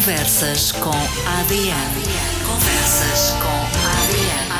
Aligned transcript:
Conversas 0.00 0.72
com 0.72 0.88
ADN. 0.88 1.94
Conversas 2.46 3.32
com 3.32 3.58
ADN. 3.86 4.50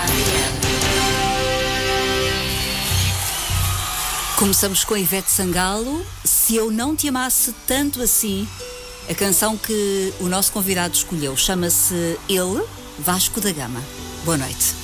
Começamos 4.36 4.84
com 4.84 4.98
Ivete 4.98 5.30
Sangalo. 5.30 6.04
Se 6.26 6.56
eu 6.56 6.70
não 6.70 6.94
te 6.94 7.08
amasse 7.08 7.54
tanto 7.66 8.02
assim, 8.02 8.46
a 9.08 9.14
canção 9.14 9.56
que 9.56 10.12
o 10.20 10.28
nosso 10.28 10.52
convidado 10.52 10.94
escolheu 10.94 11.34
chama-se 11.38 12.18
Ele, 12.28 12.62
Vasco 12.98 13.40
da 13.40 13.50
Gama. 13.50 13.82
Boa 14.26 14.36
noite. 14.36 14.79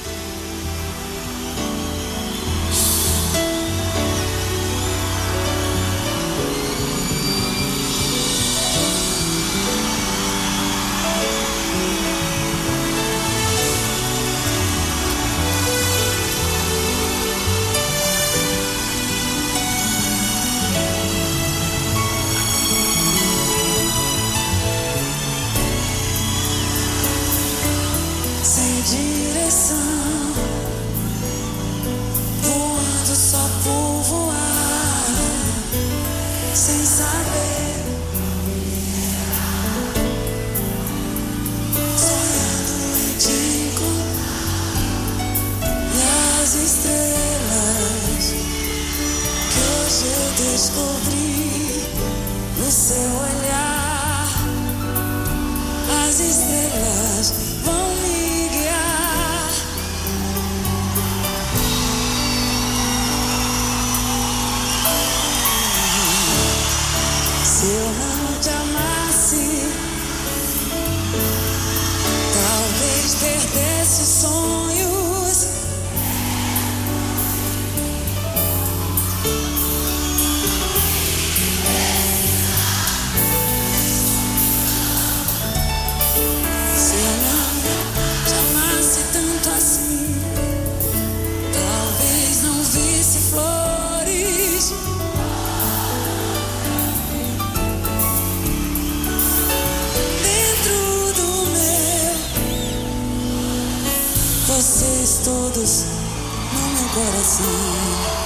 No 106.96 107.04
meu 107.04 108.25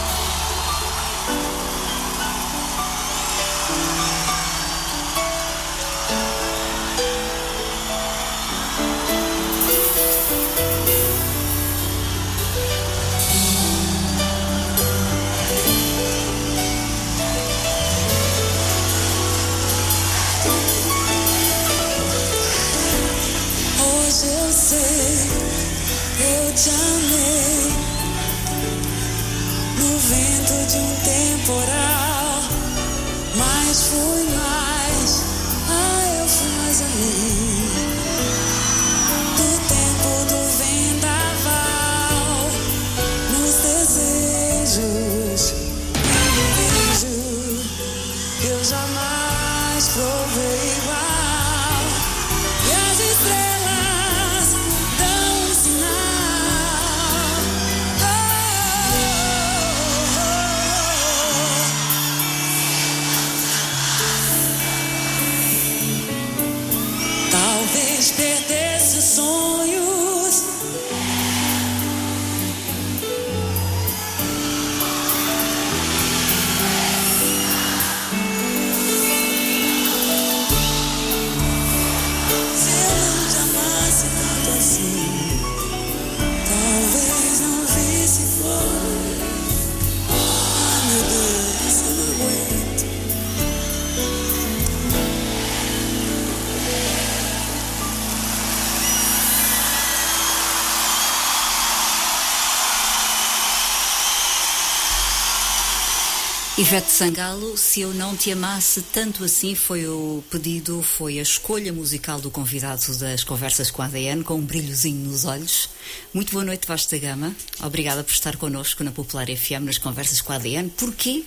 Ivete 106.70 106.92
Sangalo, 106.92 107.58
se 107.58 107.80
eu 107.80 107.92
não 107.92 108.16
te 108.16 108.30
amasse 108.30 108.80
tanto 108.80 109.24
assim, 109.24 109.56
foi 109.56 109.88
o 109.88 110.22
pedido, 110.30 110.80
foi 110.84 111.18
a 111.18 111.22
escolha 111.22 111.72
musical 111.72 112.20
do 112.20 112.30
convidado 112.30 112.96
das 112.96 113.24
conversas 113.24 113.72
com 113.72 113.82
a 113.82 113.86
ADN, 113.86 114.22
com 114.22 114.34
um 114.34 114.40
brilhozinho 114.40 115.08
nos 115.08 115.24
olhos. 115.24 115.68
Muito 116.14 116.30
boa 116.30 116.44
noite, 116.44 116.68
Vasta 116.68 116.96
Gama. 116.96 117.34
Obrigada 117.60 118.04
por 118.04 118.12
estar 118.12 118.36
connosco 118.36 118.84
na 118.84 118.92
Popular 118.92 119.26
FM 119.26 119.64
nas 119.64 119.78
conversas 119.78 120.20
com 120.20 120.32
a 120.32 120.36
ADN. 120.36 120.70
Porquê 120.70 121.24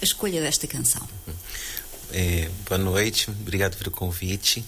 a 0.00 0.04
escolha 0.04 0.40
desta 0.40 0.66
canção? 0.66 1.06
É, 2.10 2.48
boa 2.66 2.78
noite, 2.78 3.28
obrigado 3.28 3.76
pelo 3.76 3.90
convite. 3.90 4.64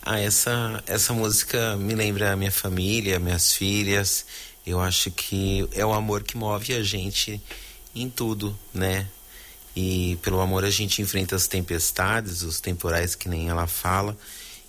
Ah, 0.00 0.18
essa, 0.18 0.82
essa 0.86 1.12
música 1.12 1.76
me 1.76 1.94
lembra 1.94 2.32
a 2.32 2.36
minha 2.36 2.50
família, 2.50 3.18
minhas 3.18 3.52
filhas. 3.52 4.24
Eu 4.66 4.80
acho 4.80 5.10
que 5.10 5.68
é 5.72 5.84
o 5.84 5.92
amor 5.92 6.22
que 6.22 6.38
move 6.38 6.72
a 6.72 6.82
gente 6.82 7.38
em 7.94 8.08
tudo, 8.08 8.58
né? 8.72 9.06
E 9.74 10.18
pelo 10.22 10.40
amor 10.40 10.64
a 10.64 10.70
gente 10.70 11.00
enfrenta 11.00 11.34
as 11.34 11.46
tempestades, 11.46 12.42
os 12.42 12.60
temporais 12.60 13.14
que 13.14 13.28
nem 13.28 13.48
ela 13.48 13.66
fala, 13.66 14.16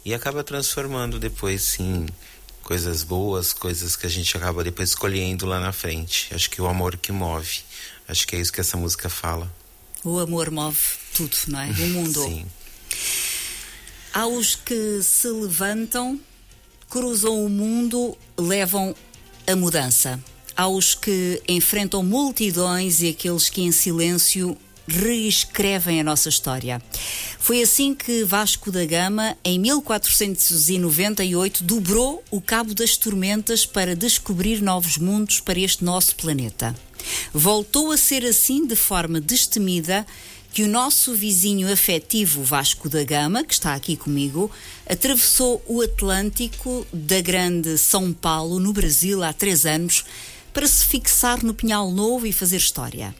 e 0.05 0.13
acaba 0.13 0.44
transformando 0.44 1.19
depois 1.19 1.77
em 1.79 2.07
coisas 2.63 3.03
boas, 3.03 3.51
coisas 3.51 3.95
que 3.95 4.05
a 4.07 4.09
gente 4.09 4.35
acaba 4.35 4.63
depois 4.63 4.89
escolhendo 4.89 5.45
lá 5.45 5.59
na 5.59 5.71
frente. 5.71 6.33
Acho 6.33 6.50
que 6.50 6.61
o 6.61 6.67
amor 6.67 6.97
que 6.97 7.11
move. 7.11 7.59
Acho 8.07 8.27
que 8.27 8.35
é 8.35 8.39
isso 8.39 8.51
que 8.51 8.61
essa 8.61 8.77
música 8.77 9.09
fala. 9.09 9.51
O 10.03 10.19
amor 10.19 10.50
move 10.50 10.77
tudo, 11.13 11.35
não 11.47 11.59
é? 11.59 11.67
O 11.67 11.89
mundo. 11.89 12.23
Sim. 12.23 12.45
Há 14.13 14.27
os 14.27 14.55
que 14.55 15.01
se 15.01 15.27
levantam, 15.27 16.19
cruzam 16.89 17.44
o 17.44 17.50
mundo, 17.50 18.17
levam 18.38 18.95
a 19.47 19.55
mudança. 19.55 20.19
Há 20.55 20.67
os 20.67 20.94
que 20.94 21.41
enfrentam 21.47 22.03
multidões 22.03 23.01
e 23.01 23.09
aqueles 23.09 23.50
que 23.50 23.61
em 23.61 23.71
silêncio 23.71 24.57
reescrevem 24.88 26.01
a 26.01 26.03
nossa 26.03 26.30
história. 26.30 26.81
Foi 27.39 27.62
assim 27.62 27.95
que 27.95 28.24
Vasco 28.24 28.71
da 28.71 28.85
Gama, 28.85 29.38
em 29.44 29.59
1498, 29.59 31.63
dobrou 31.63 32.24
o 32.30 32.41
Cabo 32.41 32.74
das 32.74 32.97
Tormentas 32.97 33.65
para 33.65 33.95
descobrir 33.95 34.62
novos 34.62 34.97
mundos 34.97 35.39
para 35.39 35.59
este 35.59 35.83
nosso 35.83 36.15
planeta. 36.15 36.75
Voltou 37.33 37.91
a 37.91 37.97
ser 37.97 38.25
assim 38.25 38.65
de 38.65 38.75
forma 38.75 39.19
destemida 39.19 40.06
que 40.53 40.63
o 40.63 40.68
nosso 40.68 41.15
vizinho 41.15 41.71
afetivo 41.71 42.44
Vasco 42.44 42.88
da 42.88 43.03
Gama, 43.03 43.44
que 43.44 43.53
está 43.53 43.74
aqui 43.74 43.97
comigo, 43.97 44.51
atravessou 44.88 45.63
o 45.68 45.81
Atlântico 45.81 46.86
da 46.94 47.19
grande 47.21 47.75
São 47.79 48.13
Paulo, 48.13 48.59
no 48.59 48.71
Brasil, 48.71 49.24
há 49.24 49.33
três 49.33 49.65
anos, 49.65 50.06
para 50.53 50.68
se 50.68 50.86
fixar 50.86 51.44
no 51.44 51.56
Pinhal 51.56 51.89
Novo 51.89 52.27
e 52.27 52.31
fazer 52.31 52.57
história. 52.57 53.15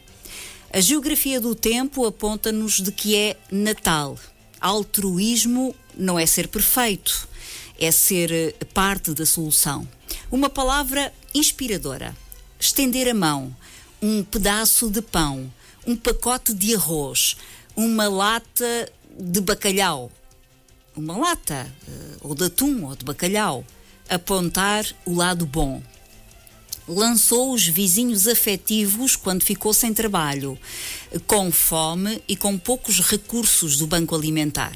A 0.74 0.80
geografia 0.80 1.40
do 1.40 1.54
tempo 1.54 2.04
aponta-nos 2.04 2.80
de 2.80 2.90
que 2.90 3.14
é 3.14 3.36
Natal. 3.48 4.18
Altruísmo 4.60 5.72
não 5.96 6.18
é 6.18 6.26
ser 6.26 6.48
perfeito, 6.48 7.28
é 7.78 7.92
ser 7.92 8.32
eh, 8.32 8.52
parte 8.74 9.12
da 9.12 9.24
solução. 9.24 9.88
Uma 10.32 10.50
palavra 10.50 11.14
inspiradora. 11.32 12.12
Estender 12.58 13.06
a 13.06 13.14
mão, 13.14 13.56
um 14.02 14.24
pedaço 14.24 14.90
de 14.90 15.00
pão, 15.00 15.48
um 15.86 15.94
pacote 15.94 16.52
de 16.52 16.74
arroz, 16.74 17.36
uma 17.76 18.08
lata 18.08 18.92
de 19.16 19.40
bacalhau, 19.40 20.10
uma 20.96 21.16
lata, 21.16 21.72
eh, 21.86 22.16
ou 22.20 22.34
de 22.34 22.46
atum, 22.46 22.86
ou 22.86 22.96
de 22.96 23.04
bacalhau. 23.04 23.64
Apontar 24.08 24.84
o 25.06 25.14
lado 25.14 25.46
bom 25.46 25.80
lançou 26.86 27.52
os 27.52 27.66
vizinhos 27.66 28.28
afetivos 28.28 29.16
quando 29.16 29.42
ficou 29.42 29.72
sem 29.72 29.94
trabalho, 29.94 30.58
com 31.26 31.50
fome 31.50 32.22
e 32.28 32.36
com 32.36 32.58
poucos 32.58 33.00
recursos 33.00 33.76
do 33.76 33.86
Banco 33.86 34.14
Alimentar. 34.14 34.74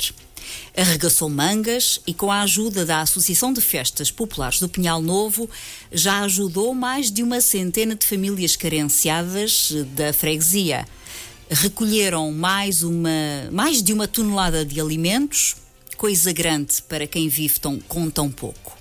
Arregaçou 0.77 1.29
mangas 1.29 2.01
e, 2.07 2.15
com 2.15 2.31
a 2.31 2.43
ajuda 2.43 2.87
da 2.87 3.01
Associação 3.01 3.53
de 3.53 3.61
Festas 3.61 4.11
Populares 4.11 4.61
do 4.61 4.69
Pinhal 4.69 5.03
Novo, 5.03 5.49
já 5.93 6.21
ajudou 6.21 6.75
mais 6.75 7.11
de 7.11 7.23
uma 7.23 7.41
centena 7.41 7.95
de 7.95 8.07
famílias 8.07 8.57
carenciadas 8.57 9.73
da 9.95 10.13
freguesia. 10.13 10.87
Recolheram 11.51 12.31
mais, 12.33 12.83
uma, 12.83 13.11
mais 13.51 13.83
de 13.83 13.93
uma 13.93 14.07
tonelada 14.07 14.65
de 14.65 14.81
alimentos, 14.81 15.57
coisa 15.97 16.33
grande 16.33 16.81
para 16.83 17.07
quem 17.07 17.29
vive 17.29 17.59
tão, 17.59 17.79
com 17.81 18.09
tão 18.09 18.31
pouco. 18.31 18.78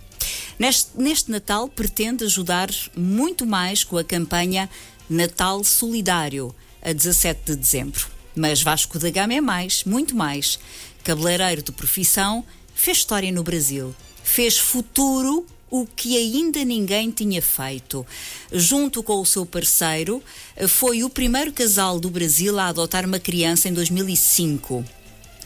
Neste, 0.59 0.89
neste 0.95 1.29
Natal 1.29 1.67
pretende 1.67 2.23
ajudar 2.23 2.69
muito 2.95 3.45
mais 3.45 3.83
com 3.83 3.97
a 3.97 4.03
campanha 4.03 4.69
Natal 5.09 5.63
Solidário, 5.63 6.53
a 6.81 6.91
17 6.91 7.51
de 7.51 7.55
dezembro. 7.55 8.07
Mas 8.35 8.61
Vasco 8.61 8.99
da 8.99 9.09
Gama 9.09 9.33
é 9.33 9.41
mais, 9.41 9.83
muito 9.83 10.15
mais. 10.15 10.59
Cabeleireiro 11.03 11.61
de 11.61 11.71
profissão, 11.71 12.43
fez 12.73 12.97
história 12.97 13.31
no 13.31 13.43
Brasil. 13.43 13.95
Fez 14.23 14.57
futuro 14.57 15.45
o 15.69 15.85
que 15.85 16.17
ainda 16.17 16.63
ninguém 16.63 17.11
tinha 17.11 17.41
feito. 17.41 18.05
Junto 18.51 19.03
com 19.03 19.21
o 19.21 19.25
seu 19.25 19.45
parceiro, 19.45 20.23
foi 20.67 21.03
o 21.03 21.09
primeiro 21.09 21.51
casal 21.51 21.99
do 21.99 22.09
Brasil 22.09 22.57
a 22.59 22.67
adotar 22.67 23.05
uma 23.05 23.19
criança 23.19 23.69
em 23.69 23.73
2005, 23.73 24.83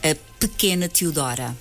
a 0.03 0.15
pequena 0.39 0.87
Teodora. 0.87 1.55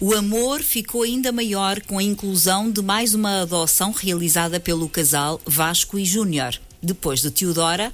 O 0.00 0.14
amor 0.14 0.62
ficou 0.62 1.02
ainda 1.02 1.32
maior 1.32 1.80
com 1.82 1.98
a 1.98 2.02
inclusão 2.02 2.70
de 2.70 2.82
mais 2.82 3.14
uma 3.14 3.42
adoção 3.42 3.92
realizada 3.92 4.58
pelo 4.58 4.88
casal 4.88 5.40
Vasco 5.46 5.98
e 5.98 6.04
Júnior. 6.04 6.58
Depois 6.82 7.20
de 7.20 7.30
Teodora, 7.30 7.92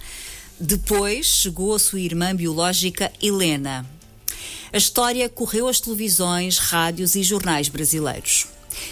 depois 0.59 1.27
chegou 1.27 1.75
a 1.75 1.79
sua 1.79 2.01
irmã 2.01 2.35
biológica 2.35 3.13
Helena. 3.23 3.87
A 4.73 4.77
história 4.77 5.29
correu 5.29 5.69
às 5.69 5.81
televisões, 5.81 6.59
rádios 6.59 7.15
e 7.15 7.23
jornais 7.23 7.69
brasileiros. 7.69 8.47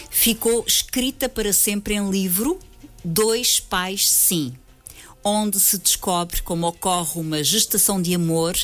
Ficou 0.09 0.63
escrita 0.67 1.29
para 1.29 1.53
sempre 1.53 1.93
em 1.95 2.09
livro 2.09 2.59
Dois 3.03 3.59
Pais 3.59 4.09
Sim, 4.09 4.53
onde 5.23 5.59
se 5.59 5.77
descobre 5.77 6.41
como 6.41 6.67
ocorre 6.67 7.19
uma 7.19 7.43
gestação 7.43 8.01
de 8.01 8.13
amor 8.13 8.57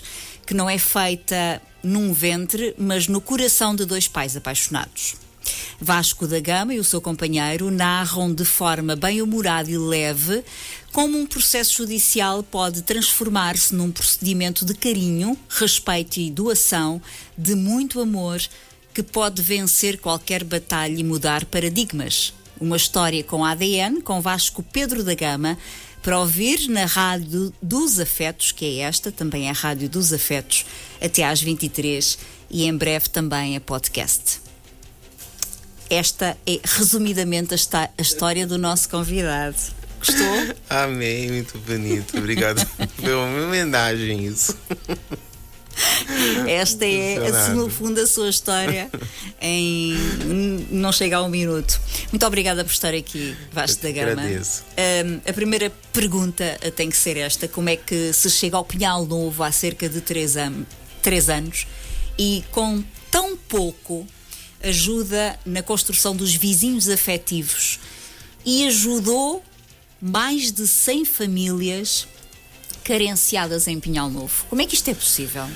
que 0.46 0.54
não 0.54 0.70
é 0.70 0.78
feita 0.78 1.62
num 1.84 2.14
ventre, 2.14 2.76
mas 2.78 3.08
no 3.08 3.22
coração 3.22 3.76
de 3.76 3.86
dois 3.86 4.08
pais 4.08 4.36
apaixonados. 4.36 5.16
Vasco 5.80 6.26
da 6.26 6.40
Gama 6.40 6.74
e 6.74 6.80
o 6.80 6.84
seu 6.84 7.00
companheiro 7.00 7.70
narram 7.70 8.34
de 8.34 8.44
forma 8.44 8.96
bem-humorada 8.96 9.70
e 9.70 9.78
leve 9.78 10.44
como 10.96 11.20
um 11.20 11.26
processo 11.26 11.76
judicial 11.76 12.42
pode 12.42 12.82
transformar-se 12.82 13.76
num 13.76 13.92
procedimento 13.92 14.64
de 14.64 14.74
carinho, 14.74 15.38
respeito 15.50 16.22
e 16.22 16.32
doação, 16.32 17.02
de 17.38 17.54
muito 17.54 18.00
amor, 18.00 18.42
que 18.94 19.04
pode 19.04 19.42
vencer 19.42 20.00
qualquer 20.00 20.46
batalha 20.46 20.98
e 20.98 21.04
mudar 21.04 21.44
paradigmas. 21.44 22.34
Uma 22.62 22.78
história 22.78 23.22
com 23.26 23.44
ADN, 23.44 24.02
com 24.02 24.22
Vasco 24.22 24.64
Pedro 24.64 25.04
da 25.04 25.14
Gama, 25.14 25.58
para 26.06 26.20
ouvir 26.20 26.68
na 26.68 26.86
Rádio 26.86 27.52
dos 27.60 28.00
Afetos, 28.00 28.52
que 28.52 28.64
é 28.64 28.84
esta, 28.84 29.12
também 29.12 29.48
é 29.48 29.50
a 29.50 29.54
Rádio 29.54 29.90
dos 29.90 30.14
Afetos, 30.14 30.64
até 31.02 31.24
às 31.24 31.42
23 31.42 32.20
e 32.48 32.66
em 32.66 32.78
breve 32.78 33.10
também 33.10 33.58
a 33.58 33.60
podcast. 33.60 34.40
Esta 35.90 36.38
é 36.46 36.60
resumidamente 36.64 37.56
a, 37.56 37.90
a 37.98 38.02
história 38.04 38.46
do 38.46 38.56
nosso 38.60 38.88
convidado. 38.88 39.58
Gostou? 39.98 40.56
Amei, 40.70 41.28
muito 41.32 41.58
bonito. 41.58 42.16
Obrigado 42.20 42.64
pela 43.02 43.24
homenagem 43.26 44.28
isso. 44.28 44.56
Esta 46.48 46.86
é, 46.86 47.52
no 47.54 47.70
fundo, 47.70 48.00
a 48.00 48.08
sua 48.08 48.30
história 48.30 48.90
em 49.42 49.94
não 50.70 50.92
chega 50.92 51.18
a 51.18 51.24
um 51.24 51.30
minuto. 51.30 51.80
Muito 52.12 52.26
obrigada 52.26 52.64
por 52.64 52.72
estar 52.72 52.94
aqui, 52.94 53.36
Vasco 53.52 53.84
da 53.84 53.92
Gama. 53.92 54.12
Agradeço. 54.14 54.64
Um, 55.06 55.30
a 55.30 55.34
primeira 55.34 55.72
pergunta 55.92 56.58
tem 56.76 56.90
que 56.90 56.98
ser 56.98 57.18
esta: 57.18 57.48
como 57.48 57.70
é 57.70 57.76
que 57.76 58.14
se 58.14 58.30
chega 58.30 58.58
ao 58.58 58.66
Pinhal 58.66 59.06
Novo 59.06 59.44
há 59.44 59.52
cerca 59.52 59.90
de 59.90 60.02
três, 60.02 60.38
an 60.38 60.66
três 61.02 61.30
anos 61.30 61.68
e 62.18 62.44
com 62.52 62.84
tão 63.12 63.36
pouco 63.36 64.08
ajuda 64.64 65.38
na 65.46 65.62
construção 65.62 66.16
dos 66.16 66.34
vizinhos 66.34 66.90
afetivos 66.90 67.80
e 68.46 68.66
ajudou 68.68 69.44
mais 70.02 70.52
de 70.52 70.68
100 70.68 71.06
famílias 71.06 72.08
carenciadas 72.84 73.68
em 73.68 73.80
Pinhal 73.80 74.10
Novo. 74.10 74.46
Como 74.50 74.62
é 74.62 74.66
que 74.66 74.76
isto 74.76 74.90
é 74.90 74.94
possível? 74.94 75.48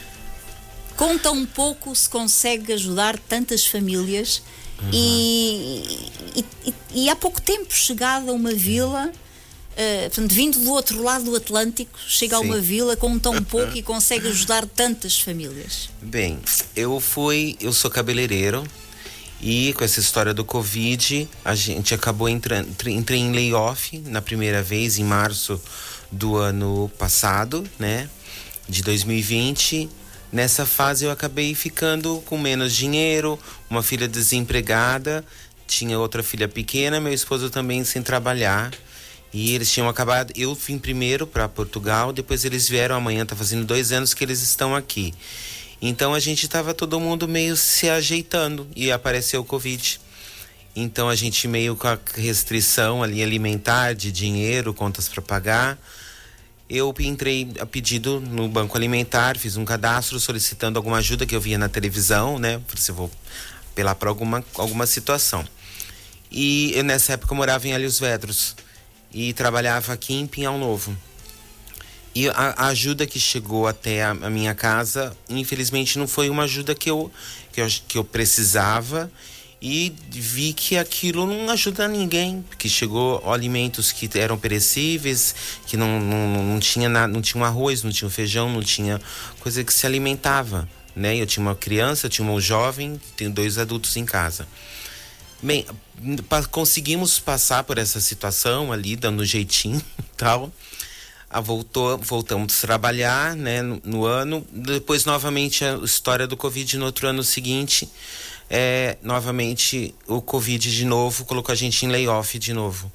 Com 0.99 1.17
tão 1.17 1.45
pouco 1.45 1.95
se 1.95 2.09
consegue 2.09 2.73
ajudar 2.73 3.17
tantas 3.17 3.65
famílias 3.65 4.41
uhum. 4.81 4.89
e, 4.91 6.09
e, 6.35 6.45
e, 6.65 6.73
e, 6.93 7.09
há 7.09 7.15
pouco 7.15 7.41
tempo 7.41 7.73
chegado 7.73 8.29
a 8.29 8.33
uma 8.33 8.51
vila. 8.53 9.09
Uh, 9.09 10.09
portanto, 10.09 10.33
vindo 10.33 10.59
do 10.59 10.69
outro 10.71 11.01
lado 11.01 11.23
do 11.23 11.37
Atlântico, 11.37 11.97
chega 12.05 12.37
Sim. 12.37 12.43
a 12.43 12.45
uma 12.45 12.59
vila 12.59 12.97
com 12.97 13.17
tão 13.17 13.33
pouco 13.41 13.77
e 13.77 13.81
consegue 13.81 14.27
ajudar 14.27 14.65
tantas 14.65 15.17
famílias. 15.17 15.89
Bem, 16.01 16.37
eu 16.75 16.99
fui, 16.99 17.55
eu 17.61 17.71
sou 17.71 17.89
cabeleireiro 17.89 18.67
e 19.41 19.71
com 19.75 19.85
essa 19.85 20.01
história 20.01 20.33
do 20.33 20.43
Covid, 20.43 21.29
a 21.45 21.55
gente 21.55 21.93
acabou 21.93 22.27
entrando, 22.27 22.67
entrei 22.89 23.21
em 23.21 23.31
layoff 23.31 23.97
na 23.99 24.21
primeira 24.21 24.61
vez 24.61 24.99
em 24.99 25.05
março 25.05 25.61
do 26.11 26.35
ano 26.35 26.91
passado, 26.97 27.65
né? 27.79 28.09
De 28.67 28.83
2020. 28.83 29.89
Nessa 30.31 30.65
fase 30.65 31.05
eu 31.05 31.11
acabei 31.11 31.55
ficando 31.55 32.21
com 32.25 32.37
menos 32.37 32.75
dinheiro, 32.75 33.39
uma 33.69 33.81
filha 33.81 34.07
desempregada, 34.07 35.25
tinha 35.65 35.97
outra 35.97 36.21
filha 36.21 36.47
pequena, 36.47 36.99
meu 36.99 37.13
esposo 37.13 37.49
também 37.49 37.83
sem 37.83 38.01
trabalhar. 38.01 38.71
E 39.31 39.53
eles 39.53 39.71
tinham 39.71 39.87
acabado. 39.87 40.33
Eu 40.35 40.55
vim 40.55 40.79
primeiro 40.79 41.27
para 41.27 41.47
Portugal, 41.47 42.11
depois 42.11 42.45
eles 42.45 42.67
vieram. 42.67 42.95
Amanhã 42.95 43.25
tá 43.25 43.35
fazendo 43.35 43.65
dois 43.65 43.91
anos 43.91 44.13
que 44.13 44.23
eles 44.23 44.41
estão 44.41 44.75
aqui. 44.75 45.13
Então 45.81 46.13
a 46.13 46.19
gente 46.19 46.47
tava 46.47 46.73
todo 46.73 46.99
mundo 46.99 47.27
meio 47.27 47.55
se 47.55 47.89
ajeitando 47.89 48.67
e 48.75 48.91
apareceu 48.91 49.41
o 49.41 49.45
Covid. 49.45 50.01
Então 50.75 51.09
a 51.09 51.15
gente 51.15 51.47
meio 51.47 51.75
com 51.75 51.87
a 51.87 51.97
restrição 52.15 53.03
ali 53.03 53.21
alimentar, 53.23 53.93
de 53.93 54.11
dinheiro, 54.11 54.73
contas 54.73 55.07
para 55.07 55.21
pagar. 55.21 55.77
Eu 56.69 56.93
entrei 56.99 57.49
a 57.59 57.65
pedido 57.65 58.19
no 58.19 58.47
Banco 58.47 58.77
Alimentar, 58.77 59.35
fiz 59.37 59.57
um 59.57 59.65
cadastro 59.65 60.19
solicitando 60.19 60.77
alguma 60.77 60.97
ajuda 60.97 61.25
que 61.25 61.35
eu 61.35 61.41
via 61.41 61.57
na 61.57 61.67
televisão, 61.67 62.37
né? 62.37 62.61
Se 62.75 62.91
vou 62.91 63.09
apelar 63.71 63.95
para 63.95 64.07
alguma, 64.07 64.45
alguma 64.53 64.85
situação. 64.85 65.43
E 66.31 66.71
eu, 66.75 66.83
nessa 66.83 67.13
época 67.13 67.33
eu 67.33 67.37
morava 67.37 67.67
em 67.67 67.73
Alhos 67.73 67.99
Vedros 67.99 68.55
e 69.11 69.33
trabalhava 69.33 69.93
aqui 69.93 70.13
em 70.13 70.27
Pinhal 70.27 70.59
Novo. 70.59 70.95
E 72.13 72.29
a, 72.29 72.33
a 72.55 72.67
ajuda 72.67 73.07
que 73.07 73.19
chegou 73.19 73.65
até 73.65 74.03
a, 74.03 74.11
a, 74.11 74.29
minha 74.29 74.53
casa, 74.53 75.17
infelizmente, 75.27 75.97
não 75.97 76.07
foi 76.07 76.29
uma 76.29 76.43
ajuda 76.43 76.75
que 76.75 76.91
eu, 76.91 77.11
que 77.51 77.61
eu, 77.61 77.67
que 77.87 77.97
eu 77.97 78.03
precisava 78.03 79.11
e 79.61 79.93
vi 80.09 80.53
que 80.53 80.77
aquilo 80.77 81.25
não 81.25 81.49
ajuda 81.49 81.87
ninguém, 81.87 82.45
que 82.57 82.69
chegou 82.69 83.21
alimentos 83.31 83.91
que 83.91 84.09
eram 84.17 84.37
perecíveis, 84.37 85.35
que 85.65 85.75
não, 85.75 85.99
não, 85.99 86.43
não 86.43 86.59
tinha 86.59 86.87
nada, 86.87 87.11
não 87.11 87.21
tinha 87.21 87.43
arroz, 87.45 87.83
não 87.83 87.91
tinha 87.91 88.09
feijão, 88.09 88.49
não 88.49 88.63
tinha 88.63 89.01
coisa 89.39 89.63
que 89.63 89.73
se 89.73 89.85
alimentava, 89.85 90.67
né? 90.95 91.17
Eu 91.17 91.25
tinha 91.25 91.45
uma 91.45 91.55
criança, 91.55 92.05
eu 92.05 92.09
tinha 92.09 92.27
um 92.27 92.39
jovem, 92.39 92.99
tenho 93.17 93.31
dois 93.31 93.57
adultos 93.57 93.97
em 93.97 94.05
casa. 94.05 94.47
Bem, 95.41 95.65
conseguimos 96.51 97.19
passar 97.19 97.63
por 97.63 97.77
essa 97.77 97.99
situação 97.99 98.71
ali, 98.71 98.95
dando 98.95 99.21
um 99.21 99.25
jeitinho 99.25 99.81
tal. 100.15 100.51
Ah, 101.29 101.41
voltou, 101.41 101.97
voltamos 101.97 102.57
a 102.57 102.67
trabalhar 102.67 103.35
né, 103.35 103.61
no, 103.61 103.79
no, 103.83 104.05
ano. 104.05 104.45
Depois, 104.51 105.05
novamente, 105.05 105.63
a 105.63 105.75
história 105.75 106.25
do 106.25 106.35
Covid 106.35 106.77
no 106.77 106.85
outro 106.85 107.07
ano 107.07 107.23
seguinte. 107.23 107.87
É, 108.49 108.97
novamente, 109.03 109.93
o 110.07 110.21
Covid 110.21 110.71
de 110.71 110.85
novo 110.85 111.23
colocou 111.25 111.53
a 111.53 111.55
gente 111.55 111.85
em 111.85 111.89
layoff 111.89 112.39
de 112.39 112.53
novo. 112.53 112.91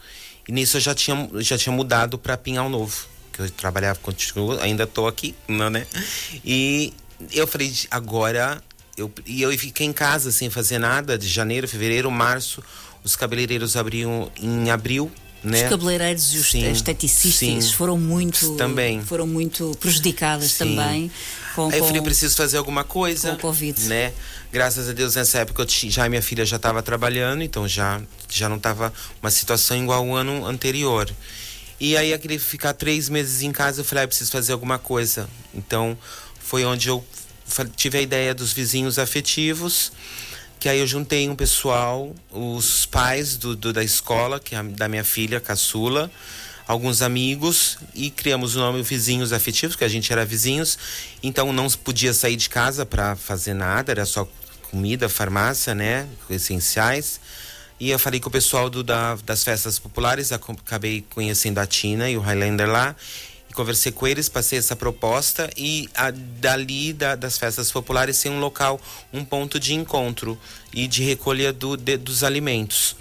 E 0.48 0.52
nisso 0.52 0.76
eu 0.76 0.80
já 0.80 0.94
tinha, 0.94 1.28
já 1.38 1.56
tinha 1.56 1.72
mudado 1.72 2.18
para 2.18 2.36
Pinhal 2.36 2.68
Novo, 2.68 3.06
que 3.32 3.40
eu 3.40 3.50
trabalhava, 3.50 3.98
continuo, 4.00 4.58
ainda 4.60 4.84
estou 4.84 5.06
aqui, 5.06 5.34
não, 5.48 5.70
né? 5.70 5.86
E 6.44 6.92
eu 7.32 7.46
falei, 7.46 7.72
agora. 7.90 8.62
Eu, 8.96 9.10
e 9.26 9.42
eu 9.42 9.50
fiquei 9.58 9.86
em 9.86 9.92
casa 9.92 10.30
sem 10.30 10.48
fazer 10.48 10.78
nada, 10.78 11.18
de 11.18 11.26
janeiro, 11.26 11.66
fevereiro, 11.66 12.08
março. 12.12 12.62
Os 13.02 13.16
cabeleireiros 13.16 13.76
abriam 13.76 14.30
em 14.40 14.70
abril, 14.70 15.10
né? 15.44 15.64
Os 15.64 15.70
cabeleireiros 15.70 16.34
e 16.34 16.38
os 16.38 16.50
Sim, 16.50 16.70
esteticistas 16.72 17.64
sim. 17.66 17.72
foram 17.72 17.98
muito 17.98 18.56
Também. 18.56 19.02
foram 19.02 19.26
muito 19.26 19.76
prejudicadas 19.78 20.52
Sim. 20.52 20.58
também 20.58 21.10
com, 21.54 21.70
Aí 21.70 21.78
eu 21.78 21.86
falei, 21.86 22.02
preciso 22.02 22.36
fazer 22.36 22.58
alguma 22.58 22.82
coisa. 22.84 23.30
com 23.30 23.36
o 23.36 23.38
Covid. 23.38 23.80
Né? 23.84 24.12
Graças 24.52 24.88
a 24.88 24.92
Deus, 24.92 25.14
nessa 25.14 25.38
época, 25.38 25.62
eu 25.62 25.90
já 25.90 26.08
minha 26.08 26.20
filha 26.22 26.44
já 26.44 26.56
estava 26.56 26.82
trabalhando, 26.82 27.42
então 27.42 27.66
já, 27.68 28.00
já 28.28 28.48
não 28.48 28.56
estava 28.56 28.92
uma 29.22 29.30
situação 29.30 29.76
igual 29.76 30.00
ao 30.00 30.14
ano 30.14 30.44
anterior. 30.46 31.10
E 31.80 31.96
aí, 31.96 32.12
aquele 32.12 32.38
ficar 32.38 32.72
três 32.72 33.08
meses 33.08 33.42
em 33.42 33.52
casa, 33.52 33.80
eu 33.80 33.84
falei, 33.84 34.02
ah, 34.02 34.04
eu 34.04 34.08
preciso 34.08 34.30
fazer 34.30 34.52
alguma 34.52 34.78
coisa. 34.78 35.28
Então, 35.54 35.96
foi 36.40 36.64
onde 36.64 36.88
eu 36.88 37.04
tive 37.76 37.98
a 37.98 38.00
ideia 38.00 38.34
dos 38.34 38.52
vizinhos 38.52 38.98
afetivos, 38.98 39.92
que 40.64 40.68
aí 40.70 40.78
eu 40.78 40.86
juntei 40.86 41.28
um 41.28 41.36
pessoal, 41.36 42.14
os 42.30 42.86
pais 42.86 43.36
do, 43.36 43.54
do- 43.54 43.70
da 43.70 43.84
escola, 43.84 44.40
que 44.40 44.54
é 44.56 44.62
da 44.62 44.88
minha 44.88 45.04
filha, 45.04 45.38
caçula, 45.38 46.10
alguns 46.66 47.02
amigos, 47.02 47.76
e 47.94 48.10
criamos 48.10 48.56
o 48.56 48.60
nome 48.60 48.80
Vizinhos 48.82 49.30
Afetivos, 49.34 49.76
que 49.76 49.84
a 49.84 49.88
gente 49.88 50.10
era 50.10 50.24
vizinhos, 50.24 50.78
então 51.22 51.52
não 51.52 51.68
podia 51.68 52.14
sair 52.14 52.36
de 52.36 52.48
casa 52.48 52.86
para 52.86 53.14
fazer 53.14 53.52
nada, 53.52 53.92
era 53.92 54.06
só 54.06 54.26
comida, 54.70 55.06
farmácia, 55.06 55.74
né, 55.74 56.08
essenciais. 56.30 57.20
E 57.78 57.90
eu 57.90 57.98
falei 57.98 58.18
com 58.18 58.30
o 58.30 58.32
pessoal 58.32 58.70
do, 58.70 58.82
da, 58.82 59.16
das 59.16 59.44
festas 59.44 59.78
populares, 59.78 60.32
acabei 60.32 61.04
conhecendo 61.10 61.58
a 61.58 61.66
Tina 61.66 62.08
e 62.08 62.16
o 62.16 62.22
Highlander 62.22 62.70
lá, 62.70 62.96
conversei 63.54 63.92
com 63.92 64.06
eles, 64.06 64.28
passei 64.28 64.58
essa 64.58 64.76
proposta 64.76 65.48
e 65.56 65.88
a- 65.94 66.10
dali 66.10 66.92
da- 66.92 67.14
das 67.14 67.38
festas 67.38 67.70
populares 67.70 68.16
ser 68.16 68.28
um 68.28 68.40
local, 68.40 68.80
um 69.12 69.24
ponto 69.24 69.58
de 69.60 69.72
encontro 69.74 70.38
e 70.72 70.86
de 70.86 71.02
recolha 71.02 71.52
do- 71.52 71.76
de- 71.76 71.96
dos 71.96 72.22
alimentos. 72.24 72.96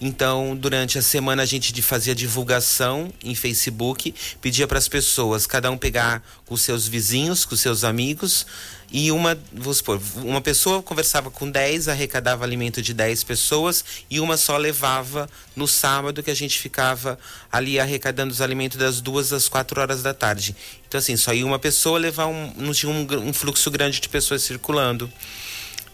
Então, 0.00 0.56
durante 0.56 0.96
a 0.96 1.02
semana 1.02 1.42
a 1.42 1.46
gente 1.46 1.82
fazia 1.82 2.14
divulgação 2.14 3.12
em 3.22 3.34
Facebook, 3.34 4.14
pedia 4.40 4.66
para 4.68 4.78
as 4.78 4.86
pessoas, 4.86 5.44
cada 5.44 5.70
um 5.72 5.76
pegar 5.76 6.22
com 6.46 6.56
seus 6.56 6.86
vizinhos, 6.86 7.44
com 7.44 7.56
seus 7.56 7.82
amigos, 7.82 8.46
e 8.90 9.12
uma, 9.12 9.38
vamos 9.52 9.78
supor, 9.78 10.00
uma 10.16 10.40
pessoa 10.40 10.82
conversava 10.82 11.30
com 11.30 11.50
10, 11.50 11.88
arrecadava 11.88 12.42
alimento 12.42 12.80
de 12.80 12.94
10 12.94 13.22
pessoas, 13.22 13.84
e 14.08 14.18
uma 14.18 14.38
só 14.38 14.56
levava 14.56 15.28
no 15.54 15.68
sábado 15.68 16.22
que 16.22 16.30
a 16.30 16.34
gente 16.34 16.58
ficava 16.58 17.18
ali 17.52 17.78
arrecadando 17.78 18.32
os 18.32 18.40
alimentos 18.40 18.78
das 18.78 19.00
duas 19.00 19.32
às 19.32 19.46
quatro 19.46 19.78
horas 19.78 20.02
da 20.02 20.14
tarde. 20.14 20.56
Então, 20.86 20.98
assim, 20.98 21.16
só 21.16 21.34
ia 21.34 21.44
uma 21.44 21.58
pessoa 21.58 21.98
levar 21.98 22.26
um, 22.26 22.52
não 22.56 22.72
tinha 22.72 22.90
um, 22.90 23.06
um 23.28 23.32
fluxo 23.32 23.70
grande 23.70 24.00
de 24.00 24.08
pessoas 24.08 24.42
circulando. 24.42 25.10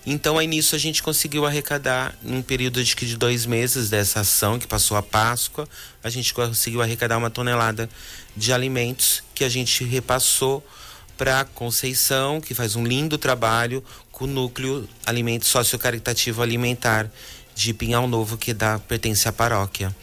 Então, 0.06 0.38
aí 0.38 0.46
nisso 0.46 0.76
a 0.76 0.78
gente 0.78 1.02
conseguiu 1.02 1.46
arrecadar, 1.46 2.14
num 2.22 2.42
período 2.42 2.84
de, 2.84 2.94
de 2.94 3.16
dois 3.16 3.44
meses 3.44 3.90
dessa 3.90 4.20
ação, 4.20 4.58
que 4.58 4.68
passou 4.68 4.96
a 4.96 5.02
Páscoa, 5.02 5.68
a 6.02 6.10
gente 6.10 6.32
conseguiu 6.32 6.80
arrecadar 6.80 7.16
uma 7.16 7.30
tonelada 7.30 7.88
de 8.36 8.52
alimentos 8.52 9.22
que 9.34 9.42
a 9.42 9.48
gente 9.48 9.82
repassou 9.82 10.64
para 11.16 11.44
Conceição, 11.44 12.40
que 12.40 12.54
faz 12.54 12.76
um 12.76 12.84
lindo 12.84 13.16
trabalho 13.18 13.82
com 14.10 14.24
o 14.24 14.28
núcleo 14.28 14.88
alimento 15.06 15.46
sociocaritativo 15.46 16.42
alimentar 16.42 17.10
de 17.54 17.72
Pinhal 17.72 18.06
Novo, 18.08 18.36
que 18.36 18.52
dá, 18.52 18.78
pertence 18.78 19.28
à 19.28 19.32
paróquia, 19.32 19.94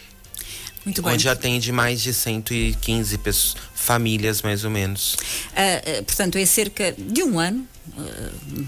Muito 0.85 1.01
bem. 1.01 1.13
onde 1.13 1.27
atende 1.27 1.71
mais 1.71 2.01
de 2.01 2.13
115 2.13 3.17
pessoas, 3.17 3.55
famílias, 3.75 4.41
mais 4.41 4.63
ou 4.63 4.69
menos. 4.69 5.15
Ah, 5.55 6.03
portanto, 6.03 6.37
é 6.37 6.45
cerca 6.45 6.93
de 6.97 7.23
um 7.23 7.39
ano, 7.39 7.67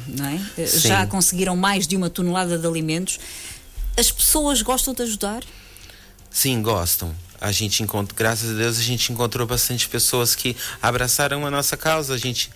não 0.07 0.25
é? 0.25 0.65
Já 0.65 1.05
conseguiram 1.07 1.55
mais 1.55 1.87
de 1.87 1.95
uma 1.95 2.09
tonelada 2.09 2.57
de 2.57 2.67
alimentos. 2.67 3.19
As 3.97 4.11
pessoas 4.11 4.61
gostam 4.61 4.93
de 4.93 5.03
ajudar? 5.03 5.43
Sim, 6.31 6.61
gostam. 6.61 7.13
A 7.43 7.51
gente 7.51 7.83
encontra, 7.83 8.15
graças 8.15 8.51
a 8.51 8.53
Deus, 8.53 8.79
a 8.79 8.81
gente 8.81 9.11
encontrou 9.11 9.45
bastante 9.45 9.89
pessoas 9.89 10.33
que 10.33 10.55
abraçaram 10.81 11.45
a 11.45 11.51
nossa 11.51 11.75
causa. 11.75 12.13
A 12.13 12.17
gente, 12.17 12.49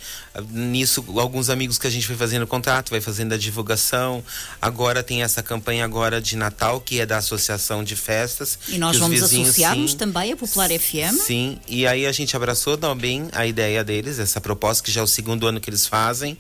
nisso, 0.49 1.03
alguns 1.17 1.49
amigos 1.49 1.77
que 1.77 1.85
a 1.85 1.89
gente 1.89 2.07
foi 2.07 2.15
fazendo 2.15 2.47
contato, 2.47 2.91
vai 2.91 3.01
fazendo 3.01 3.33
a 3.33 3.37
divulgação. 3.37 4.23
Agora 4.61 5.03
tem 5.03 5.23
essa 5.23 5.43
campanha 5.43 5.83
agora 5.83 6.21
de 6.21 6.37
Natal, 6.37 6.79
que 6.79 7.01
é 7.01 7.05
da 7.05 7.17
Associação 7.17 7.83
de 7.83 7.97
Festas. 7.97 8.57
E 8.69 8.77
nós 8.77 8.97
vamos 8.97 9.21
associar-nos 9.21 9.93
também 9.93 10.31
a 10.31 10.37
Popular 10.37 10.69
FM. 10.69 11.19
Sim, 11.21 11.59
e 11.67 11.85
aí 11.85 12.05
a 12.05 12.11
gente 12.13 12.33
abraçou 12.37 12.77
também 12.77 13.27
a 13.33 13.45
ideia 13.45 13.83
deles, 13.83 14.19
essa 14.19 14.39
proposta, 14.39 14.81
que 14.81 14.89
já 14.89 15.01
é 15.01 15.03
o 15.03 15.07
segundo 15.07 15.47
ano 15.47 15.59
que 15.59 15.69
eles 15.69 15.85
fazem, 15.85 16.37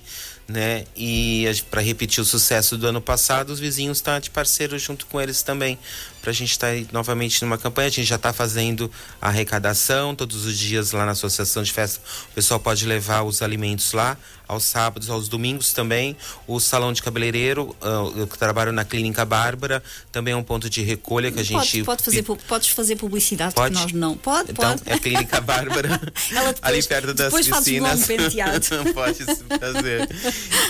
né? 0.47 0.85
E 0.95 1.45
para 1.69 1.81
repetir 1.81 2.21
o 2.21 2.25
sucesso 2.25 2.77
do 2.77 2.87
ano 2.87 3.01
passado, 3.01 3.49
os 3.49 3.59
vizinhos 3.59 3.97
estão 3.97 4.17
de 4.21 4.29
parceiro 4.29 4.79
junto 4.79 5.05
com 5.07 5.19
eles 5.19 5.41
também, 5.41 5.77
para 6.27 6.31
a 6.33 6.35
gente 6.35 6.51
estar 6.51 6.73
novamente 6.91 7.41
numa 7.41 7.57
campanha. 7.57 7.87
A 7.87 7.89
gente 7.91 8.03
já 8.05 8.17
está 8.17 8.33
fazendo 8.33 8.91
a 9.21 9.29
arrecadação 9.29 10.13
todos 10.13 10.45
os 10.45 10.57
dias 10.59 10.91
lá 10.91 11.05
na 11.05 11.13
Associação 11.13 11.63
de 11.63 11.71
Festa. 11.71 12.01
O 12.31 12.35
pessoal 12.35 12.59
pode 12.59 12.85
levar 12.85 13.21
os 13.23 13.41
alimentos 13.41 13.93
lá, 13.93 14.17
aos 14.45 14.65
sábados, 14.65 15.09
aos 15.09 15.29
domingos 15.29 15.71
também. 15.71 16.17
O 16.45 16.59
Salão 16.59 16.91
de 16.91 17.01
Cabeleireiro, 17.01 17.73
ah, 17.81 18.11
eu 18.17 18.27
trabalho 18.27 18.73
na 18.73 18.83
Clínica 18.83 19.23
Bárbara, 19.23 19.81
também 20.11 20.33
é 20.33 20.37
um 20.37 20.43
ponto 20.43 20.69
de 20.69 20.81
recolha 20.81 21.31
que 21.31 21.39
a 21.39 21.45
Pode, 21.45 21.65
gente. 21.69 21.83
pode 21.85 22.03
fazer, 22.03 22.23
pu- 22.23 22.37
podes 22.47 22.69
fazer 22.69 22.95
publicidade, 22.97 23.55
Pode? 23.55 23.73
porque 23.75 23.93
nós 23.93 24.01
não. 24.01 24.17
Pode, 24.17 24.51
Então, 24.51 24.69
pode. 24.77 24.81
é 24.85 24.93
a 24.95 24.99
Clínica 24.99 25.39
Bárbara, 25.39 25.87
Ela 26.31 26.51
depois- 26.51 26.73
ali 26.73 26.83
perto 26.83 27.13
das 27.13 27.27
depois 27.27 27.47
piscinas. 27.47 27.99
lá 28.07 28.07
um. 28.89 28.93
Pode 28.93 29.23
fazer. 29.25 30.09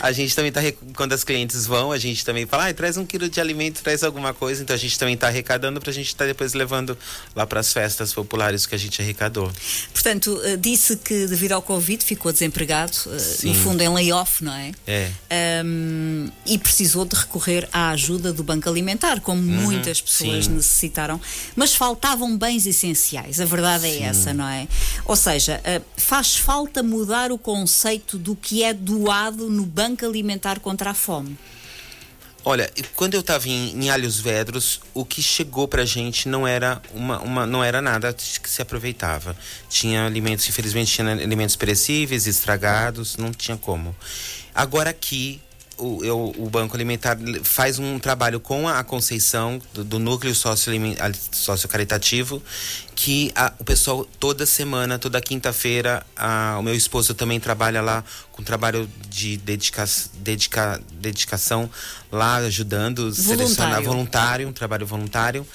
A 0.02 0.12
gente 0.12 0.36
também 0.36 0.52
tá, 0.52 0.60
rec- 0.60 0.78
quando 0.96 1.14
as 1.14 1.24
clientes 1.24 1.66
vão, 1.66 1.92
a 1.92 1.98
gente 1.98 2.24
também 2.24 2.46
fala, 2.46 2.68
ah, 2.70 2.74
traz 2.76 2.96
um 2.98 3.06
quilo 3.08 3.28
de 3.28 3.40
alimento, 3.42 3.82
traz 3.82 4.04
alguma 4.04 4.34
coisa. 4.36 4.62
Então 4.62 4.76
a 4.76 4.80
gente 4.80 4.98
também 5.00 5.16
está 5.16 5.30
arrecadando 5.48 5.80
para 5.80 5.90
a 5.90 5.94
gente 5.94 6.08
estar 6.08 6.26
depois 6.26 6.54
levando 6.54 6.98
lá 7.34 7.48
para 7.48 7.62
as 7.62 7.72
festas 7.72 8.14
populares 8.14 8.66
que 8.66 8.76
a 8.76 8.78
gente 8.78 9.02
arrecadou. 9.02 9.52
Portanto, 9.94 10.40
eh, 10.44 10.58
disse 10.58 10.98
que 10.98 11.26
devido 11.26 11.54
ao 11.54 11.62
Covid 11.62 12.04
ficou 12.04 12.32
desempregado, 12.34 12.92
eh, 13.14 13.20
Sim. 13.20 13.48
no 13.50 13.54
fundo 13.56 13.82
em 13.82 13.90
layoff, 13.90 14.44
não 14.44 14.54
é? 14.54 14.72
É. 14.86 15.12
Ahm, 15.32 16.30
e 16.46 16.58
precisou 16.58 17.06
de 17.06 17.16
recorrer 17.16 17.68
à 17.72 17.90
ajuda 17.92 18.34
do 18.34 18.44
Banco 18.44 18.70
Alimentar, 18.70 19.22
como 19.22 19.42
muitas 19.42 20.02
pessoas 20.02 20.28
Uhum. 20.36 20.42
sim. 20.42 20.56
necessitaram. 20.58 21.22
Mas 21.56 21.74
faltavam 21.74 22.38
bens 22.38 22.66
essenciais, 22.66 23.40
a 23.40 23.46
verdade 23.46 23.88
é 23.88 24.04
essa, 24.04 24.34
não 24.34 24.48
é? 24.48 24.68
Ou 25.06 25.16
seja, 25.16 25.62
ah, 25.64 25.82
faz 25.96 26.36
falta 26.36 26.84
mudar 26.84 27.32
o 27.32 27.38
conceito 27.38 28.18
do 28.18 28.36
que 28.36 28.64
é 28.64 28.74
doado 28.74 29.50
no 29.50 29.66
Banco 29.66 30.06
Alimentar 30.06 30.60
contra 30.60 30.90
a 30.92 30.94
fome. 30.94 31.38
Olha, 32.50 32.72
quando 32.96 33.14
eu 33.14 33.20
estava 33.20 33.50
em, 33.50 33.78
em 33.78 33.90
Alhos 33.90 34.22
Vedros, 34.22 34.80
o 34.94 35.04
que 35.04 35.22
chegou 35.22 35.68
pra 35.68 35.84
gente 35.84 36.30
não 36.30 36.48
era 36.48 36.82
uma, 36.94 37.20
uma 37.20 37.46
não 37.46 37.62
era 37.62 37.82
nada 37.82 38.14
que 38.14 38.50
se 38.50 38.62
aproveitava. 38.62 39.36
Tinha 39.68 40.06
alimentos, 40.06 40.48
infelizmente, 40.48 40.94
tinha 40.94 41.12
alimentos 41.12 41.58
perecíveis, 41.58 42.26
estragados, 42.26 43.18
não 43.18 43.34
tinha 43.34 43.58
como. 43.58 43.94
Agora 44.56 44.92
aqui 44.92 45.42
o, 45.78 46.04
eu- 46.04 46.34
o 46.38 46.50
Banco 46.50 46.76
Alimentar 46.76 47.18
faz 47.44 47.78
um 47.80 48.00
trabalho 48.00 48.40
com 48.40 48.68
a 48.68 48.84
Conceição 48.84 49.62
do, 49.74 49.84
do 49.84 50.00
núcleo 50.00 50.34
socio-alimen- 50.34 50.96
ali- 51.00 51.18
sociocaritativo 51.32 52.42
que 52.96 53.32
a- 53.36 53.54
o 53.60 53.64
pessoal 53.64 54.06
toda 54.20 54.46
semana, 54.46 54.98
toda 54.98 55.22
quinta-feira, 55.22 56.06
o 56.58 56.62
meu 56.62 56.74
esposo 56.76 57.14
também 57.14 57.40
trabalha 57.40 57.82
lá 57.82 58.04
com 58.32 58.42
trabalho 58.44 58.90
de 59.10 59.38
dedica, 59.38 59.86
dedica, 60.16 60.82
dedicação 60.94 61.70
lá 62.12 62.38
ajudando, 62.38 63.14
selecionar 63.14 63.82
Voluntário. 63.82 63.86
voluntário, 63.86 64.48
um 64.50 64.54
trabalho 64.54 64.86
voluntário. 64.88 65.48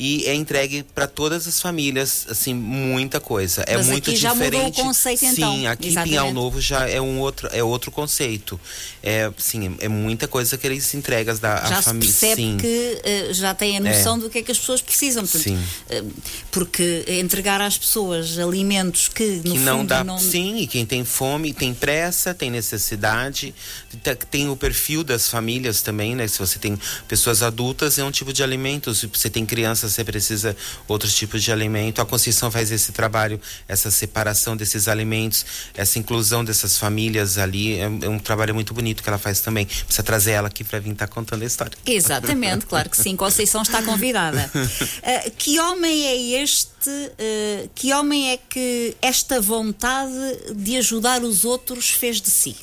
E 0.00 0.24
é 0.26 0.34
entregue 0.34 0.84
para 0.94 1.08
todas 1.08 1.48
as 1.48 1.60
famílias, 1.60 2.24
assim, 2.30 2.54
muita 2.54 3.18
coisa. 3.18 3.62
É 3.66 3.76
Mas 3.76 3.86
muito 3.88 4.10
aqui 4.10 4.16
já 4.18 4.32
diferente. 4.32 4.64
mudou 4.66 4.70
o 4.84 4.86
conceito, 4.86 5.18
sim, 5.18 5.26
então. 5.32 5.66
aqui 5.66 5.86
em 5.86 5.90
Exatamente. 5.90 6.10
Pinhal 6.10 6.32
Novo 6.32 6.60
já 6.60 6.88
é 6.88 7.00
um 7.00 7.18
outro, 7.18 7.48
é 7.52 7.62
outro 7.64 7.90
conceito. 7.90 8.58
É, 9.02 9.28
sim, 9.36 9.76
é 9.80 9.88
muita 9.88 10.28
coisa 10.28 10.56
que 10.56 10.66
eles 10.66 10.94
entregam 10.94 11.36
da 11.38 11.64
já 11.66 11.78
se 11.78 11.84
família. 11.84 12.08
percebe 12.08 12.42
Sim. 12.42 12.56
que 12.58 13.00
eh, 13.02 13.28
já 13.32 13.52
tem 13.54 13.76
a 13.76 13.80
noção 13.80 14.18
do 14.18 14.30
que 14.30 14.38
é 14.38 14.42
que 14.42 14.52
as 14.52 14.58
pessoas 14.58 14.80
precisam. 14.80 15.24
Portanto, 15.24 15.42
Sim. 15.42 15.58
eh, 15.90 16.04
porque 16.52 17.04
entregar 17.08 17.60
às 17.60 17.76
pessoas 17.76 18.38
alimentos 18.38 19.08
que, 19.08 19.24
no 19.44 19.52
que 19.54 19.58
não 19.58 19.78
fundo, 19.78 19.88
dá 19.88 20.04
não... 20.04 20.18
sim 20.18 20.58
e 20.58 20.66
quem 20.66 20.84
tem 20.86 21.04
fome 21.04 21.52
tem 21.52 21.72
pressa 21.74 22.34
tem 22.34 22.50
necessidade 22.50 23.54
Te- 24.02 24.14
tem 24.30 24.48
o 24.48 24.56
perfil 24.56 25.02
das 25.02 25.28
famílias 25.28 25.82
também 25.82 26.14
né 26.14 26.26
se 26.28 26.38
você 26.38 26.58
tem 26.58 26.78
pessoas 27.06 27.42
adultas 27.42 27.98
é 27.98 28.04
um 28.04 28.10
tipo 28.10 28.32
de 28.32 28.42
alimento 28.42 28.94
se 28.94 29.06
você 29.06 29.28
tem 29.30 29.44
crianças 29.46 29.87
você 29.90 30.04
precisa 30.04 30.56
outros 30.86 31.14
tipos 31.14 31.42
de 31.42 31.52
alimento 31.52 32.00
a 32.00 32.06
Conceição 32.06 32.50
faz 32.50 32.70
esse 32.70 32.92
trabalho 32.92 33.40
essa 33.66 33.90
separação 33.90 34.56
desses 34.56 34.88
alimentos 34.88 35.44
essa 35.74 35.98
inclusão 35.98 36.44
dessas 36.44 36.78
famílias 36.78 37.38
ali 37.38 37.78
é, 37.78 37.84
é 37.84 38.08
um 38.08 38.18
trabalho 38.18 38.54
muito 38.54 38.72
bonito 38.74 39.02
que 39.02 39.08
ela 39.08 39.18
faz 39.18 39.40
também 39.40 39.66
precisa 39.66 40.02
trazer 40.02 40.32
ela 40.32 40.48
aqui 40.48 40.64
para 40.64 40.78
vir 40.78 40.92
estar 40.92 41.06
contando 41.08 41.42
a 41.42 41.46
história 41.46 41.78
Exatamente, 41.86 42.66
claro 42.66 42.90
que 42.90 42.96
sim. 42.96 43.16
Conceição 43.16 43.62
está 43.62 43.82
convidada. 43.82 44.50
Eh, 45.02 45.30
que 45.30 45.58
homem 45.58 46.06
é 46.06 46.42
este? 46.42 46.90
eh, 47.18 47.68
que 47.74 47.92
homem 47.92 48.30
é 48.32 48.36
que 48.36 48.96
esta 49.00 49.40
vontade 49.40 50.12
de 50.54 50.76
ajudar 50.76 51.22
os 51.22 51.44
outros 51.44 51.88
fez 51.90 52.20
de 52.20 52.30
si? 52.30 52.56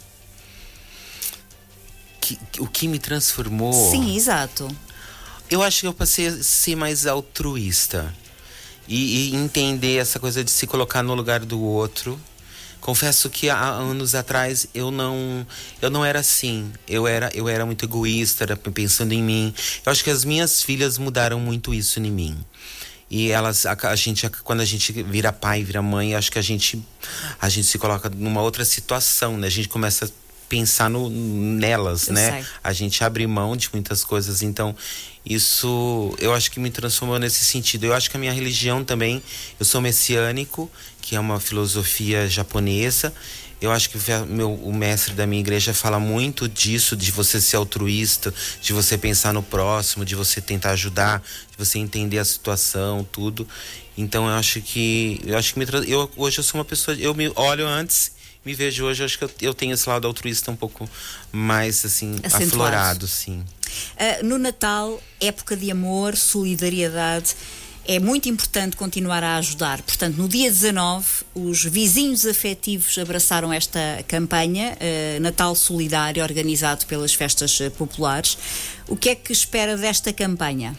que, 2.20 2.39
o 2.60 2.67
que 2.67 2.88
me 2.88 2.98
transformou 2.98 3.74
Sim, 3.91 4.15
exato. 4.15 4.67
Eu 5.50 5.62
acho 5.62 5.82
que 5.82 5.88
eu 5.88 5.94
passei 5.94 6.28
a 6.28 6.44
ser 6.44 6.75
mais 6.75 7.06
altruísta 7.06 8.14
e, 8.88 9.30
e 9.30 9.36
entender 9.36 9.98
essa 9.98 10.20
coisa 10.20 10.44
de 10.44 10.50
se 10.50 10.66
colocar 10.66 11.04
no 11.04 11.14
lugar 11.14 11.42
do 11.42 11.62
outro. 11.62 12.20
Confesso 12.82 13.30
que 13.30 13.50
há 13.50 13.68
anos 13.68 14.14
atrás 14.16 14.68
eu 14.74 14.92
não 14.92 15.46
eu 15.82 15.90
não 15.90 16.04
era 16.04 16.20
assim. 16.20 16.72
Eu 16.88 17.08
era 17.08 17.30
eu 17.34 17.48
era 17.48 17.66
muito 17.66 17.86
egoísta, 17.86 18.44
era 18.44 18.56
pensando 18.56 19.12
em 19.14 19.22
mim. 19.22 19.54
Eu 19.86 19.92
acho 19.92 20.04
que 20.04 20.10
as 20.10 20.25
minhas 20.25 20.64
filhas 20.64 20.98
mudaram 20.98 21.40
muito 21.40 21.74
isso 21.74 22.00
em 22.00 22.12
mim. 22.12 22.38
E 23.10 23.30
elas 23.30 23.68
a, 23.68 23.78
a 23.84 23.96
gente 23.96 24.28
quando 24.44 24.62
a 24.62 24.66
gente 24.66 24.92
vira 25.04 25.32
pai, 25.32 25.64
vira 25.64 25.82
mãe, 25.82 26.16
acho 26.16 26.32
que 26.32 26.40
a 26.40 26.44
gente 26.44 26.84
a 27.40 27.50
gente 27.50 27.68
se 27.68 27.78
coloca 27.78 28.10
numa 28.10 28.42
outra 28.42 28.66
situação, 28.66 29.38
né? 29.38 29.48
A 29.48 29.52
gente 29.52 29.70
começa 29.70 30.06
a 30.06 30.25
pensar 30.48 30.90
no, 30.90 31.10
nelas, 31.10 32.08
Eu 32.08 32.14
né? 32.14 32.32
sei. 32.32 32.46
a 32.64 32.74
gente 32.74 33.04
abre 33.04 33.25
mão 33.28 33.56
de 33.56 33.70
muitas 33.74 34.04
coisas. 34.04 34.42
Então, 34.42 34.75
isso 35.25 36.16
eu 36.20 36.34
acho 36.34 36.52
que 36.52 36.60
me 36.60 36.70
transformou 36.70 37.18
nesse 37.18 37.44
sentido. 37.44 37.86
Eu 37.86 37.94
acho 37.94 38.10
que 38.10 38.18
a 38.18 38.20
minha 38.20 38.34
religião 38.34 38.84
também, 38.84 39.22
eu 39.60 39.66
sou 39.66 39.82
messiânico, 39.82 40.70
que 41.02 41.16
é 41.16 41.20
uma 41.20 41.40
filosofia 41.40 42.28
japonesa. 42.28 43.14
Eu 43.62 43.72
acho 43.72 43.90
que 43.90 43.98
o 43.98 44.25
meu, 44.28 44.54
o 44.54 44.74
mestre 44.74 45.14
da 45.14 45.25
minha 45.25 45.40
igreja 45.40 45.74
fala 45.74 46.00
muito 46.00 46.48
disso, 46.48 46.96
de 46.96 47.10
você 47.12 47.40
ser 47.42 47.56
altruísta, 47.56 48.34
de 48.62 48.74
você 48.74 48.98
pensar 48.98 49.34
no 49.34 49.42
próximo, 49.42 50.06
de 50.06 50.14
você 50.14 50.42
tentar 50.42 50.72
ajudar, 50.72 51.24
de 51.50 51.58
você 51.58 51.80
entender 51.80 52.20
a 52.20 52.25
situação, 52.25 53.08
tudo. 53.12 53.48
Então 53.98 54.28
eu 54.28 54.36
acho 54.36 54.62
que 54.62 55.22
eu 55.25 55.38
acho 55.38 55.54
que 55.54 55.60
me, 55.60 55.66
eu 55.88 56.12
hoje 56.18 56.40
eu 56.40 56.44
sou 56.44 56.60
uma 56.60 56.66
pessoa, 56.66 56.96
eu 56.98 57.16
me 57.16 57.32
olho 57.36 57.66
antes 57.66 58.12
me 58.46 58.54
vejo 58.54 58.86
hoje, 58.86 59.04
acho 59.04 59.18
que 59.18 59.24
eu, 59.24 59.32
eu 59.42 59.54
tenho 59.54 59.74
esse 59.74 59.90
lado 59.90 60.06
altruísta 60.06 60.52
um 60.52 60.56
pouco 60.56 60.88
mais 61.32 61.84
assim 61.84 62.16
Acentuado. 62.24 62.46
aflorado, 62.46 63.08
sim. 63.08 63.44
Uh, 63.96 64.25
no 64.25 64.38
Natal, 64.38 65.02
época 65.20 65.58
de 65.58 65.72
amor, 65.72 66.16
solidariedade, 66.16 67.36
é 67.88 68.00
muito 68.00 68.30
importante 68.30 68.75
continuar 68.75 69.24
a 69.24 69.38
ajudar. 69.38 69.82
Portanto, 69.82 70.16
no 70.16 70.28
dia 70.28 70.50
19, 70.50 71.06
os 71.34 71.64
vizinhos 71.64 72.25
afetivos 72.25 72.98
abraçaram 72.98 73.52
esta 73.52 74.04
campanha, 74.08 74.78
uh, 74.78 75.20
Natal 75.20 75.56
Solidário, 75.56 76.22
organizado 76.24 76.86
pelas 76.86 77.14
festas 77.14 77.60
populares. 77.78 78.38
O 78.88 78.96
que 78.96 79.10
é 79.10 79.16
que 79.16 79.32
espera 79.32 79.75
desta 79.75 80.14
campanha? 80.14 80.75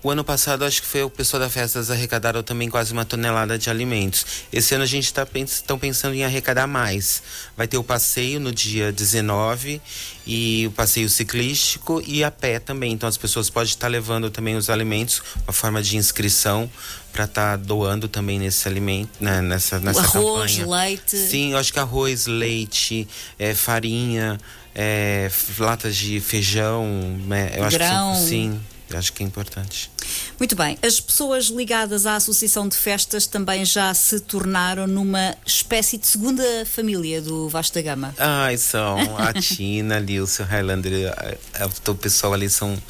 O 0.00 0.10
ano 0.10 0.22
passado, 0.22 0.64
acho 0.64 0.80
que 0.80 0.86
foi 0.86 1.02
o 1.02 1.10
pessoal 1.10 1.40
da 1.42 1.50
Festas 1.50 1.90
arrecadaram 1.90 2.40
também 2.40 2.68
quase 2.70 2.92
uma 2.92 3.04
tonelada 3.04 3.58
de 3.58 3.68
alimentos. 3.68 4.24
Esse 4.52 4.72
ano 4.74 4.84
a 4.84 4.86
gente 4.86 5.06
está 5.06 5.26
pens 5.26 5.64
pensando 5.80 6.14
em 6.14 6.24
arrecadar 6.24 6.68
mais. 6.68 7.20
Vai 7.56 7.66
ter 7.66 7.78
o 7.78 7.82
passeio 7.84 8.38
no 8.38 8.52
dia 8.52 8.92
19 8.92 9.82
e 10.24 10.66
o 10.68 10.70
passeio 10.70 11.08
ciclístico 11.08 12.00
e 12.06 12.22
a 12.22 12.30
pé 12.30 12.60
também. 12.60 12.92
Então 12.92 13.08
as 13.08 13.16
pessoas 13.16 13.50
podem 13.50 13.70
estar 13.70 13.88
levando 13.88 14.30
também 14.30 14.54
os 14.56 14.70
alimentos, 14.70 15.20
uma 15.44 15.52
forma 15.52 15.82
de 15.82 15.96
inscrição 15.96 16.70
para 17.12 17.24
estar 17.24 17.56
doando 17.58 18.06
também 18.06 18.38
nesse 18.38 18.68
alimento, 18.68 19.10
né, 19.18 19.40
nessa, 19.42 19.80
nessa 19.80 20.00
arroz, 20.02 20.58
campanha. 20.58 20.66
leite. 20.84 21.16
Sim, 21.16 21.52
eu 21.52 21.58
acho 21.58 21.72
que 21.72 21.78
arroz, 21.80 22.26
leite, 22.28 23.08
é, 23.36 23.52
farinha, 23.52 24.38
é, 24.74 25.28
latas 25.58 25.96
de 25.96 26.20
feijão, 26.20 26.86
né, 27.26 27.54
eu 27.56 27.64
acho 27.64 27.76
que 27.76 27.84
Grão. 27.84 28.14
são- 28.14 28.26
sim. 28.28 28.60
Eu 28.90 28.98
acho 28.98 29.12
que 29.12 29.22
é 29.22 29.26
importante. 29.26 29.90
Muito 30.38 30.56
bem, 30.56 30.78
as 30.82 30.98
pessoas 30.98 31.46
ligadas 31.46 32.06
à 32.06 32.16
Associação 32.16 32.66
de 32.66 32.76
Festas 32.76 33.26
também 33.26 33.64
já 33.64 33.92
se 33.92 34.18
tornaram 34.20 34.86
numa 34.86 35.36
espécie 35.44 35.98
de 35.98 36.06
segunda 36.06 36.42
família 36.64 37.20
do 37.20 37.48
Vasta 37.50 37.82
Gama. 37.82 38.14
Ai, 38.18 38.56
são 38.56 39.16
a 39.18 39.32
Tina, 39.38 39.96
ali, 39.96 40.18
o 40.20 40.26
seu 40.26 40.46
Highlander, 40.46 41.12
a- 41.12 41.64
a- 41.64 41.90
o 41.90 41.94
pessoal 41.94 42.32
ali 42.32 42.48
são. 42.48 42.80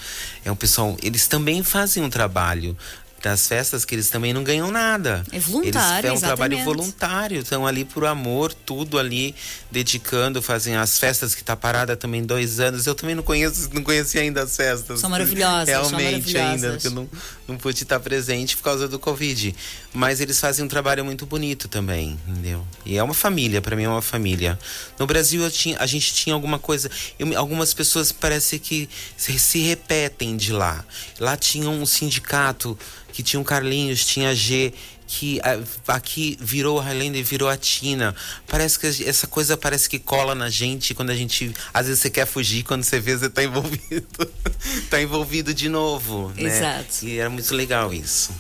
É 0.45 0.53
um 0.53 0.57
pessoal. 0.57 0.97
Eles 1.03 1.27
também 1.27 1.63
fazem 1.65 2.03
um 2.05 2.09
trabalho 2.11 2.77
das 3.23 3.47
festas 3.49 3.85
que 3.85 3.95
eles 3.95 4.09
também 4.11 4.33
não 4.33 4.45
ganham 4.45 4.71
nada. 4.71 5.25
É 5.33 5.39
voluntário, 5.41 6.09
eles, 6.09 6.23
É 6.23 6.25
um 6.25 6.29
trabalho 6.29 6.55
exatamente. 6.55 6.65
voluntário, 6.79 7.41
estão 7.41 7.67
ali 7.67 7.85
por 7.85 8.05
amor, 8.05 8.53
tudo 8.55 8.99
ali, 8.99 9.35
dedicando, 9.71 10.41
fazem 10.41 10.77
as 10.77 10.99
festas 10.99 11.35
que 11.35 11.43
tá 11.43 11.57
parada 11.57 11.97
também 11.97 12.25
dois 12.25 12.61
anos. 12.61 12.87
Eu 12.87 12.95
também 12.95 13.15
não 13.15 13.23
conheço, 13.23 13.69
não 13.73 13.83
conheci 13.83 14.19
ainda 14.19 14.43
as 14.43 14.57
festas. 14.57 15.01
São 15.01 15.11
maravilhosas, 15.11 15.69
são 15.89 15.99
Realmente 15.99 16.37
ainda, 16.39 16.69
maravilhosas. 16.69 16.73
porque 16.83 16.87
eu 16.89 16.93
não, 16.93 17.09
não 17.49 17.57
pude 17.57 17.83
estar 17.83 17.99
presente 17.99 18.55
por 18.57 18.63
causa 18.63 18.87
do 18.87 18.99
Covid. 18.99 19.55
Mas 19.95 20.21
eles 20.21 20.39
fazem 20.39 20.65
um 20.65 20.69
trabalho 20.69 21.05
muito 21.05 21.25
bonito 21.25 21.67
também, 21.67 22.19
entendeu? 22.29 22.65
E 22.85 22.99
é 22.99 23.03
uma 23.03 23.15
família, 23.15 23.63
para 23.63 23.75
mim 23.75 23.85
é 23.85 23.89
uma 23.89 24.03
família. 24.03 24.59
No 24.99 25.07
Brasil 25.07 25.51
tinha, 25.51 25.79
a 25.79 25.87
gente 25.87 26.13
tinha 26.13 26.35
alguma 26.35 26.59
coisa, 26.59 26.91
eu 27.19 27.37
algumas 27.39 27.73
pessoas 27.73 28.13
parece 28.13 28.59
que 28.59 28.89
se, 29.17 29.39
se 29.39 29.61
repetem 29.61 30.37
de 30.37 30.53
lá. 30.53 30.85
Lá 31.19 31.37
tinha 31.37 31.69
um 31.71 31.87
sindicato 31.87 32.79
que 33.13 33.23
tinha 33.23 33.41
um 33.41 33.45
Carlinhos, 33.45 34.05
tinha 34.05 34.35
G, 34.35 34.73
que 35.09 35.41
ah, 35.43 35.59
aqui 35.95 36.37
virou 36.39 36.79
a 36.79 36.83
Highlander 36.83 37.21
e 37.21 37.25
virou 37.25 37.49
a 37.49 37.57
Tina. 37.57 38.15
Parece 38.47 38.79
que 38.79 38.87
essa 39.09 39.27
coisa 39.27 39.57
parece 39.57 39.89
que 39.89 39.99
cola 39.99 40.35
na 40.35 40.51
gente 40.51 40.95
quando 40.95 41.11
a 41.11 41.17
gente. 41.17 41.53
Às 41.73 41.87
vezes 41.87 42.03
você 42.03 42.11
quer 42.11 42.27
fugir, 42.27 42.63
quando 42.63 42.85
você 42.85 43.01
vê, 43.01 43.17
você 43.17 43.31
tá 43.31 43.43
envolvido. 43.43 44.31
tá 44.91 45.01
envolvido 45.01 45.55
de 45.55 45.69
novo. 45.71 46.31
Né? 46.37 46.45
Exato. 46.45 47.07
E 47.07 47.19
era 47.19 47.31
muito 47.31 47.53
legal 47.55 47.93
isso. 47.93 48.31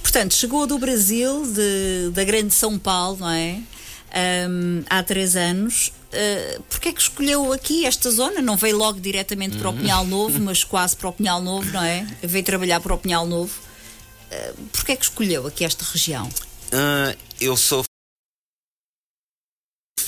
Portanto, 0.00 0.34
chegou 0.34 0.64
do 0.66 0.78
Brasil, 0.78 1.44
de- 1.44 2.10
da 2.12 2.22
grande 2.22 2.54
São 2.54 2.78
Paulo, 2.78 3.18
não 3.20 3.30
é? 3.30 3.58
Ahm, 4.14 4.84
há 4.88 5.02
três 5.02 5.34
anos. 5.34 5.92
Uh, 6.12 6.62
Porquê 6.64 6.90
é 6.90 6.92
que 6.92 7.00
escolheu 7.00 7.52
aqui 7.52 7.86
esta 7.86 8.10
zona? 8.10 8.42
Não 8.42 8.54
veio 8.56 8.76
logo 8.76 9.00
diretamente 9.00 9.56
para 9.56 9.70
o 9.70 9.72
Pinhal 9.72 10.04
Novo, 10.06 10.38
mas 10.44 10.62
quase 10.62 10.94
para 10.94 11.08
o 11.08 11.12
Pinhal 11.12 11.40
Novo, 11.40 11.68
não 11.72 11.82
é? 11.82 12.06
Veio 12.22 12.44
trabalhar 12.44 12.80
para 12.80 12.94
o 12.94 12.98
Pinhal 12.98 13.26
Novo. 13.26 13.52
Uh, 14.32 14.62
Porquê 14.72 14.92
é 14.92 14.96
que 14.96 15.04
escolheu 15.04 15.46
aqui 15.46 15.64
esta 15.64 15.84
região? 15.84 16.28
Ah, 16.72 17.14
eu 17.38 17.56
sou. 17.56 17.84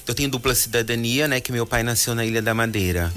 Eu 0.06 0.14
tenho 0.14 0.28
dupla 0.28 0.54
cidadania, 0.54 1.26
né? 1.26 1.40
Que 1.40 1.50
meu 1.50 1.66
pai 1.66 1.82
nasceu 1.82 2.14
na 2.14 2.26
Ilha 2.26 2.42
da 2.42 2.52
Madeira. 2.52 3.10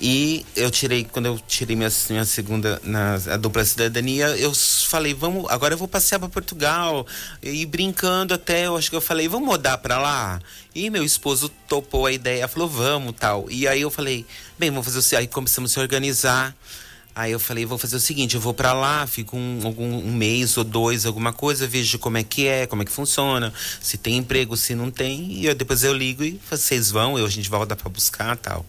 E 0.00 0.44
eu 0.54 0.70
tirei, 0.70 1.04
quando 1.04 1.26
eu 1.26 1.38
tirei 1.38 1.74
minha, 1.74 1.88
minha 2.10 2.24
segunda, 2.26 2.80
na, 2.84 3.14
a 3.14 3.36
dupla 3.38 3.64
cidadania, 3.64 4.28
eu 4.36 4.52
falei, 4.54 5.14
vamos, 5.14 5.46
agora 5.50 5.72
eu 5.72 5.78
vou 5.78 5.88
passear 5.88 6.18
para 6.18 6.28
Portugal. 6.28 7.06
E 7.42 7.64
brincando 7.64 8.34
até, 8.34 8.66
eu 8.66 8.76
acho 8.76 8.90
que 8.90 8.96
eu 8.96 9.00
falei, 9.00 9.28
vamos 9.28 9.48
mudar 9.48 9.78
para 9.78 9.98
lá? 9.98 10.38
E 10.74 10.90
meu 10.90 11.02
esposo 11.02 11.48
topou 11.66 12.04
a 12.04 12.12
ideia, 12.12 12.46
falou, 12.48 12.68
vamos 12.68 13.14
tal. 13.18 13.46
E 13.50 13.66
aí 13.66 13.80
eu 13.80 13.90
falei, 13.90 14.26
bem, 14.58 14.70
vamos 14.70 14.84
fazer 14.92 15.16
o 15.16 15.18
Aí 15.18 15.26
começamos 15.26 15.70
a 15.70 15.74
se 15.74 15.80
organizar. 15.80 16.54
Aí 17.18 17.32
eu 17.32 17.40
falei, 17.40 17.64
vou 17.64 17.78
fazer 17.78 17.96
o 17.96 18.00
seguinte, 18.00 18.34
eu 18.34 18.40
vou 18.42 18.52
pra 18.52 18.74
lá, 18.74 19.06
fico 19.06 19.38
um, 19.38 19.60
algum, 19.64 19.86
um 20.06 20.12
mês 20.12 20.54
ou 20.58 20.62
dois, 20.64 21.06
alguma 21.06 21.32
coisa, 21.32 21.66
vejo 21.66 21.98
como 21.98 22.18
é 22.18 22.22
que 22.22 22.46
é, 22.46 22.66
como 22.66 22.82
é 22.82 22.84
que 22.84 22.92
funciona, 22.92 23.54
se 23.80 23.96
tem 23.96 24.18
emprego, 24.18 24.54
se 24.54 24.74
não 24.74 24.90
tem, 24.90 25.32
e 25.32 25.46
eu, 25.46 25.54
depois 25.54 25.82
eu 25.82 25.94
ligo 25.94 26.22
e 26.22 26.38
vocês 26.50 26.90
vão, 26.90 27.18
eu, 27.18 27.24
a 27.24 27.30
gente 27.30 27.48
volta 27.48 27.74
pra 27.74 27.88
buscar 27.88 28.36
tal. 28.36 28.66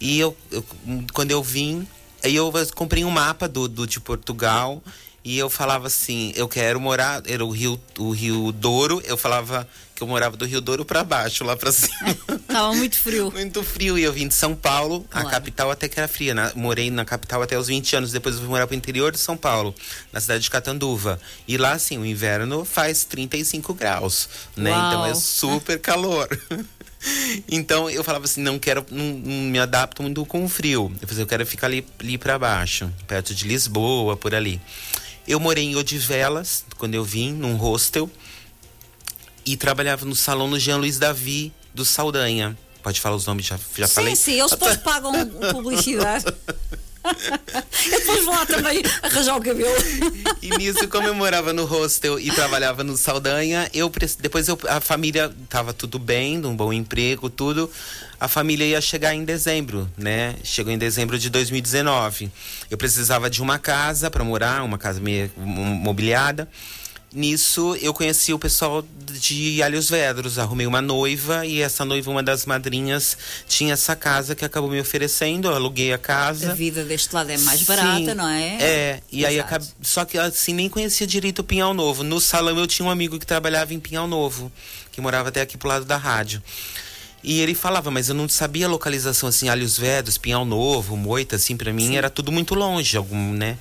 E 0.00 0.18
eu, 0.18 0.36
eu- 0.50 0.64
quando 1.12 1.30
eu 1.30 1.44
vim, 1.44 1.86
aí 2.24 2.34
eu 2.34 2.52
comprei 2.74 3.04
um 3.04 3.10
mapa 3.10 3.46
do, 3.46 3.68
do 3.68 3.86
de 3.86 4.00
Portugal 4.00 4.82
e 5.24 5.38
eu 5.38 5.48
falava 5.48 5.86
assim, 5.86 6.32
eu 6.34 6.48
quero 6.48 6.80
morar, 6.80 7.22
era 7.24 7.44
o 7.44 7.50
Rio, 7.50 7.80
o 8.00 8.10
Rio 8.10 8.50
Douro, 8.50 9.00
eu 9.06 9.16
falava 9.16 9.68
que 10.00 10.04
eu 10.04 10.08
morava 10.08 10.34
do 10.36 10.46
Rio 10.46 10.60
Douro 10.62 10.84
pra 10.84 11.04
baixo, 11.04 11.44
lá 11.44 11.54
pra 11.56 11.70
cima. 11.72 12.16
Estava 12.30 12.72
muito 12.74 12.98
frio. 12.98 13.30
Muito 13.30 13.62
frio. 13.62 13.98
E 13.98 14.02
eu 14.02 14.12
vim 14.12 14.26
de 14.26 14.34
São 14.34 14.54
Paulo, 14.54 15.04
Claro. 15.10 15.28
a 15.28 15.30
capital 15.30 15.70
até 15.70 15.88
que 15.88 15.98
era 16.00 16.08
fria. 16.08 16.32
Na- 16.34 16.52
morei 16.56 16.90
na 16.90 17.04
capital 17.04 17.42
até 17.42 17.58
os 17.58 17.66
20 17.68 17.94
anos. 17.96 18.10
Depois 18.12 18.34
eu 18.36 18.40
fui 18.40 18.48
morar 18.50 18.66
pro 18.66 18.74
interior 18.74 19.12
de 19.12 19.18
São 19.18 19.36
Paulo, 19.36 19.74
na 20.12 20.20
cidade 20.20 20.42
de 20.42 20.50
Catanduva. 20.50 21.20
E 21.46 21.56
lá, 21.58 21.72
assim, 21.72 21.98
o 21.98 22.06
inverno 22.06 22.64
faz 22.64 23.04
35 23.04 23.74
graus, 23.74 24.28
né? 24.56 24.70
Uau. 24.70 24.88
Então 24.88 25.06
é 25.06 25.14
super 25.14 25.78
calor. 25.78 26.28
Então 27.50 27.88
eu 27.88 28.04
falava 28.04 28.26
assim, 28.26 28.42
não 28.42 28.58
quero, 28.58 28.84
não, 28.90 29.04
não 29.14 29.34
me 29.50 29.58
adapto 29.58 30.02
muito 30.02 30.24
com 30.26 30.44
o 30.44 30.48
frio. 30.50 30.92
Eu 31.00 31.08
falei, 31.08 31.22
eu 31.22 31.26
quero 31.26 31.46
ficar 31.46 31.66
ali, 31.66 31.86
ali 31.98 32.18
para 32.18 32.38
baixo, 32.38 32.92
perto 33.06 33.34
de 33.34 33.48
Lisboa, 33.48 34.18
por 34.18 34.34
ali. 34.34 34.60
Eu 35.26 35.40
morei 35.40 35.64
em 35.64 35.76
Odivelas, 35.76 36.62
quando 36.76 36.94
eu 36.94 37.02
vim, 37.04 37.32
num 37.32 37.56
hostel. 37.56 38.10
E 39.50 39.56
trabalhava 39.56 40.04
no 40.06 40.14
salão 40.14 40.46
no 40.46 40.60
Jean 40.60 40.76
Luiz 40.76 40.96
Davi 40.96 41.52
do 41.74 41.84
Saldanha. 41.84 42.56
Pode 42.84 43.00
falar 43.00 43.16
os 43.16 43.26
nomes, 43.26 43.44
já, 43.46 43.58
já 43.76 43.88
sim, 43.88 43.94
falei? 43.94 44.14
sim, 44.16 44.38
eles 44.38 44.52
depois 44.52 44.76
pagam 44.76 45.12
publicidade. 45.52 46.24
Eu 47.02 47.98
depois 48.00 48.24
vou 48.24 48.34
lá 48.34 48.46
também 48.46 48.80
arranjar 49.02 49.36
o 49.36 49.40
cabelo. 49.42 49.74
E 50.40 50.50
nisso, 50.56 50.86
como 50.86 51.08
eu 51.08 51.14
morava 51.14 51.52
no 51.52 51.64
hostel 51.64 52.20
e 52.20 52.30
trabalhava 52.30 52.84
no 52.84 52.96
Saldanha, 52.96 53.68
eu 53.74 53.90
depois 54.20 54.46
eu, 54.48 54.56
a 54.68 54.80
família 54.80 55.32
tava 55.48 55.72
tudo 55.72 55.98
bem, 55.98 56.38
num 56.38 56.54
bom 56.54 56.72
emprego, 56.72 57.28
tudo. 57.28 57.68
A 58.20 58.28
família 58.28 58.64
ia 58.66 58.80
chegar 58.80 59.14
em 59.14 59.24
dezembro, 59.24 59.90
né? 59.96 60.36
Chegou 60.44 60.72
em 60.72 60.78
dezembro 60.78 61.18
de 61.18 61.28
2019. 61.28 62.30
Eu 62.70 62.78
precisava 62.78 63.28
de 63.28 63.42
uma 63.42 63.58
casa 63.58 64.10
para 64.10 64.22
morar, 64.22 64.62
uma 64.62 64.78
casa 64.78 65.00
meio 65.00 65.30
mo- 65.36 65.64
mobiliada. 65.64 66.48
Nisso 67.12 67.76
eu 67.82 67.92
conheci 67.92 68.32
o 68.32 68.38
pessoal 68.38 68.84
de 69.12 69.60
Alhos 69.64 69.90
Vedros, 69.90 70.38
arrumei 70.38 70.64
uma 70.64 70.80
noiva 70.80 71.44
e 71.44 71.60
essa 71.60 71.84
noiva, 71.84 72.08
uma 72.08 72.22
das 72.22 72.46
madrinhas, 72.46 73.18
tinha 73.48 73.72
essa 73.72 73.96
casa 73.96 74.36
que 74.36 74.44
acabou 74.44 74.70
me 74.70 74.80
oferecendo, 74.80 75.48
eu 75.48 75.54
aluguei 75.56 75.92
a 75.92 75.98
casa. 75.98 76.52
A 76.52 76.54
vida 76.54 76.84
deste 76.84 77.12
lado 77.12 77.30
é 77.30 77.38
mais 77.38 77.62
barata, 77.62 77.98
Sim, 77.98 78.14
não 78.14 78.28
é? 78.28 78.62
É, 78.62 79.00
e 79.10 79.26
aí 79.26 79.34
Exato. 79.34 79.54
acab... 79.54 79.64
só 79.82 80.04
que 80.04 80.16
assim 80.18 80.54
nem 80.54 80.68
conhecia 80.68 81.04
direito 81.04 81.40
o 81.40 81.44
Pinhal 81.44 81.74
Novo. 81.74 82.04
No 82.04 82.20
salão 82.20 82.56
eu 82.56 82.66
tinha 82.68 82.86
um 82.86 82.90
amigo 82.90 83.18
que 83.18 83.26
trabalhava 83.26 83.74
em 83.74 83.80
Pinhal 83.80 84.06
Novo, 84.06 84.52
que 84.92 85.00
morava 85.00 85.30
até 85.30 85.40
aqui 85.40 85.58
pro 85.58 85.68
lado 85.68 85.84
da 85.84 85.96
rádio. 85.96 86.40
E 87.24 87.40
ele 87.40 87.54
falava, 87.54 87.90
mas 87.90 88.08
eu 88.08 88.14
não 88.14 88.28
sabia 88.28 88.66
a 88.66 88.68
localização 88.68 89.28
assim, 89.28 89.48
Alhos 89.48 89.76
Vedros, 89.76 90.16
Pinhal 90.16 90.44
Novo, 90.44 90.96
Moita, 90.96 91.36
assim, 91.36 91.56
pra 91.56 91.72
mim 91.72 91.96
era 91.96 92.08
tudo 92.08 92.30
muito 92.30 92.54
longe, 92.54 92.96
algum, 92.96 93.32
né? 93.32 93.58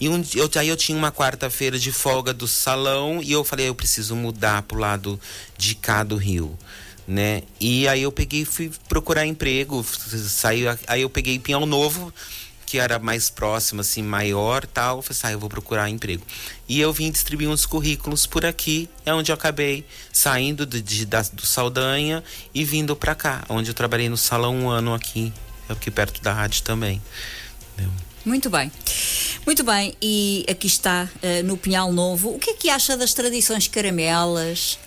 E 0.00 0.08
um, 0.08 0.22
eu, 0.34 0.50
aí 0.56 0.68
eu 0.68 0.76
tinha 0.76 0.96
uma 0.98 1.12
quarta-feira 1.12 1.78
de 1.78 1.92
folga 1.92 2.32
do 2.34 2.46
salão 2.48 3.20
e 3.22 3.32
eu 3.32 3.44
falei, 3.44 3.68
eu 3.68 3.74
preciso 3.74 4.14
mudar 4.16 4.62
pro 4.62 4.78
lado 4.78 5.20
de 5.56 5.74
cá 5.74 6.02
do 6.02 6.16
Rio, 6.16 6.58
né? 7.06 7.42
E 7.60 7.86
aí 7.88 8.02
eu 8.02 8.10
peguei 8.12 8.44
fui 8.44 8.70
procurar 8.88 9.24
emprego, 9.26 9.84
saí, 9.84 10.64
aí 10.86 11.02
eu 11.02 11.08
peguei 11.10 11.38
Pinhal 11.38 11.64
Novo, 11.64 12.12
que 12.66 12.78
era 12.78 12.98
mais 12.98 13.30
próximo, 13.30 13.82
assim, 13.82 14.02
maior 14.02 14.66
tal. 14.66 14.96
Eu 14.96 15.02
falei, 15.02 15.16
assim, 15.18 15.26
ah, 15.28 15.32
eu 15.32 15.38
vou 15.38 15.48
procurar 15.48 15.88
emprego. 15.88 16.24
E 16.68 16.80
eu 16.80 16.92
vim 16.92 17.10
distribuir 17.10 17.48
uns 17.48 17.64
currículos 17.64 18.26
por 18.26 18.44
aqui, 18.44 18.88
é 19.06 19.14
onde 19.14 19.30
eu 19.30 19.34
acabei 19.34 19.84
saindo 20.12 20.66
de, 20.66 20.80
de- 20.82 21.06
da- 21.06 21.22
do 21.22 21.46
Saldanha 21.46 22.24
e 22.52 22.64
vindo 22.64 22.96
pra 22.96 23.14
cá, 23.14 23.44
onde 23.48 23.70
eu 23.70 23.74
trabalhei 23.74 24.08
no 24.08 24.16
salão 24.16 24.56
um 24.56 24.68
ano 24.70 24.92
aqui, 24.92 25.32
aqui 25.68 25.90
perto 25.90 26.20
da 26.20 26.32
rádio 26.32 26.62
também. 26.62 27.00
Entendeu? 27.74 27.92
Muito 28.24 28.48
bem. 28.50 28.70
Muito 29.44 29.62
bem, 29.62 29.94
e 30.00 30.44
aqui 30.48 30.66
está 30.66 31.08
eh, 31.22 31.42
no 31.42 31.56
Pinhal 31.56 31.92
Novo. 31.92 32.30
O 32.34 32.38
que 32.38 32.50
é 32.50 32.54
que 32.54 32.70
acha 32.70 32.96
das 32.96 33.12
tradições 33.12 33.68
caramelas? 33.68 34.78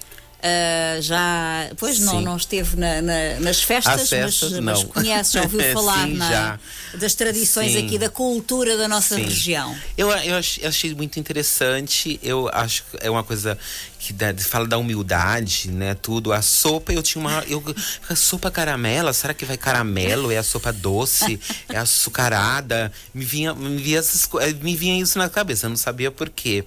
Ah, 0.42 1.02
já, 1.02 1.70
pois 1.78 2.00
não, 2.00 2.20
Sim. 2.20 2.24
não 2.24 2.38
esteve 2.38 2.78
na- 2.78 3.02
na- 3.02 3.40
nas 3.40 3.62
festas, 3.62 4.02
As 4.04 4.10
festas, 4.10 4.52
mas, 4.54 4.62
mas 4.62 4.84
conhece, 4.84 5.34
já 5.34 5.42
ouviu 5.42 5.60
falar 5.74 6.08
Sim, 6.08 6.14
na- 6.14 6.30
já. 6.32 6.60
das 6.96 7.16
tradições 7.16 7.72
Sim. 7.74 7.86
aqui, 7.86 7.98
da 7.98 8.08
cultura 8.10 8.78
da 8.78 8.88
nossa 8.88 9.16
região. 9.18 9.76
Eu, 9.98 10.10
eu 10.12 10.38
ach- 10.38 10.60
achei 10.64 10.94
muito 10.94 11.20
interessante. 11.20 12.20
Eu 12.24 12.50
acho 12.54 12.84
que 12.84 12.98
é 13.02 13.10
uma 13.10 13.24
coisa 13.24 13.58
que 14.00 14.14
fala 14.44 14.68
da 14.68 14.78
humildade, 14.78 15.72
né? 15.72 15.96
Tudo. 15.96 16.32
A 16.32 16.42
sopa, 16.42 16.94
eu 16.94 17.02
tinha 17.02 17.22
uma. 17.22 17.44
Eu, 17.48 17.64
a 18.10 18.16
sopa 18.16 18.52
caramela, 18.52 19.12
será 19.14 19.34
que 19.34 19.46
vai 19.46 19.58
caramelo? 19.58 20.32
É 20.32 20.38
a 20.38 20.44
sopa 20.44 20.72
doce? 20.72 21.40
É 21.70 21.78
açucarada? 21.78 22.92
Me 23.14 23.26
vinha, 23.26 23.54
me, 23.54 23.78
vinha 23.78 24.00
essas, 24.00 24.30
eh, 24.42 24.54
me 24.54 24.76
vinha 24.76 25.02
isso 25.02 25.18
na 25.18 25.30
cabeça, 25.30 25.66
eu 25.66 25.70
não 25.70 25.78
sabia 25.78 26.12
por 26.12 26.30
quê. 26.30 26.64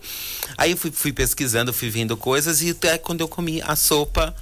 Aí 0.59 0.73
eu 0.73 0.77
fui, 0.77 0.91
fui 0.91 1.13
pesquisando, 1.13 1.73
fui 1.73 1.89
vendo 1.89 2.17
coisas, 2.17 2.63
e 2.63 2.71
até 2.71 2.99
quando 2.99 3.21
eu 3.21 3.29
comi 3.29 3.63
a 3.63 3.77
sopa. 3.77 4.35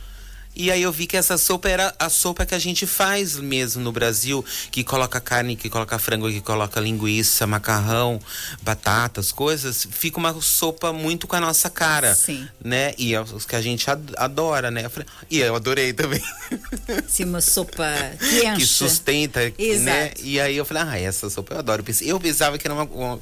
E 0.59 0.73
aí 0.73 0.83
eu 0.83 0.91
vi 0.91 1.07
que 1.07 1.17
essa 1.17 1.39
sopa 1.39 1.69
era 1.69 1.95
a 2.01 2.09
sopa 2.11 2.45
que 2.45 2.53
a 2.53 2.59
gente 2.59 2.85
faz 2.85 3.37
mesmo 3.37 3.81
no 3.81 3.93
Brasil, 3.93 4.45
que 4.73 4.83
coloca 4.83 5.21
carne, 5.21 5.55
que 5.55 5.71
coloca 5.71 5.97
frango, 6.01 6.29
que 6.29 6.41
coloca 6.41 6.81
linguiça, 6.81 7.47
macarrão, 7.47 8.21
batatas, 8.61 9.31
coisas. 9.31 9.87
Fica 9.89 10.19
uma 10.19 10.35
sopa 10.43 10.93
muito 10.93 11.29
com 11.29 11.37
a 11.37 11.41
nossa 11.41 11.71
cara, 11.71 12.13
Sim. 12.15 12.49
né? 12.63 12.93
E 12.99 13.15
é 13.15 13.21
os 13.21 13.47
que 13.47 13.55
a 13.55 13.63
gente 13.63 13.89
ad- 13.89 14.13
adora, 14.17 14.69
né? 14.71 14.91
E 15.31 15.39
eu 15.39 15.55
adorei 15.55 15.93
também. 15.93 16.23
Assim, 17.07 17.23
uma 17.25 17.41
sopa 17.41 17.87
que 18.19 18.45
enche. 18.45 18.57
que 18.57 18.67
sustenta, 18.67 19.41
né? 19.41 19.53
Exato. 19.57 20.21
E 20.25 20.41
aí 20.41 20.57
eu 20.57 20.65
falei, 20.65 20.83
ah, 20.83 20.99
essa 21.01 21.31
sopa 21.31 21.55
eu 21.55 21.59
adoro. 21.61 21.85
Eu 22.03 22.19
pensava 22.19 22.59
que 22.59 22.67
era 22.67 22.75
uma, 22.75 22.83
uma- 22.85 23.21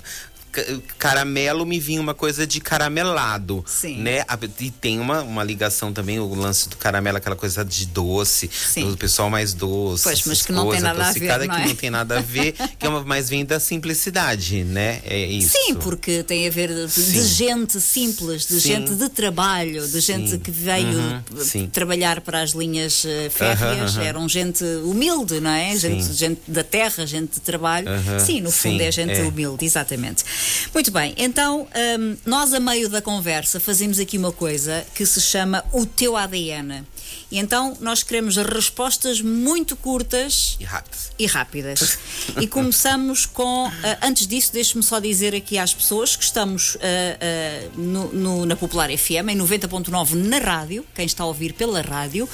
caramelo 0.98 1.64
me 1.66 1.78
vinha 1.78 2.00
uma 2.00 2.14
coisa 2.14 2.46
de 2.46 2.60
caramelado, 2.60 3.64
Sim. 3.66 3.98
né? 4.02 4.24
E 4.60 4.70
tem 4.70 4.98
uma, 5.00 5.22
uma 5.22 5.42
ligação 5.44 5.92
também 5.92 6.18
o 6.18 6.34
lance 6.34 6.68
do 6.68 6.76
caramelo, 6.76 7.16
aquela 7.18 7.36
coisa 7.36 7.64
de 7.64 7.86
doce, 7.86 8.48
Sim. 8.52 8.90
do 8.90 8.96
pessoal 8.96 9.30
mais 9.30 9.52
doce, 9.54 10.04
Pois, 10.04 10.24
mas 10.26 10.42
que 10.42 10.52
não 10.52 10.62
tem 10.62 10.80
coisas, 10.80 10.82
nada 10.82 11.08
a 11.08 11.12
ver, 11.12 11.20
não 11.20 11.54
que 11.54 11.60
é? 11.62 11.66
não 11.66 11.74
tem 11.74 11.90
nada 11.90 12.18
a 12.18 12.20
ver, 12.22 12.52
que 12.78 12.86
é 12.86 12.88
uma, 12.88 13.02
mas 13.04 13.28
vem 13.28 13.44
da 13.44 13.58
simplicidade, 13.60 14.64
né? 14.64 15.00
É 15.04 15.18
isso. 15.26 15.56
Sim, 15.56 15.74
porque 15.76 16.22
tem 16.22 16.46
a 16.46 16.50
ver 16.50 16.68
de, 16.68 17.12
de 17.12 17.22
gente 17.24 17.80
simples, 17.80 18.46
de 18.46 18.60
Sim. 18.60 18.68
gente 18.68 18.94
de 18.94 19.08
trabalho, 19.08 19.86
de 19.86 20.00
gente 20.00 20.30
Sim. 20.30 20.38
que 20.38 20.50
veio 20.50 20.86
Uhum, 20.86 21.68
trabalhar 21.72 22.20
para 22.20 22.42
as 22.42 22.50
linhas 22.50 23.04
eh, 23.04 23.28
férreas, 23.30 23.96
aham. 23.96 24.04
eram 24.04 24.28
gente 24.28 24.64
humilde, 24.84 25.40
não 25.40 25.50
é? 25.50 25.76
Gente, 25.76 26.12
gente 26.12 26.40
da 26.48 26.62
terra, 26.64 27.06
gente 27.06 27.34
de 27.34 27.40
trabalho. 27.40 27.86
Sim, 28.24 28.40
no 28.40 28.50
fundo 28.50 28.80
é 28.80 28.90
gente 28.90 29.18
é. 29.20 29.22
humilde, 29.24 29.64
exatamente. 29.64 30.24
Muito 30.72 30.90
bem, 30.90 31.14
então 31.16 31.66
hum, 31.98 32.16
nós 32.24 32.52
a 32.52 32.60
meio 32.60 32.88
da 32.88 33.00
conversa 33.00 33.58
fazemos 33.60 33.98
aqui 33.98 34.18
uma 34.18 34.32
coisa 34.32 34.86
que 34.94 35.04
se 35.06 35.20
chama 35.20 35.64
o 35.72 35.86
teu 35.86 36.16
ADN. 36.16 36.84
E 37.30 37.38
então 37.38 37.76
nós 37.80 38.02
queremos 38.04 38.36
respostas 38.36 39.20
muito 39.20 39.74
curtas 39.74 40.56
E 40.60 40.64
rápido. 40.64 40.96
e 41.18 41.26
rápidas. 41.26 41.98
E 42.40 42.46
começamos 42.46 43.26
com. 43.26 43.66
ah, 43.82 43.98
antes 44.06 44.26
disso, 44.26 44.52
deixe-me 44.52 44.82
só 44.82 45.00
dizer 45.00 45.34
aqui 45.34 45.58
às 45.58 45.74
pessoas 45.74 46.14
que 46.14 46.22
estamos 46.24 46.76
ah, 46.76 47.18
ah, 47.20 47.68
no- 47.76 48.12
no- 48.12 48.46
na 48.46 48.54
Popular 48.54 48.90
FM, 48.96 49.30
em 49.30 49.36
90.9 49.36 50.14
na 50.14 50.38
rádio, 50.38 50.84
quem 50.94 51.04
está 51.04 51.24
a 51.24 51.26
ouvir 51.26 51.52
pela 51.54 51.80
rádio, 51.82 52.28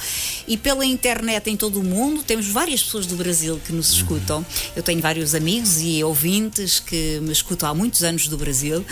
e 0.47 0.57
pela 0.57 0.85
internet 0.85 1.49
em 1.49 1.57
todo 1.57 1.79
o 1.79 1.83
mundo. 1.83 2.21
Temos 2.23 2.47
várias 2.47 2.83
pessoas 2.83 3.07
do 3.07 3.15
Brasil 3.15 3.59
que 3.65 3.73
nos 3.73 3.91
escutam. 3.93 4.45
Eu 4.75 4.83
tenho 4.83 5.01
vários 5.01 5.33
amigos 5.33 5.81
e 5.81 6.03
ouvintes 6.03 6.79
que 6.79 7.19
me 7.21 7.31
escutam 7.31 7.67
há 7.69 7.73
muitos 7.73 8.03
anos 8.03 8.27
do 8.27 8.37
Brasil. 8.37 8.85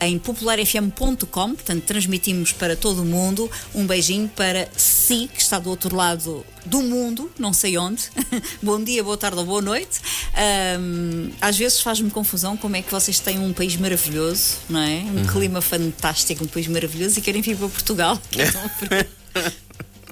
em 0.00 0.18
popularfm.com, 0.18 1.54
portanto, 1.54 1.82
transmitimos 1.84 2.52
para 2.52 2.74
todo 2.76 3.02
o 3.02 3.04
mundo. 3.04 3.50
Um 3.74 3.86
beijinho 3.86 4.28
para 4.28 4.68
si, 4.76 5.17
que 5.26 5.40
está 5.42 5.58
do 5.58 5.70
outro 5.70 5.96
lado 5.96 6.44
do 6.66 6.82
mundo, 6.82 7.30
não 7.38 7.52
sei 7.52 7.76
onde. 7.78 8.04
Bom 8.62 8.82
dia, 8.82 9.02
boa 9.02 9.16
tarde 9.16 9.38
ou 9.38 9.44
boa 9.46 9.62
noite. 9.62 9.98
Ahm, 10.34 11.30
às 11.40 11.56
vezes 11.56 11.80
faz-me 11.80 12.10
confusão 12.10 12.56
como 12.56 12.76
é 12.76 12.82
que 12.82 12.90
vocês 12.92 13.18
têm 13.18 13.38
um 13.38 13.52
país 13.52 13.74
maravilhoso, 13.76 14.58
não 14.68 14.80
é? 14.80 14.98
Um 15.16 15.26
clima 15.26 15.60
fantástico, 15.60 16.44
um 16.44 16.46
país 16.46 16.66
maravilhoso 16.68 17.18
e 17.18 17.22
querem 17.22 17.40
vir 17.42 17.56
para 17.56 17.68
Portugal. 17.68 18.20
Então, 18.32 18.70
porque- 18.78 19.58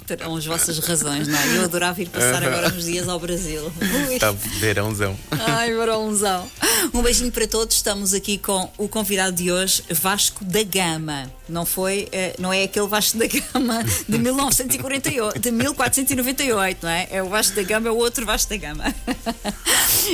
Terão 0.06 0.36
as 0.36 0.46
vossas 0.46 0.78
razões, 0.78 1.26
não 1.26 1.36
é? 1.36 1.56
Eu 1.56 1.64
adorava 1.64 2.00
ir 2.00 2.08
passar 2.08 2.42
agora 2.44 2.72
uns 2.72 2.84
dias 2.84 3.08
ao 3.08 3.18
Brasil. 3.18 3.60
Ui. 4.08 4.18
Tá 4.20 4.30
verãozão. 4.30 5.18
Ai, 5.32 5.74
varãozão. 5.74 6.48
Um 6.94 7.02
beijinho 7.02 7.32
para 7.32 7.46
todos. 7.48 7.74
Estamos 7.74 8.14
aqui 8.14 8.38
com 8.38 8.70
o 8.78 8.86
convidado 8.88 9.34
de 9.34 9.50
hoje, 9.50 9.82
Vasco 9.90 10.44
da 10.44 10.62
Gama. 10.62 11.28
Não 11.48 11.66
foi, 11.66 12.08
eh, 12.12 12.36
não 12.38 12.52
é 12.52 12.62
aquele 12.62 12.86
Vasco 12.86 13.18
da 13.18 13.26
Gama 13.26 13.82
de 14.08 14.18
1948, 14.18 15.40
de 15.40 15.50
1498, 15.50 16.78
não 16.82 16.90
é? 16.90 17.08
É 17.10 17.22
o 17.22 17.28
Vasco 17.28 17.56
da 17.56 17.62
Gama, 17.64 17.88
é 17.88 17.90
o 17.90 17.96
outro 17.96 18.24
Vasco 18.24 18.50
da 18.50 18.56
Gama. 18.56 18.94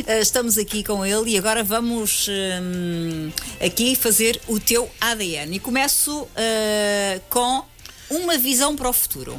Eh, 0.06 0.20
Estamos 0.20 0.56
aqui 0.56 0.82
com 0.82 1.04
ele 1.04 1.32
e 1.32 1.38
agora 1.38 1.62
vamos 1.62 2.26
hum, 2.28 3.30
aqui 3.60 3.94
fazer 3.94 4.40
o 4.48 4.58
teu 4.58 4.90
ADN. 5.00 5.56
E 5.56 5.58
começo 5.60 6.26
eh, 6.34 7.20
com 7.28 7.62
uma 8.08 8.38
visão 8.38 8.74
para 8.74 8.88
o 8.88 8.92
futuro. 8.92 9.38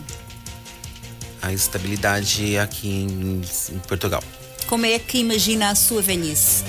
A 1.44 1.52
estabilidade 1.52 2.58
aqui 2.58 2.88
em, 2.88 3.42
em 3.70 3.80
Portugal. 3.80 4.24
Como 4.66 4.86
é 4.86 4.98
que 4.98 5.18
imagina 5.18 5.70
a 5.70 5.76
sua 5.76 6.02
velhice? 6.02 6.64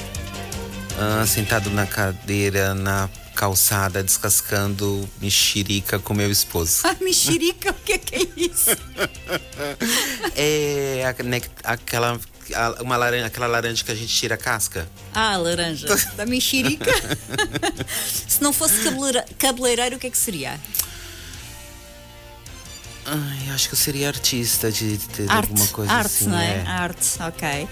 Ah, 0.98 1.24
sentado 1.26 1.70
na 1.70 1.86
cadeira, 1.86 2.74
na 2.74 3.08
calçada 3.34 4.02
descascando 4.02 5.08
mexerica 5.20 5.98
com 5.98 6.12
meu 6.12 6.30
esposo. 6.30 6.80
Ah, 6.84 6.96
mexerica, 7.02 7.70
o 7.70 7.74
que, 7.74 7.98
que 7.98 8.16
é 8.16 8.26
isso? 8.36 8.70
é 10.36 11.14
né, 11.24 11.40
aquela, 11.62 12.18
uma 12.80 12.96
laranja, 12.96 13.26
aquela 13.26 13.46
laranja 13.46 13.84
que 13.84 13.92
a 13.92 13.94
gente 13.94 14.12
tira 14.12 14.34
a 14.34 14.38
casca. 14.38 14.88
Ah, 15.12 15.36
laranja. 15.36 15.86
Da 16.16 16.26
mexerica. 16.26 16.92
Se 18.28 18.42
não 18.42 18.52
fosse 18.52 18.78
cabeleireiro, 19.38 19.96
o 19.96 19.98
que 20.00 20.08
é 20.08 20.10
que 20.10 20.18
seria? 20.18 20.60
Ai, 23.06 23.50
acho 23.54 23.68
que 23.68 23.74
eu 23.74 23.78
seria 23.78 24.08
artista 24.08 24.72
de, 24.72 24.96
de 24.96 25.08
ter 25.08 25.30
Arte. 25.30 25.50
alguma 25.50 25.66
coisa 25.68 25.92
Arte, 25.92 26.06
assim. 26.06 26.26
não 26.26 26.38
é? 26.38 26.56
é. 26.58 26.66
Arte, 26.66 27.08
ok. 27.20 27.68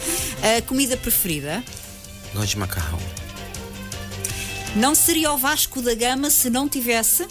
A 0.59 0.63
comida 0.63 0.97
preferida? 0.97 1.65
Gosto 2.35 2.51
de 2.51 2.59
macarrão. 2.59 2.99
Não 4.77 4.95
seria 4.95 5.33
o 5.33 5.39
Vasco 5.39 5.81
da 5.83 5.95
Gama 5.95 6.31
se 6.31 6.49
não 6.49 6.67
tivesse 6.69 7.27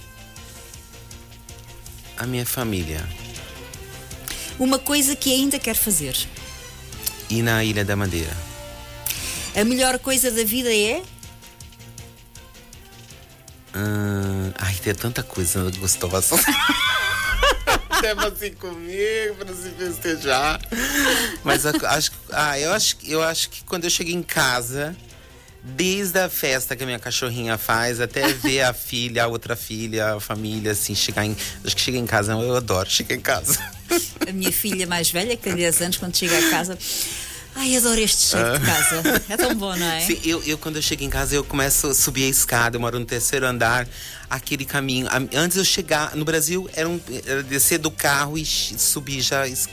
A 2.18 2.26
minha 2.26 2.46
família. 2.46 3.04
uma 4.60 4.78
coisa 4.80 5.16
que 5.16 5.32
ainda 5.34 5.58
quer 5.60 5.76
fazer. 5.76 6.16
E 7.30 7.42
na 7.42 7.64
Ilha 7.64 7.86
da 7.86 7.96
Madeira. 7.96 8.36
A 9.56 9.64
melhor 9.64 9.98
coisa 10.00 10.30
da 10.32 10.44
vida 10.44 10.74
é? 10.74 11.02
Hum, 13.76 14.52
ai, 14.58 14.74
tem 14.76 14.94
tanta 14.94 15.24
coisa 15.24 15.70
gostosa. 15.80 16.36
Até 18.02 18.16
pra 18.16 18.36
se 18.36 18.50
comer, 18.52 19.34
pra 19.36 19.54
se 19.54 19.70
festejar. 19.78 20.60
Mas 21.44 21.68
a- 21.68 21.72
acho, 21.90 22.12
ah, 22.32 22.58
eu, 22.60 22.72
acho, 22.74 22.98
eu 23.06 23.22
acho 23.22 23.48
que 23.52 23.64
quando 23.64 23.84
eu 23.84 23.92
cheguei 23.92 24.16
em 24.16 24.24
casa, 24.24 24.96
desde 25.64 26.18
a 26.20 26.28
festa 26.28 26.76
que 26.76 26.82
a 26.82 26.86
minha 26.88 26.98
cachorrinha 26.98 27.60
faz, 27.60 28.02
até 28.02 28.28
ver 28.34 28.62
a 28.64 28.74
filha, 28.74 29.26
a 29.26 29.28
outra 29.28 29.56
filha, 29.56 30.16
a 30.16 30.20
família, 30.20 30.72
assim, 30.72 30.96
chegar 30.96 31.24
em. 31.26 31.38
Acho 31.64 31.76
que 31.76 31.82
chegar 31.82 32.00
em 32.00 32.08
casa, 32.08 32.32
eu 32.34 32.56
adoro 32.56 32.90
chegar 32.90 33.14
em 33.14 33.22
casa. 33.22 33.60
A 34.28 34.32
minha 34.32 34.52
filha 34.52 34.88
mais 34.88 35.12
velha, 35.12 35.38
que 35.38 35.44
tem 35.44 35.54
10 35.56 35.82
anos, 35.84 35.98
quando 35.98 36.16
chega 36.18 36.36
a 36.40 36.50
casa. 36.50 36.76
Ai, 37.56 37.76
adoro 37.76 38.00
este 38.00 38.24
cheiro 38.30 38.58
de 38.60 38.66
casa. 38.66 39.24
É 39.30 39.38
tão 39.38 39.54
bom, 39.56 39.76
não 39.76 39.86
é? 39.86 40.02
Sim, 40.06 40.20
eu, 40.24 40.42
eu 40.44 40.58
quando 40.58 40.78
eu 40.78 40.82
chego 40.82 41.04
em 41.04 41.10
casa, 41.10 41.36
eu 41.36 41.44
começo 41.44 41.88
a 41.88 41.94
subir 41.94 42.24
a 42.26 42.28
escada, 42.30 42.78
eu 42.78 42.82
moro 42.82 42.98
no 43.00 43.06
terceiro 43.06 43.46
andar, 43.46 43.88
aquele 44.30 44.64
caminho. 44.66 45.08
Antes 45.36 45.58
eu 45.58 45.66
chegar, 45.66 46.16
no 46.16 46.24
Brasil, 46.24 46.70
era, 46.74 46.88
um, 46.88 47.00
era 47.26 47.44
descer 47.44 47.78
do 47.78 47.92
carro 47.92 48.38
e 48.38 48.46
subir 48.46 49.22
já 49.22 49.44
as- 49.46 49.68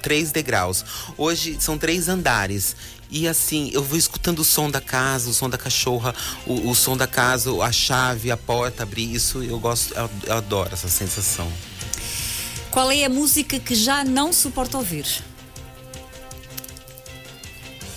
três 0.00 0.32
degraus. 0.32 0.82
Hoje 1.18 1.58
são 1.60 1.76
três 1.76 2.08
andares. 2.08 2.74
E 3.10 3.28
assim, 3.28 3.70
eu 3.74 3.82
vou 3.84 3.98
escutando 3.98 4.38
o 4.38 4.44
som 4.44 4.70
da 4.70 4.80
casa, 4.80 5.28
o 5.28 5.34
som 5.34 5.50
da 5.50 5.58
cachorra, 5.58 6.14
o, 6.46 6.70
o 6.70 6.74
som 6.74 6.96
da 6.96 7.06
casa, 7.06 7.50
a 7.62 7.70
chave, 7.70 8.30
a 8.30 8.36
porta 8.38 8.84
abrir. 8.84 9.14
Isso 9.14 9.42
eu 9.42 9.58
gosto, 9.60 9.92
eu, 9.94 10.10
eu 10.26 10.36
adoro 10.38 10.70
essa 10.72 10.88
sensação. 10.88 11.52
Qual 12.70 12.90
é 12.90 13.04
a 13.04 13.10
música 13.10 13.60
que 13.60 13.74
já 13.74 14.02
não 14.02 14.32
suporta 14.32 14.78
ouvir? 14.78 15.04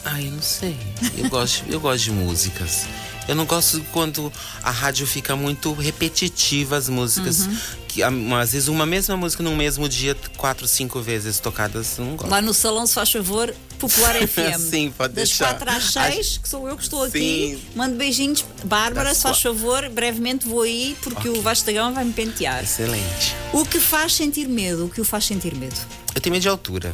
Ai, 0.05 0.27
eu 0.27 0.31
não 0.31 0.41
sei. 0.41 0.77
Eu 1.17 1.29
gosto, 1.29 1.63
eu 1.67 1.79
gosto 1.79 2.03
de 2.05 2.11
músicas. 2.11 2.85
Eu 3.27 3.33
não 3.35 3.45
gosto 3.45 3.83
quando 3.91 4.31
a 4.61 4.69
rádio 4.69 5.07
fica 5.07 5.35
muito 5.35 5.73
repetitiva 5.73 6.77
as 6.77 6.87
músicas. 6.87 7.49
Que 7.87 8.03
ah, 8.03 8.09
às 8.39 8.51
vezes 8.51 8.67
uma 8.67 8.85
mesma 8.85 9.17
música 9.17 9.41
num 9.41 9.55
mesmo 9.55 9.89
dia, 9.89 10.15
quatro, 10.37 10.67
cinco 10.67 11.01
vezes 11.01 11.39
tocadas, 11.39 11.97
não 11.97 12.15
gosto. 12.15 12.29
Lá 12.29 12.39
no 12.39 12.53
salão, 12.53 12.85
se 12.85 12.93
faz 12.93 13.11
favor, 13.11 13.51
Popular 13.79 14.15
FM. 14.27 14.59
Sim, 14.59 14.93
pode 14.95 15.13
das 15.13 15.29
deixar. 15.29 15.57
4 15.57 15.69
às 15.71 15.83
6, 16.13 16.37
que 16.37 16.49
sou 16.49 16.67
eu 16.69 16.77
que 16.77 16.83
estou 16.83 17.03
aqui. 17.03 17.57
Sim. 17.57 17.61
Mando 17.75 17.95
beijinhos. 17.95 18.45
Bárbara, 18.63 19.09
Das 19.09 19.17
se 19.17 19.23
faz 19.23 19.41
favor, 19.41 19.89
brevemente 19.89 20.47
vou 20.47 20.61
aí, 20.61 20.95
porque 21.01 21.27
o 21.27 21.41
Vasco 21.41 21.65
da 21.65 21.71
Gama 21.71 21.91
vai 21.93 22.05
me 22.05 22.13
pentear. 22.13 22.63
Excelente. 22.63 23.35
O 23.51 23.65
que 23.65 23.79
faz 23.79 24.13
sentir 24.13 24.47
medo? 24.47 24.85
O 24.85 24.89
que 24.89 25.01
o 25.01 25.05
faz 25.05 25.25
sentir 25.25 25.55
medo? 25.55 25.75
Eu 26.13 26.21
tenho 26.21 26.33
medo 26.33 26.43
de 26.43 26.49
altura. 26.49 26.93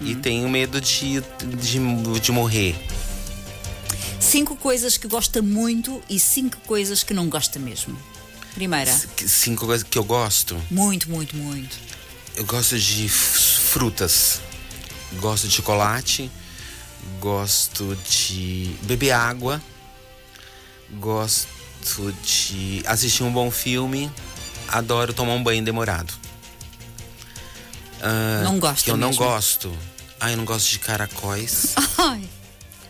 E 0.00 0.14
tenho 0.14 0.48
medo 0.48 0.80
de, 0.80 1.20
de, 1.20 2.20
de 2.20 2.32
morrer. 2.32 2.76
Cinco 4.20 4.56
coisas 4.56 4.96
que 4.96 5.06
gosta 5.08 5.40
muito 5.40 6.02
e 6.08 6.18
cinco 6.18 6.58
coisas 6.66 7.02
que 7.02 7.14
não 7.14 7.28
gosta 7.28 7.58
mesmo. 7.58 7.96
Primeira, 8.54 8.90
Cinco 9.26 9.66
coisas 9.66 9.86
que 9.86 9.98
eu 9.98 10.04
gosto. 10.04 10.56
muito, 10.70 11.10
muito, 11.10 11.36
muito. 11.36 11.76
Eu 12.34 12.44
gosto 12.44 12.78
de 12.78 13.08
frutas. 13.08 14.40
Gosto 15.20 15.46
de 15.48 15.54
chocolate. 15.54 16.30
Gosto 17.20 17.96
de 18.08 18.74
beber 18.82 19.12
água. 19.12 19.62
Gosto 20.98 21.48
de 22.24 22.82
assistir 22.86 23.22
um 23.22 23.32
bom 23.32 23.50
filme. 23.50 24.10
Adoro 24.68 25.12
tomar 25.12 25.34
um 25.34 25.42
banho 25.42 25.64
demorado. 25.64 26.12
Ah, 28.08 28.42
Não 28.44 28.58
gosta 28.58 28.84
Que 28.84 28.90
eu 28.90 28.96
não 28.96 29.08
mesmo. 29.08 29.24
gosto. 29.24 29.76
Ah, 30.20 30.30
eu 30.30 30.36
não 30.36 30.44
gosto 30.44 30.70
de 30.70 30.78
caracóis. 30.78 31.74
Ai, 31.98 32.22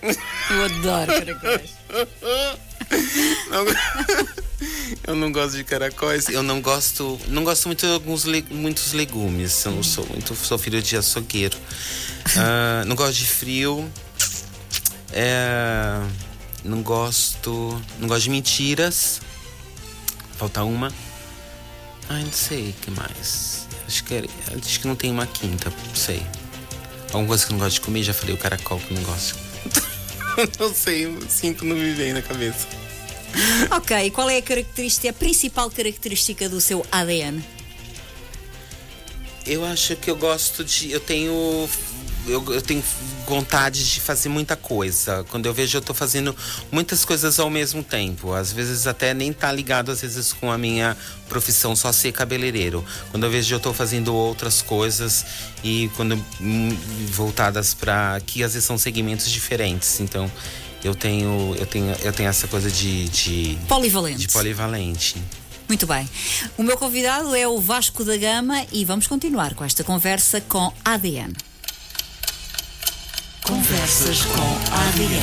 eu 0.02 0.64
adoro 0.64 1.12
caracóis. 1.12 1.70
Eu 5.06 5.14
não 5.14 5.30
gosto 5.32 5.56
de 5.56 5.64
caracóis. 5.64 6.28
Eu 6.28 6.42
não 6.42 6.60
gosto. 6.60 7.18
Não 7.28 7.44
gosto 7.44 7.66
muito 7.66 7.86
de 7.86 7.92
alguns 7.92 8.24
muitos 8.50 8.92
legumes. 8.92 9.64
Eu 9.64 9.72
não 9.72 9.82
sou 9.82 10.06
muito. 10.06 10.34
Sou 10.34 10.58
filho 10.58 10.82
de 10.82 10.96
açougueiro. 10.96 11.56
Ah, 12.36 12.84
não 12.86 12.96
gosto 12.96 13.14
de 13.18 13.26
frio. 13.26 13.90
É, 15.12 16.00
não 16.64 16.82
gosto. 16.82 17.80
Não 17.98 18.08
gosto 18.08 18.24
de 18.24 18.30
mentiras. 18.30 19.20
Falta 20.38 20.62
uma. 20.64 20.92
Ai, 22.08 22.22
não 22.22 22.32
sei 22.32 22.70
o 22.70 22.72
que 22.74 22.90
mais. 22.90 23.65
Acho 23.86 24.04
que, 24.04 24.14
era- 24.14 24.28
acho 24.56 24.80
que 24.80 24.86
não 24.86 24.96
tem 24.96 25.10
uma 25.10 25.26
quinta, 25.26 25.70
não 25.70 25.94
sei. 25.94 26.22
Alguma 27.08 27.28
coisa 27.28 27.46
que 27.46 27.52
eu 27.52 27.56
não 27.56 27.64
gosto 27.64 27.74
de 27.74 27.80
comer, 27.82 28.02
já 28.02 28.12
falei 28.12 28.34
o 28.34 28.38
caracol 28.38 28.78
que 28.80 28.90
eu 28.92 28.96
não 28.96 29.04
gosto. 29.04 29.36
não 30.58 30.74
sei, 30.74 31.16
cinco 31.28 31.64
não 31.64 31.76
me 31.76 31.92
vem 31.92 32.12
na 32.12 32.22
cabeça. 32.22 32.66
Ok, 33.70 34.10
qual 34.10 34.28
é 34.30 34.38
a 34.38 34.42
característica, 34.42 35.08
a 35.10 35.12
principal 35.12 35.70
característica 35.70 36.48
do 36.48 36.60
seu 36.60 36.84
ADN? 36.90 37.42
Eu 39.46 39.64
acho 39.64 39.94
que 39.96 40.10
eu 40.10 40.16
gosto 40.16 40.64
de. 40.64 40.90
Eu 40.90 40.98
tenho. 41.00 41.68
Eu, 42.26 42.44
eu 42.52 42.60
tenho 42.62 42.82
vontade 43.26 43.84
de 43.88 44.00
fazer 44.00 44.28
muita 44.28 44.56
coisa. 44.56 45.24
Quando 45.30 45.46
eu 45.46 45.52
vejo, 45.52 45.76
eu 45.78 45.82
tô 45.82 45.92
fazendo 45.92 46.34
muitas 46.70 47.04
coisas 47.04 47.38
ao 47.38 47.50
mesmo 47.50 47.82
tempo. 47.82 48.32
Às 48.32 48.52
vezes 48.52 48.86
até 48.86 49.12
nem 49.12 49.32
tá 49.32 49.50
ligado, 49.50 49.90
às 49.90 50.00
vezes, 50.00 50.32
com 50.32 50.50
a 50.50 50.56
minha 50.56 50.96
profissão, 51.28 51.74
só 51.74 51.92
ser 51.92 52.12
cabeleireiro. 52.12 52.84
Quando 53.10 53.24
eu 53.24 53.30
vejo, 53.30 53.54
eu 53.54 53.60
tô 53.60 53.72
fazendo 53.72 54.14
outras 54.14 54.62
coisas 54.62 55.24
e 55.62 55.90
quando 55.96 56.14
hum, 56.40 56.76
voltadas 57.10 57.74
para 57.74 58.20
que 58.24 58.42
às 58.42 58.54
vezes 58.54 58.66
são 58.66 58.78
segmentos 58.78 59.30
diferentes. 59.30 60.00
Então, 60.00 60.30
eu 60.84 60.94
tenho, 60.94 61.54
eu 61.58 61.66
tenho, 61.66 61.96
eu 62.02 62.12
tenho 62.12 62.28
essa 62.28 62.46
coisa 62.46 62.70
de, 62.70 63.08
de, 63.08 63.58
Polivalente. 63.68 64.18
de 64.18 64.28
polivalente. 64.28 65.16
Muito 65.68 65.86
bem. 65.86 66.08
O 66.56 66.62
meu 66.62 66.76
convidado 66.76 67.34
é 67.34 67.48
o 67.48 67.58
Vasco 67.58 68.04
da 68.04 68.16
Gama 68.16 68.64
e 68.72 68.84
vamos 68.84 69.08
continuar 69.08 69.54
com 69.54 69.64
esta 69.64 69.82
conversa 69.82 70.40
com 70.40 70.72
ADN. 70.84 71.34
Conversas 73.46 74.22
com 74.22 74.42
ADN. 74.74 75.22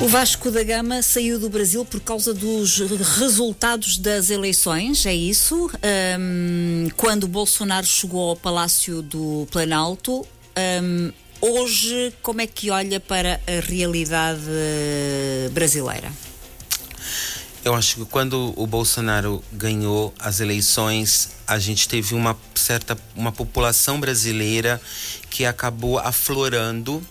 O 0.00 0.08
Vasco 0.08 0.50
da 0.50 0.62
Gama 0.62 1.02
saiu 1.02 1.38
do 1.38 1.50
Brasil 1.50 1.84
por 1.84 2.00
causa 2.00 2.32
dos 2.32 2.78
resultados 3.18 3.98
das 3.98 4.30
eleições, 4.30 5.04
é 5.04 5.14
isso? 5.14 5.70
Ahm, 5.82 6.88
quando 6.96 7.28
Bolsonaro 7.28 7.86
chegou 7.86 8.30
ao 8.30 8.36
Palácio 8.36 9.02
do 9.02 9.46
Planalto, 9.50 10.26
ahm, 10.56 11.12
hoje 11.42 12.14
como 12.22 12.40
é 12.40 12.46
que 12.46 12.70
olha 12.70 12.98
para 12.98 13.38
a 13.46 13.60
realidade 13.60 14.40
brasileira? 15.52 16.10
Eu 17.62 17.74
acho 17.74 17.96
que 17.96 18.04
quando 18.06 18.54
o 18.56 18.66
Bolsonaro 18.66 19.44
ganhou 19.52 20.14
as 20.18 20.40
eleições, 20.40 21.28
a 21.50 21.58
gente 21.58 21.88
teve 21.88 22.14
uma 22.14 22.38
certa 22.54 22.96
uma 23.16 23.32
população 23.32 23.98
brasileira 23.98 24.80
que 25.28 25.44
acabou 25.44 25.98
aflorando. 25.98 27.02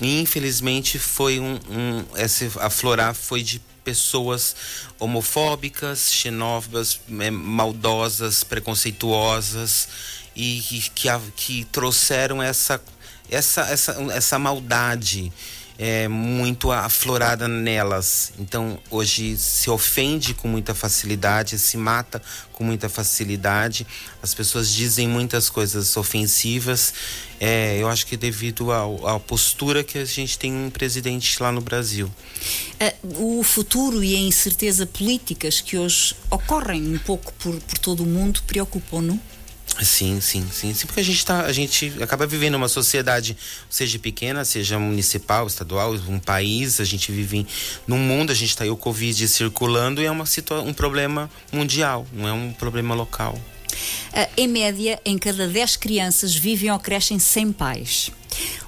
E 0.00 0.18
infelizmente 0.20 0.98
foi 0.98 1.38
um, 1.38 1.58
um 1.70 2.04
esse 2.16 2.50
aflorar 2.58 3.14
foi 3.14 3.42
de 3.42 3.60
pessoas 3.84 4.56
homofóbicas, 4.98 6.10
xenófobas, 6.10 6.98
eh, 7.20 7.30
maldosas, 7.30 8.42
preconceituosas 8.42 9.88
e 10.34 10.60
que, 10.66 10.90
que, 10.90 11.08
que 11.36 11.64
trouxeram 11.66 12.42
essa 12.42 12.82
essa, 13.30 13.60
essa, 13.62 13.92
essa 14.12 14.38
maldade. 14.38 15.30
É, 15.78 16.08
muito 16.08 16.72
aflorada 16.72 17.46
nelas. 17.46 18.32
Então, 18.38 18.78
hoje 18.90 19.36
se 19.36 19.68
ofende 19.70 20.34
com 20.34 20.48
muita 20.48 20.74
facilidade, 20.74 21.58
se 21.58 21.76
mata 21.76 22.22
com 22.52 22.64
muita 22.64 22.88
facilidade. 22.88 23.86
As 24.22 24.34
pessoas 24.34 24.72
dizem 24.72 25.06
muitas 25.06 25.50
coisas 25.50 25.96
ofensivas. 25.96 26.94
É, 27.38 27.76
eu 27.78 27.88
acho 27.88 28.06
que 28.06 28.16
devido 28.16 28.72
à 28.72 29.20
postura 29.20 29.84
que 29.84 29.98
a 29.98 30.04
gente 30.04 30.38
tem 30.38 30.52
um 30.52 30.70
presidente 30.70 31.42
lá 31.42 31.52
no 31.52 31.60
Brasil. 31.60 32.10
Uh, 32.80 33.38
o 33.38 33.42
futuro 33.42 34.02
e 34.02 34.16
a 34.16 34.18
incerteza 34.18 34.86
políticas 34.86 35.60
que 35.60 35.76
hoje 35.76 36.16
ocorrem 36.30 36.94
um 36.94 36.98
pouco 36.98 37.32
por, 37.34 37.60
por 37.60 37.78
todo 37.78 38.02
o 38.02 38.06
mundo 38.06 38.40
preocupam-no? 38.46 39.20
Sim, 39.82 40.20
sim, 40.20 40.46
sim, 40.50 40.72
sim, 40.72 40.86
porque 40.86 41.00
a 41.00 41.04
gente 41.04 41.24
tá, 41.24 41.42
a 41.42 41.52
gente 41.52 41.92
acaba 42.00 42.26
vivendo 42.26 42.54
uma 42.54 42.68
sociedade, 42.68 43.36
seja 43.68 43.98
pequena, 43.98 44.44
seja 44.44 44.78
municipal, 44.78 45.46
estadual, 45.46 45.94
um 46.08 46.18
país, 46.18 46.80
a 46.80 46.84
gente 46.84 47.12
vive 47.12 47.46
num 47.86 47.98
mundo, 47.98 48.32
a 48.32 48.34
gente 48.34 48.50
está 48.50 48.64
aí 48.64 48.70
o 48.70 48.76
Covid 48.76 49.28
circulando 49.28 50.00
e 50.00 50.06
é 50.06 50.10
uma 50.10 50.24
um 50.64 50.72
problema 50.72 51.30
mundial, 51.52 52.06
não 52.12 52.26
é 52.26 52.32
um 52.32 52.52
problema 52.52 52.94
local. 52.94 53.38
Uh, 54.12 54.28
em 54.36 54.48
média, 54.48 54.98
em 55.04 55.18
cada 55.18 55.46
10 55.46 55.76
crianças 55.76 56.34
vivem 56.34 56.70
ou 56.70 56.78
crescem 56.78 57.18
sem 57.18 57.52
pais. 57.52 58.10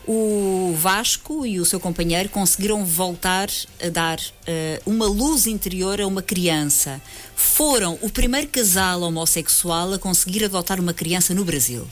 O 0.07 0.75
Vasco 0.77 1.45
e 1.45 1.61
o 1.61 1.65
seu 1.65 1.79
companheiro 1.79 2.29
conseguiram 2.31 2.85
voltar 2.85 3.51
a 3.83 3.89
dar 3.91 4.19
uh, 4.19 4.23
uma 4.91 5.07
luz 5.07 5.47
interior 5.47 6.01
a 6.01 6.07
uma 6.07 6.23
criança. 6.23 7.01
Foram 7.37 7.99
o 8.01 8.09
primeiro 8.09 8.49
casal 8.49 9.03
homossexual 9.03 9.93
a 9.93 9.99
conseguir 9.99 10.45
adotar 10.45 10.81
uma 10.81 10.95
criança 10.95 11.35
no 11.35 11.45
Brasil. 11.45 11.87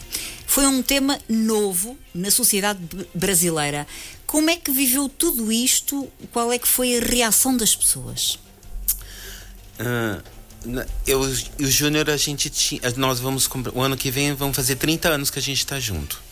Foi 0.47 0.67
um 0.67 0.83
tema 0.83 1.19
novo 1.29 1.99
na 2.15 2.31
sociedade 2.31 2.81
brasileira. 3.15 3.87
Como 4.27 4.49
é 4.49 4.57
que 4.57 4.71
viveu 4.71 5.09
tudo 5.09 5.53
isto? 5.53 6.09
Qual 6.33 6.51
é 6.51 6.59
que 6.59 6.67
foi 6.67 6.97
a 6.97 7.01
reação 7.01 7.57
das 7.57 7.77
pessoas? 7.77 8.39
Uh, 9.79 10.37
eu 11.07 11.23
e 11.59 11.65
o 11.65 11.71
Júnior, 11.71 12.11
a 12.11 12.17
gente 12.17 12.51
tinha. 12.51 12.81
Nós 12.97 13.21
vamos. 13.21 13.49
O 13.75 13.81
ano 13.81 13.97
que 13.97 14.11
vem 14.11 14.35
vamos 14.35 14.57
fazer 14.57 14.77
30 14.77 15.09
anos 15.09 15.31
que 15.31 15.39
a 15.39 15.43
gente 15.43 15.59
está 15.59 15.79
junto. 15.79 16.26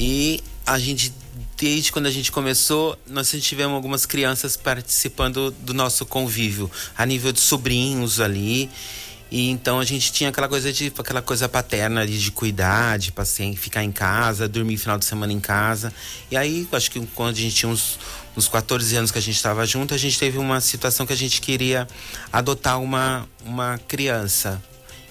E 0.00 0.40
a 0.64 0.78
gente, 0.78 1.12
desde 1.56 1.90
quando 1.90 2.06
a 2.06 2.10
gente 2.10 2.30
começou, 2.30 2.96
nós 3.04 3.28
tivemos 3.42 3.74
algumas 3.74 4.06
crianças 4.06 4.56
participando 4.56 5.50
do 5.50 5.74
nosso 5.74 6.06
convívio, 6.06 6.70
a 6.96 7.04
nível 7.04 7.32
de 7.32 7.40
sobrinhos 7.40 8.20
ali. 8.20 8.70
E 9.28 9.50
então 9.50 9.80
a 9.80 9.84
gente 9.84 10.12
tinha 10.12 10.30
aquela 10.30 10.48
coisa 10.48 10.72
de 10.72 10.92
aquela 10.96 11.20
coisa 11.20 11.48
paterna 11.48 12.06
de, 12.06 12.16
de 12.16 12.30
cuidar, 12.30 12.96
de 12.96 13.10
passear, 13.10 13.52
ficar 13.56 13.82
em 13.82 13.90
casa, 13.90 14.48
dormir 14.48 14.76
final 14.76 14.96
de 14.96 15.04
semana 15.04 15.32
em 15.32 15.40
casa. 15.40 15.92
E 16.30 16.36
aí, 16.36 16.66
acho 16.70 16.92
que 16.92 17.04
quando 17.08 17.30
a 17.30 17.40
gente 17.40 17.56
tinha 17.56 17.68
uns, 17.68 17.98
uns 18.36 18.46
14 18.46 18.94
anos 18.94 19.10
que 19.10 19.18
a 19.18 19.22
gente 19.22 19.34
estava 19.34 19.66
junto, 19.66 19.92
a 19.94 19.98
gente 19.98 20.16
teve 20.16 20.38
uma 20.38 20.60
situação 20.60 21.04
que 21.04 21.12
a 21.12 21.16
gente 21.16 21.40
queria 21.40 21.88
adotar 22.32 22.80
uma, 22.80 23.28
uma 23.44 23.78
criança. 23.78 24.62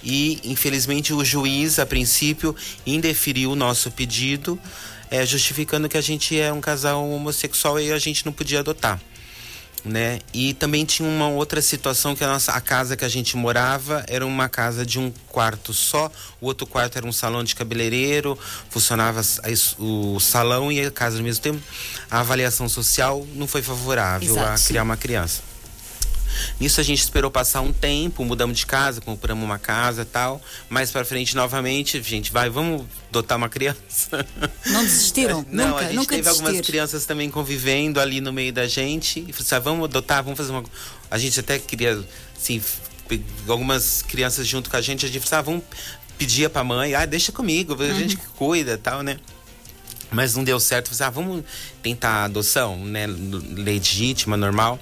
E 0.04 0.40
infelizmente 0.44 1.14
o 1.14 1.24
juiz, 1.24 1.80
a 1.80 1.86
princípio, 1.86 2.56
indeferiu 2.86 3.52
o 3.52 3.56
nosso 3.56 3.92
pedido, 3.92 4.60
é, 5.10 5.26
justificando 5.26 5.90
que 5.90 5.98
a 5.98 6.02
gente 6.02 6.40
é 6.40 6.52
um 6.52 6.62
casal 6.62 7.10
homossexual 7.10 7.80
e 7.80 7.92
a 7.92 8.00
gente 8.00 8.26
não 8.26 8.34
podia 8.34 8.60
adotar 8.60 9.00
né? 9.88 10.20
E 10.34 10.54
também 10.54 10.86
tinha 10.86 11.08
uma 11.08 11.30
outra 11.30 11.62
situação 11.62 12.16
que 12.16 12.24
a 12.24 12.28
nossa 12.28 12.52
a 12.52 12.62
casa 12.62 12.96
que 12.96 13.06
a 13.06 13.10
gente 13.10 13.36
morava 13.38 14.04
era 14.08 14.26
uma 14.26 14.50
casa 14.50 14.86
de 14.86 15.00
um 15.00 15.12
quarto 15.28 15.74
só, 15.74 16.12
o 16.42 16.48
outro 16.48 16.68
quarto 16.68 16.98
era 16.98 17.06
um 17.06 17.12
salão 17.12 17.44
de 17.44 17.56
cabeleireiro, 17.56 18.38
funcionava 18.70 19.22
o 19.80 20.20
salão 20.20 20.72
e 20.72 20.86
a 20.86 20.92
casa 20.92 21.18
ao 21.18 21.24
mesmo 21.24 21.42
tempo. 21.42 21.62
A 22.10 22.20
avaliação 22.20 22.68
social 22.68 23.26
não 23.34 23.48
foi 23.48 23.62
favorável 23.62 24.30
Exato. 24.30 24.62
a 24.62 24.68
criar 24.68 24.84
uma 24.84 24.98
criança. 24.98 25.47
Nisso 26.60 26.80
a 26.80 26.84
gente 26.84 27.00
esperou 27.00 27.30
passar 27.30 27.62
um 27.62 27.72
tempo, 27.74 28.24
mudamos 28.26 28.58
de 28.58 28.66
casa, 28.66 29.02
compramos 29.02 29.44
uma 29.44 29.60
casa 29.60 30.02
e 30.02 30.06
tal. 30.06 30.42
Mais 30.70 30.92
para 30.92 31.06
frente 31.06 31.36
novamente, 31.36 32.02
gente, 32.02 32.32
vai, 32.32 32.50
vamos 32.50 32.86
adotar 33.10 33.38
uma 33.38 33.50
criança. 33.50 34.26
Não 34.66 34.84
desistiram? 34.84 35.46
Não, 35.52 35.70
nunca, 35.70 35.80
a 35.80 35.84
gente 35.84 35.96
nunca 35.96 36.10
teve 36.10 36.22
desistir. 36.22 36.46
algumas 36.46 36.66
crianças 36.66 37.06
também 37.06 37.30
convivendo 37.30 38.00
ali 38.00 38.22
no 38.22 38.34
meio 38.34 38.54
da 38.54 38.68
gente. 38.68 39.20
E 39.20 39.34
falou 39.34 39.46
assim, 39.46 39.56
ah, 39.56 39.60
vamos 39.60 39.86
adotar, 39.86 40.24
vamos 40.24 40.38
fazer 40.38 40.52
uma. 40.52 40.64
A 41.10 41.18
gente 41.18 41.40
até 41.40 41.58
queria, 41.60 42.04
assim, 42.36 42.62
algumas 43.48 44.02
crianças 44.02 44.48
junto 44.48 44.70
com 44.70 44.76
a 44.76 44.82
gente, 44.82 45.06
a 45.06 45.10
gente 45.10 45.28
falou, 45.28 45.40
ah, 45.40 45.42
vamos 45.44 45.64
pedir 46.18 46.50
pra 46.50 46.64
mãe, 46.64 46.96
ah, 46.96 47.06
deixa 47.06 47.32
comigo, 47.32 47.76
a 47.82 47.94
gente 47.94 48.16
uhum. 48.16 48.22
que 48.22 48.28
cuida 48.30 48.74
e 48.74 48.78
tal, 48.78 49.02
né? 49.02 49.18
Mas 50.12 50.36
não 50.36 50.44
deu 50.44 50.60
certo, 50.60 50.90
falei, 50.90 51.08
ah, 51.08 51.10
vamos 51.10 51.44
tentar 51.82 52.10
a 52.10 52.24
adoção, 52.26 52.78
né? 52.78 53.06
Legítima, 53.08 54.38
normal. 54.38 54.80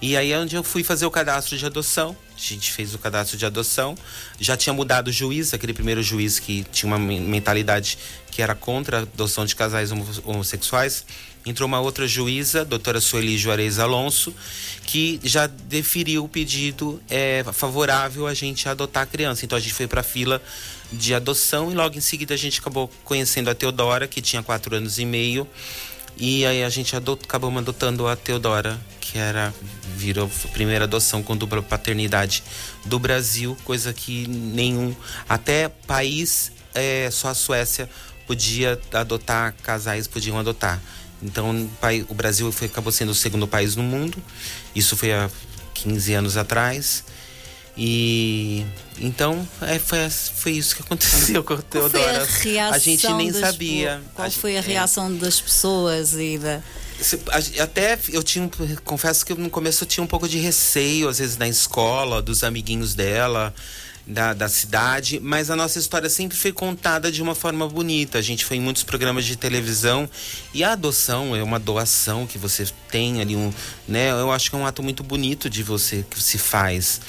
E 0.00 0.16
aí 0.16 0.32
é 0.32 0.38
onde 0.38 0.54
eu 0.54 0.62
fui 0.62 0.84
fazer 0.84 1.06
o 1.06 1.10
cadastro 1.10 1.56
de 1.58 1.66
adoção. 1.66 2.16
A 2.36 2.40
gente 2.40 2.70
fez 2.70 2.94
o 2.94 2.98
cadastro 2.98 3.36
de 3.36 3.44
adoção. 3.44 3.96
Já 4.38 4.56
tinha 4.56 4.72
mudado 4.72 5.08
o 5.08 5.12
juiz, 5.12 5.52
aquele 5.52 5.74
primeiro 5.74 6.02
juiz 6.02 6.38
que 6.38 6.64
tinha 6.70 6.86
uma 6.86 6.98
mentalidade 6.98 7.98
que 8.30 8.40
era 8.40 8.54
contra 8.54 8.98
a 8.98 9.02
adoção 9.02 9.44
de 9.44 9.56
casais 9.56 9.90
homossexuais. 10.24 11.04
Entrou 11.44 11.66
uma 11.66 11.80
outra 11.80 12.06
juíza, 12.06 12.64
doutora 12.64 13.00
Sueli 13.00 13.36
Juarez 13.36 13.78
Alonso, 13.78 14.34
que 14.84 15.18
já 15.24 15.46
deferiu 15.46 16.24
o 16.24 16.28
pedido 16.28 17.02
é, 17.08 17.44
favorável 17.52 18.26
a 18.26 18.34
gente 18.34 18.68
adotar 18.68 19.02
a 19.02 19.06
criança. 19.06 19.44
Então 19.44 19.58
a 19.58 19.60
gente 19.60 19.74
foi 19.74 19.88
para 19.88 20.00
a 20.00 20.04
fila 20.04 20.40
de 20.92 21.14
adoção 21.14 21.72
e 21.72 21.74
logo 21.74 21.96
em 21.96 22.00
seguida 22.00 22.34
a 22.34 22.36
gente 22.36 22.60
acabou 22.60 22.88
conhecendo 23.04 23.50
a 23.50 23.54
Teodora, 23.54 24.06
que 24.06 24.20
tinha 24.20 24.42
quatro 24.42 24.76
anos 24.76 24.98
e 24.98 25.04
meio. 25.04 25.48
E 26.18 26.44
aí 26.44 26.64
a 26.64 26.68
gente 26.68 26.96
adot, 26.96 27.22
acabou 27.24 27.56
adotando 27.56 28.08
a 28.08 28.16
Teodora, 28.16 28.78
que 29.00 29.18
era 29.18 29.54
virou 29.96 30.30
a 30.44 30.48
primeira 30.48 30.84
adoção 30.84 31.22
com 31.22 31.36
dupla 31.36 31.62
paternidade 31.62 32.42
do 32.84 32.98
Brasil, 32.98 33.56
coisa 33.64 33.92
que 33.92 34.26
nenhum 34.26 34.94
até 35.28 35.68
país 35.68 36.52
é, 36.74 37.08
só 37.10 37.28
a 37.28 37.34
Suécia 37.34 37.88
podia 38.26 38.80
adotar 38.92 39.54
casais 39.62 40.06
podiam 40.06 40.38
adotar. 40.38 40.80
Então 41.22 41.68
o 42.08 42.14
Brasil 42.14 42.50
foi, 42.52 42.66
acabou 42.66 42.92
sendo 42.92 43.10
o 43.10 43.14
segundo 43.14 43.46
país 43.46 43.74
no 43.76 43.82
mundo. 43.82 44.22
Isso 44.74 44.96
foi 44.96 45.12
há 45.12 45.30
15 45.74 46.14
anos 46.14 46.36
atrás. 46.36 47.04
E 47.78 48.66
então 49.00 49.46
é, 49.62 49.78
foi, 49.78 49.98
foi 50.10 50.52
isso 50.52 50.74
que 50.74 50.82
aconteceu 50.82 51.44
com 51.44 51.54
a 51.54 51.62
Teodora. 51.62 52.26
A, 52.26 52.74
a, 52.74 52.78
gente 52.78 53.12
nem 53.12 53.32
sabia. 53.32 54.02
Qual 54.14 54.26
a, 54.26 54.30
foi 54.30 54.58
a 54.58 54.60
reação 54.60 55.06
é, 55.06 55.12
das 55.12 55.40
pessoas 55.40 56.14
e 56.14 56.38
da. 56.38 56.60
Até 57.62 57.96
eu 58.08 58.24
tinha, 58.24 58.50
confesso 58.84 59.24
que 59.24 59.32
no 59.32 59.48
começo 59.48 59.84
eu 59.84 59.88
tinha 59.88 60.02
um 60.02 60.08
pouco 60.08 60.28
de 60.28 60.38
receio, 60.38 61.08
às 61.08 61.20
vezes, 61.20 61.36
na 61.36 61.46
escola, 61.46 62.20
dos 62.20 62.42
amiguinhos 62.42 62.94
dela. 62.94 63.54
Da, 64.10 64.32
da, 64.32 64.48
cidade, 64.48 65.20
mas 65.20 65.50
a 65.50 65.54
nossa 65.54 65.78
história 65.78 66.08
sempre 66.08 66.34
foi 66.34 66.50
contada 66.50 67.12
de 67.12 67.20
uma 67.20 67.34
forma 67.34 67.68
bonita. 67.68 68.16
A 68.16 68.22
gente 68.22 68.42
foi 68.42 68.56
em 68.56 68.60
muitos 68.60 68.82
programas 68.82 69.26
de 69.26 69.36
televisão 69.36 70.08
e 70.54 70.64
a 70.64 70.72
adoção 70.72 71.36
é 71.36 71.42
uma 71.42 71.58
doação 71.58 72.26
que 72.26 72.38
você 72.38 72.66
tem 72.90 73.20
ali 73.20 73.36
um, 73.36 73.52
né? 73.86 74.10
Eu 74.12 74.32
acho 74.32 74.48
que 74.48 74.56
é 74.56 74.58
um 74.58 74.66
ato 74.66 74.82
muito 74.82 75.02
bonito 75.02 75.50
de 75.50 75.62
você 75.62 76.06
que 76.08 76.22
se 76.22 76.38
faz. 76.38 77.02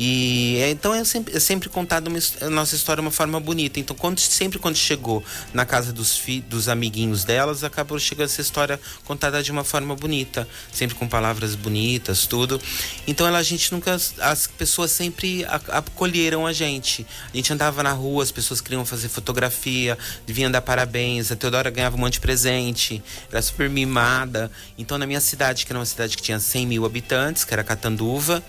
E 0.00 0.58
é, 0.60 0.70
então 0.70 0.94
é 0.94 1.02
sempre, 1.02 1.36
é 1.36 1.40
sempre 1.40 1.68
contado 1.68 2.06
uma, 2.06 2.20
a 2.42 2.48
nossa 2.48 2.76
história 2.76 3.02
de 3.02 3.06
uma 3.08 3.10
forma 3.10 3.40
bonita. 3.40 3.80
Então, 3.80 3.96
quando, 3.96 4.20
sempre 4.20 4.56
quando 4.56 4.76
chegou 4.76 5.24
na 5.52 5.66
casa 5.66 5.92
dos, 5.92 6.16
fi, 6.16 6.40
dos 6.40 6.68
amiguinhos 6.68 7.24
delas, 7.24 7.64
acabou 7.64 7.98
chegando 7.98 8.26
essa 8.26 8.40
história 8.40 8.78
contada 9.04 9.42
de 9.42 9.50
uma 9.50 9.64
forma 9.64 9.96
bonita, 9.96 10.46
sempre 10.72 10.94
com 10.94 11.08
palavras 11.08 11.56
bonitas, 11.56 12.28
tudo. 12.28 12.60
Então, 13.08 13.26
ela, 13.26 13.38
a 13.38 13.42
gente 13.42 13.72
nunca. 13.72 13.96
As 14.20 14.46
pessoas 14.46 14.92
sempre 14.92 15.44
acolheram 15.66 16.46
a 16.46 16.52
gente. 16.52 17.04
A 17.34 17.36
gente 17.36 17.52
andava 17.52 17.82
na 17.82 17.90
rua, 17.90 18.22
as 18.22 18.30
pessoas 18.30 18.60
queriam 18.60 18.86
fazer 18.86 19.08
fotografia, 19.08 19.98
deviam 20.24 20.48
dar 20.48 20.62
parabéns. 20.62 21.32
A 21.32 21.34
Teodora 21.34 21.70
ganhava 21.70 21.96
um 21.96 21.98
monte 21.98 22.14
de 22.14 22.20
presente, 22.20 23.02
era 23.32 23.42
super 23.42 23.68
mimada. 23.68 24.48
Então, 24.78 24.96
na 24.96 25.08
minha 25.08 25.20
cidade, 25.20 25.66
que 25.66 25.72
era 25.72 25.78
uma 25.80 25.86
cidade 25.86 26.16
que 26.16 26.22
tinha 26.22 26.38
100 26.38 26.66
mil 26.68 26.86
habitantes, 26.86 27.42
que 27.42 27.52
era 27.52 27.64
Catanduva 27.64 28.44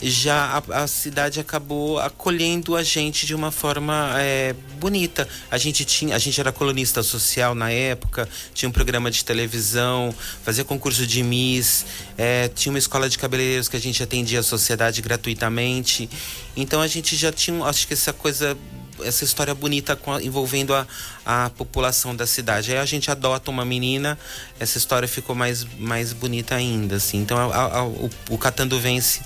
já 0.00 0.62
a, 0.68 0.84
a, 0.84 0.86
cidade 0.86 1.40
acabou 1.40 1.98
acolhendo 1.98 2.76
a 2.76 2.82
gente 2.82 3.26
de 3.26 3.34
uma 3.34 3.50
forma 3.50 4.14
é, 4.18 4.54
bonita. 4.78 5.28
A 5.50 5.58
gente 5.58 5.84
tinha, 5.84 6.14
a 6.14 6.18
gente 6.18 6.40
era 6.40 6.52
colunista 6.52 7.02
social 7.02 7.54
na 7.54 7.70
época, 7.70 8.28
tinha 8.54 8.68
um 8.68 8.72
programa 8.72 9.10
de 9.10 9.24
televisão, 9.24 10.14
fazia 10.44 10.64
concurso 10.64 11.06
de 11.06 11.22
Miss, 11.22 11.84
é, 12.16 12.48
tinha 12.48 12.72
uma 12.72 12.78
escola 12.78 13.08
de 13.08 13.18
cabeleireiros 13.18 13.68
que 13.68 13.76
a 13.76 13.80
gente 13.80 14.02
atendia 14.02 14.40
a 14.40 14.42
sociedade 14.42 15.02
gratuitamente. 15.02 16.08
Então 16.56 16.80
a 16.80 16.86
gente 16.86 17.16
já 17.16 17.32
tinha, 17.32 17.64
acho 17.64 17.86
que 17.86 17.94
essa 17.94 18.12
coisa 18.12 18.56
essa 19.04 19.24
história 19.24 19.54
bonita 19.54 19.98
envolvendo 20.22 20.74
a, 20.74 20.86
a 21.24 21.50
população 21.50 22.14
da 22.14 22.26
cidade. 22.26 22.72
Aí 22.72 22.78
a 22.78 22.84
gente 22.84 23.10
adota 23.10 23.50
uma 23.50 23.64
menina, 23.64 24.18
essa 24.58 24.78
história 24.78 25.08
ficou 25.08 25.34
mais, 25.34 25.64
mais 25.78 26.12
bonita 26.12 26.54
ainda, 26.54 26.96
assim. 26.96 27.18
Então 27.18 27.38
a, 27.38 27.78
a, 27.78 27.84
o, 27.84 28.10
o 28.30 28.38
Catanduvense 28.38 29.20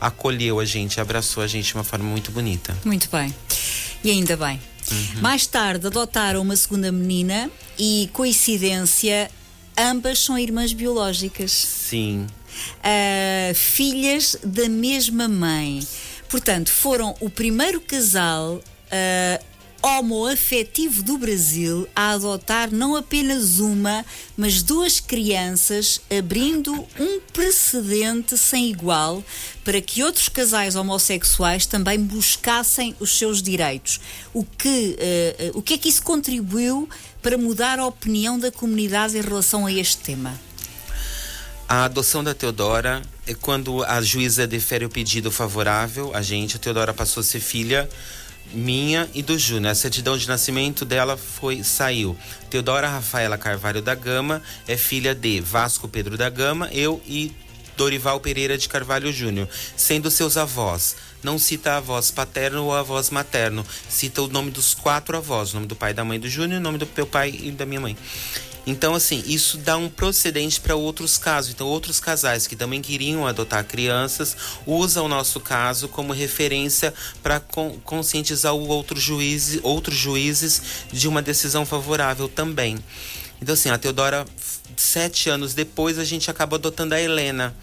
acolheu 0.00 0.60
a 0.60 0.64
gente, 0.64 1.00
abraçou 1.00 1.42
a 1.42 1.46
gente 1.46 1.66
de 1.66 1.74
uma 1.74 1.84
forma 1.84 2.08
muito 2.08 2.30
bonita. 2.30 2.76
Muito 2.84 3.08
bem. 3.10 3.34
E 4.02 4.10
ainda 4.10 4.36
bem. 4.36 4.60
Uhum. 4.90 5.20
Mais 5.20 5.46
tarde 5.46 5.86
adotaram 5.86 6.40
uma 6.40 6.56
segunda 6.56 6.90
menina 6.90 7.50
e, 7.78 8.08
coincidência, 8.12 9.30
ambas 9.76 10.20
são 10.20 10.38
irmãs 10.38 10.72
biológicas. 10.72 11.50
Sim. 11.52 12.26
Uh, 12.78 13.54
filhas 13.54 14.36
da 14.42 14.68
mesma 14.68 15.28
mãe. 15.28 15.86
Portanto, 16.28 16.70
foram 16.70 17.14
o 17.20 17.30
primeiro 17.30 17.80
casal 17.80 18.60
uh, 18.88 19.44
homoafetivo 19.80 21.02
do 21.02 21.16
Brasil 21.16 21.88
a 21.94 22.10
adotar 22.10 22.70
não 22.72 22.96
apenas 22.96 23.60
uma, 23.60 24.04
mas 24.36 24.62
duas 24.62 24.98
crianças, 24.98 26.00
abrindo 26.10 26.72
um 26.98 27.20
precedente 27.32 28.36
sem 28.36 28.70
igual 28.70 29.22
para 29.64 29.80
que 29.80 30.02
outros 30.02 30.28
casais 30.28 30.74
homossexuais 30.74 31.64
também 31.64 31.98
buscassem 32.00 32.94
os 32.98 33.16
seus 33.16 33.40
direitos. 33.40 34.00
O 34.34 34.44
que, 34.44 34.96
uh, 35.54 35.58
o 35.58 35.62
que 35.62 35.74
é 35.74 35.78
que 35.78 35.88
isso 35.88 36.02
contribuiu 36.02 36.88
para 37.22 37.38
mudar 37.38 37.78
a 37.78 37.86
opinião 37.86 38.38
da 38.38 38.50
comunidade 38.50 39.16
em 39.16 39.20
relação 39.20 39.66
a 39.66 39.72
este 39.72 39.98
tema? 39.98 40.38
A 41.68 41.84
adoção 41.84 42.24
da 42.24 42.34
Teodora 42.34 43.02
é 43.26 43.34
quando 43.34 43.84
a 43.84 44.00
juíza 44.00 44.46
defere 44.46 44.86
o 44.86 44.88
pedido 44.88 45.30
favorável 45.30 46.10
a 46.14 46.22
gente, 46.22 46.56
a 46.56 46.58
Teodora 46.58 46.94
passou 46.94 47.20
a 47.20 47.24
ser 47.24 47.40
filha 47.40 47.88
minha 48.52 49.08
e 49.14 49.22
do 49.22 49.38
Júnior. 49.38 49.72
A 49.72 49.74
certidão 49.74 50.16
de 50.16 50.28
nascimento 50.28 50.84
dela 50.84 51.16
foi 51.16 51.62
saiu. 51.62 52.16
Teodora 52.50 52.88
Rafaela 52.88 53.38
Carvalho 53.38 53.82
da 53.82 53.94
Gama 53.94 54.42
é 54.66 54.76
filha 54.76 55.14
de 55.14 55.40
Vasco 55.40 55.88
Pedro 55.88 56.16
da 56.16 56.28
Gama, 56.28 56.68
eu 56.72 57.02
e 57.06 57.32
Dorival 57.76 58.18
Pereira 58.18 58.58
de 58.58 58.68
Carvalho 58.68 59.12
Júnior, 59.12 59.48
sendo 59.76 60.10
seus 60.10 60.36
avós. 60.36 60.96
Não 61.22 61.38
cita 61.38 61.76
avós 61.76 62.10
paterno 62.10 62.64
ou 62.64 62.74
avós 62.74 63.10
materno, 63.10 63.64
cita 63.88 64.22
o 64.22 64.28
nome 64.28 64.50
dos 64.50 64.74
quatro 64.74 65.16
avós, 65.16 65.52
o 65.52 65.54
nome 65.54 65.66
do 65.66 65.76
pai 65.76 65.92
e 65.92 65.94
da 65.94 66.04
mãe 66.04 66.18
do 66.18 66.28
Júnior, 66.28 66.60
o 66.60 66.62
nome 66.62 66.78
do 66.78 66.88
meu 66.96 67.06
pai 67.06 67.30
e 67.40 67.50
da 67.52 67.64
minha 67.64 67.80
mãe. 67.80 67.96
Então, 68.68 68.94
assim, 68.94 69.24
isso 69.26 69.56
dá 69.56 69.78
um 69.78 69.88
procedente 69.88 70.60
para 70.60 70.76
outros 70.76 71.16
casos. 71.16 71.52
Então, 71.52 71.66
outros 71.66 71.98
casais 71.98 72.46
que 72.46 72.54
também 72.54 72.82
queriam 72.82 73.26
adotar 73.26 73.64
crianças 73.64 74.36
usam 74.66 75.06
o 75.06 75.08
nosso 75.08 75.40
caso 75.40 75.88
como 75.88 76.12
referência 76.12 76.92
para 77.22 77.40
conscientizar 77.40 78.54
o 78.54 78.68
outro 78.68 79.00
juiz, 79.00 79.58
outros 79.62 79.96
juízes 79.96 80.60
de 80.92 81.08
uma 81.08 81.22
decisão 81.22 81.64
favorável 81.64 82.28
também. 82.28 82.78
Então, 83.40 83.54
assim, 83.54 83.70
a 83.70 83.78
Teodora, 83.78 84.26
sete 84.76 85.30
anos 85.30 85.54
depois, 85.54 85.98
a 85.98 86.04
gente 86.04 86.30
acaba 86.30 86.56
adotando 86.56 86.94
a 86.94 87.00
Helena 87.00 87.56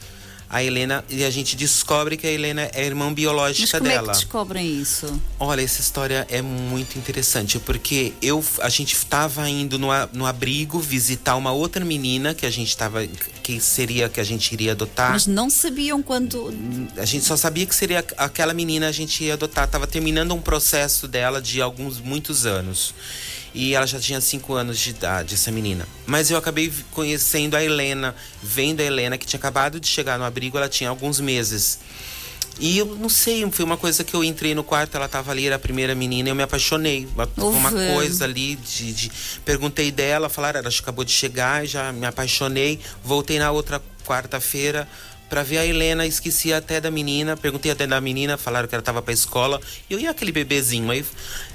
a 0.50 0.64
Helena 0.64 1.04
e 1.10 1.24
a 1.24 1.30
gente 1.30 1.56
descobre 1.56 2.18
que 2.18 2.28
a 2.28 2.32
Helena 2.32 2.62
é 2.74 2.82
a 2.82 2.86
irmã 2.86 3.14
biológica 3.14 3.64
Mas 3.64 3.80
como 3.80 3.89
dela. 3.89 4.12
É 4.12 4.14
que 4.14 4.20
descobrem 4.20 4.82
isso? 4.82 5.22
Olha, 5.39 5.62
essa 5.62 5.82
história 5.82 6.26
é 6.30 6.41
muito 6.41 6.98
interessante 6.98 7.60
porque 7.60 8.14
eu 8.22 8.43
a 8.62 8.70
gente 8.70 8.93
estava 8.93 9.50
indo 9.50 9.80
no, 9.80 9.88
no 10.14 10.26
abrigo 10.26 10.80
visitar 10.80 11.36
uma 11.36 11.52
outra 11.52 11.84
menina 11.84 12.34
que 12.34 12.46
a 12.46 12.52
gente 12.52 12.70
estava 12.70 13.06
que 13.43 13.60
seria 13.60 14.10
que 14.10 14.20
a 14.20 14.24
gente 14.24 14.52
iria 14.52 14.72
adotar. 14.72 15.12
Mas 15.12 15.28
não 15.28 15.50
sabiam 15.50 16.02
quando 16.02 16.54
a 16.98 17.06
gente 17.06 17.26
só 17.26 17.38
sabia 17.38 17.66
que 17.66 17.76
seria 17.76 18.04
aquela 18.18 18.54
menina 18.54 18.88
a 18.88 18.91
gente 18.91 19.24
ia 19.24 19.34
adotar. 19.34 19.68
Tava 19.68 19.88
terminando 19.88 20.34
um 20.34 20.41
processo 20.41 21.08
dela 21.08 21.41
de 21.41 21.62
alguns 21.62 22.00
muitos 22.00 22.46
anos. 22.46 22.93
E 23.58 23.74
ela 23.74 23.88
já 23.88 23.97
tinha 23.97 24.20
5 24.20 24.53
anos 24.53 24.78
de 24.78 24.89
idade, 24.89 25.34
essa 25.34 25.49
menina. 25.49 25.88
Mas 26.06 26.30
eu 26.30 26.38
acabei 26.38 26.72
conhecendo 26.91 27.56
a 27.56 27.64
Helena, 27.64 28.14
vendo 28.43 28.82
a 28.82 28.84
Helena, 28.84 29.18
que 29.18 29.26
tinha 29.26 29.39
acabado 29.39 29.80
de 29.80 29.88
chegar 29.88 30.20
no 30.20 30.26
abrigo, 30.26 30.58
ela 30.58 30.68
tinha 30.68 30.89
alguns 30.89 31.22
meses. 31.22 31.80
E 32.60 32.78
eu 32.78 32.86
não 32.86 33.08
sei, 33.08 33.49
foi 33.51 33.64
uma 33.64 33.78
coisa 33.78 34.03
que 34.03 34.14
eu 34.14 34.24
entrei 34.26 34.53
no 34.53 34.64
quarto, 34.64 34.95
ela 34.95 35.06
estava 35.06 35.32
ali, 35.32 35.45
era 35.45 35.56
a 35.56 35.60
primeira 35.60 35.95
menina, 35.95 36.30
eu 36.30 36.36
me 36.36 36.43
apaixonei. 36.43 37.08
Uma 37.38 37.72
coisa 37.93 38.26
ali 38.26 38.58
de, 38.58 38.93
de, 38.93 39.12
Perguntei 39.45 39.89
dela, 39.89 40.28
falaram, 40.28 40.60
ela 40.60 40.70
acabou 40.70 41.06
de 41.06 41.12
chegar, 41.12 41.66
já 41.66 41.93
me 41.93 42.06
apaixonei. 42.06 42.80
Voltei 43.03 43.39
na 43.39 43.51
outra 43.51 43.82
quarta-feira, 44.06 44.88
para 45.36 45.43
ver 45.43 45.57
a 45.57 45.65
Helena, 45.65 46.05
esqueci 46.07 46.53
até 46.53 46.79
da 46.79 46.89
menina, 46.89 47.36
perguntei 47.36 47.69
até 47.69 47.86
da 47.86 47.99
menina, 47.99 48.38
falaram 48.38 48.69
que 48.69 48.73
ela 48.73 48.81
tava 48.81 49.01
pra 49.01 49.13
escola. 49.13 49.59
E 49.89 49.93
eu 49.93 49.99
ia 49.99 50.09
aquele 50.09 50.31
bebezinho. 50.31 50.89
Aí 50.89 51.03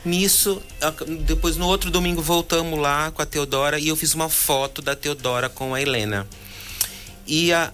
nisso, 0.04 0.60
depois 1.26 1.56
no 1.56 1.66
outro 1.66 1.90
domingo 1.90 2.20
voltamos 2.20 2.78
lá 2.78 3.10
com 3.10 3.22
a 3.22 3.24
Teodora 3.24 3.78
e 3.78 3.88
eu 3.88 3.96
fiz 3.96 4.12
uma 4.12 4.28
foto 4.28 4.82
da 4.82 4.94
Teodora 4.94 5.48
com 5.48 5.74
a 5.74 5.80
Helena. 5.80 6.28
E 7.26 7.54
a, 7.54 7.72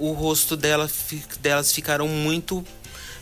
o 0.00 0.10
rosto 0.10 0.56
dela, 0.56 0.90
delas 1.38 1.70
ficaram 1.70 2.08
muito 2.08 2.66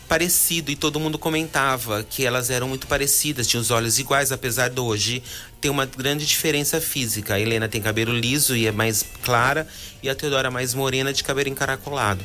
parecido 0.07 0.71
e 0.71 0.75
todo 0.75 0.99
mundo 0.99 1.17
comentava 1.17 2.03
que 2.03 2.25
elas 2.25 2.49
eram 2.49 2.67
muito 2.67 2.87
parecidas, 2.87 3.47
tinham 3.47 3.61
os 3.61 3.71
olhos 3.71 3.99
iguais, 3.99 4.31
apesar 4.31 4.69
de 4.69 4.79
hoje 4.79 5.23
ter 5.59 5.69
uma 5.69 5.85
grande 5.85 6.25
diferença 6.25 6.79
física. 6.79 7.35
A 7.35 7.39
Helena 7.39 7.67
tem 7.67 7.81
cabelo 7.81 8.13
liso 8.13 8.55
e 8.55 8.67
é 8.67 8.71
mais 8.71 9.05
clara 9.23 9.67
e 10.01 10.09
a 10.09 10.15
Teodora 10.15 10.51
mais 10.51 10.73
morena 10.73 11.11
de 11.11 11.23
cabelo 11.23 11.49
encaracolado. 11.49 12.23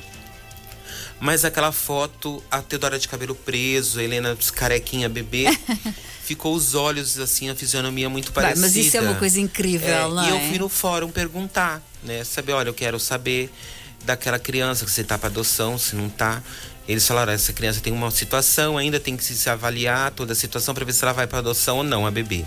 Mas 1.21 1.45
aquela 1.45 1.71
foto, 1.71 2.43
a 2.51 2.63
Teodora 2.63 2.99
de 2.99 3.07
cabelo 3.07 3.35
preso, 3.35 4.01
a 4.01 4.03
Helena 4.03 4.37
carequinha 4.55 5.09
bebê, 5.09 5.47
ficou 6.25 6.55
os 6.55 6.75
olhos 6.75 7.19
assim, 7.19 7.51
a 7.51 7.55
fisionomia 7.55 8.09
muito 8.09 8.33
parecida. 8.33 8.67
Mas 8.67 8.77
isso 8.77 8.97
é 8.97 9.01
uma 9.01 9.15
coisa 9.15 9.39
incrível, 9.39 9.89
é, 9.89 10.09
não 10.09 10.25
E 10.25 10.29
é? 10.29 10.33
eu 10.33 10.49
fui 10.49 10.59
no 10.59 10.69
fórum 10.69 11.11
perguntar, 11.11 11.83
né? 12.03 12.25
Saber, 12.25 12.53
olha, 12.53 12.69
eu 12.69 12.75
quero 12.75 12.99
saber 12.99 13.51
daquela 14.05 14.39
criança 14.39 14.85
que 14.85 14.91
você 14.91 15.05
tá 15.05 15.19
para 15.19 15.29
adoção, 15.29 15.77
se 15.77 15.95
não 15.95 16.09
tá. 16.09 16.43
Eles 16.91 17.07
falaram: 17.07 17.33
essa 17.33 17.53
criança 17.53 17.81
tem 17.81 17.93
uma 17.93 18.11
situação, 18.11 18.77
ainda 18.77 18.99
tem 18.99 19.17
que 19.17 19.23
se 19.23 19.49
avaliar 19.49 20.11
toda 20.11 20.33
a 20.33 20.37
situação 20.37 20.75
para 20.75 20.85
ver 20.85 20.93
se 20.93 21.05
ela 21.05 21.13
vai 21.13 21.25
para 21.25 21.39
adoção 21.39 21.79
ou 21.79 21.85
não, 21.85 22.05
a 22.05 22.11
bebê. 22.11 22.45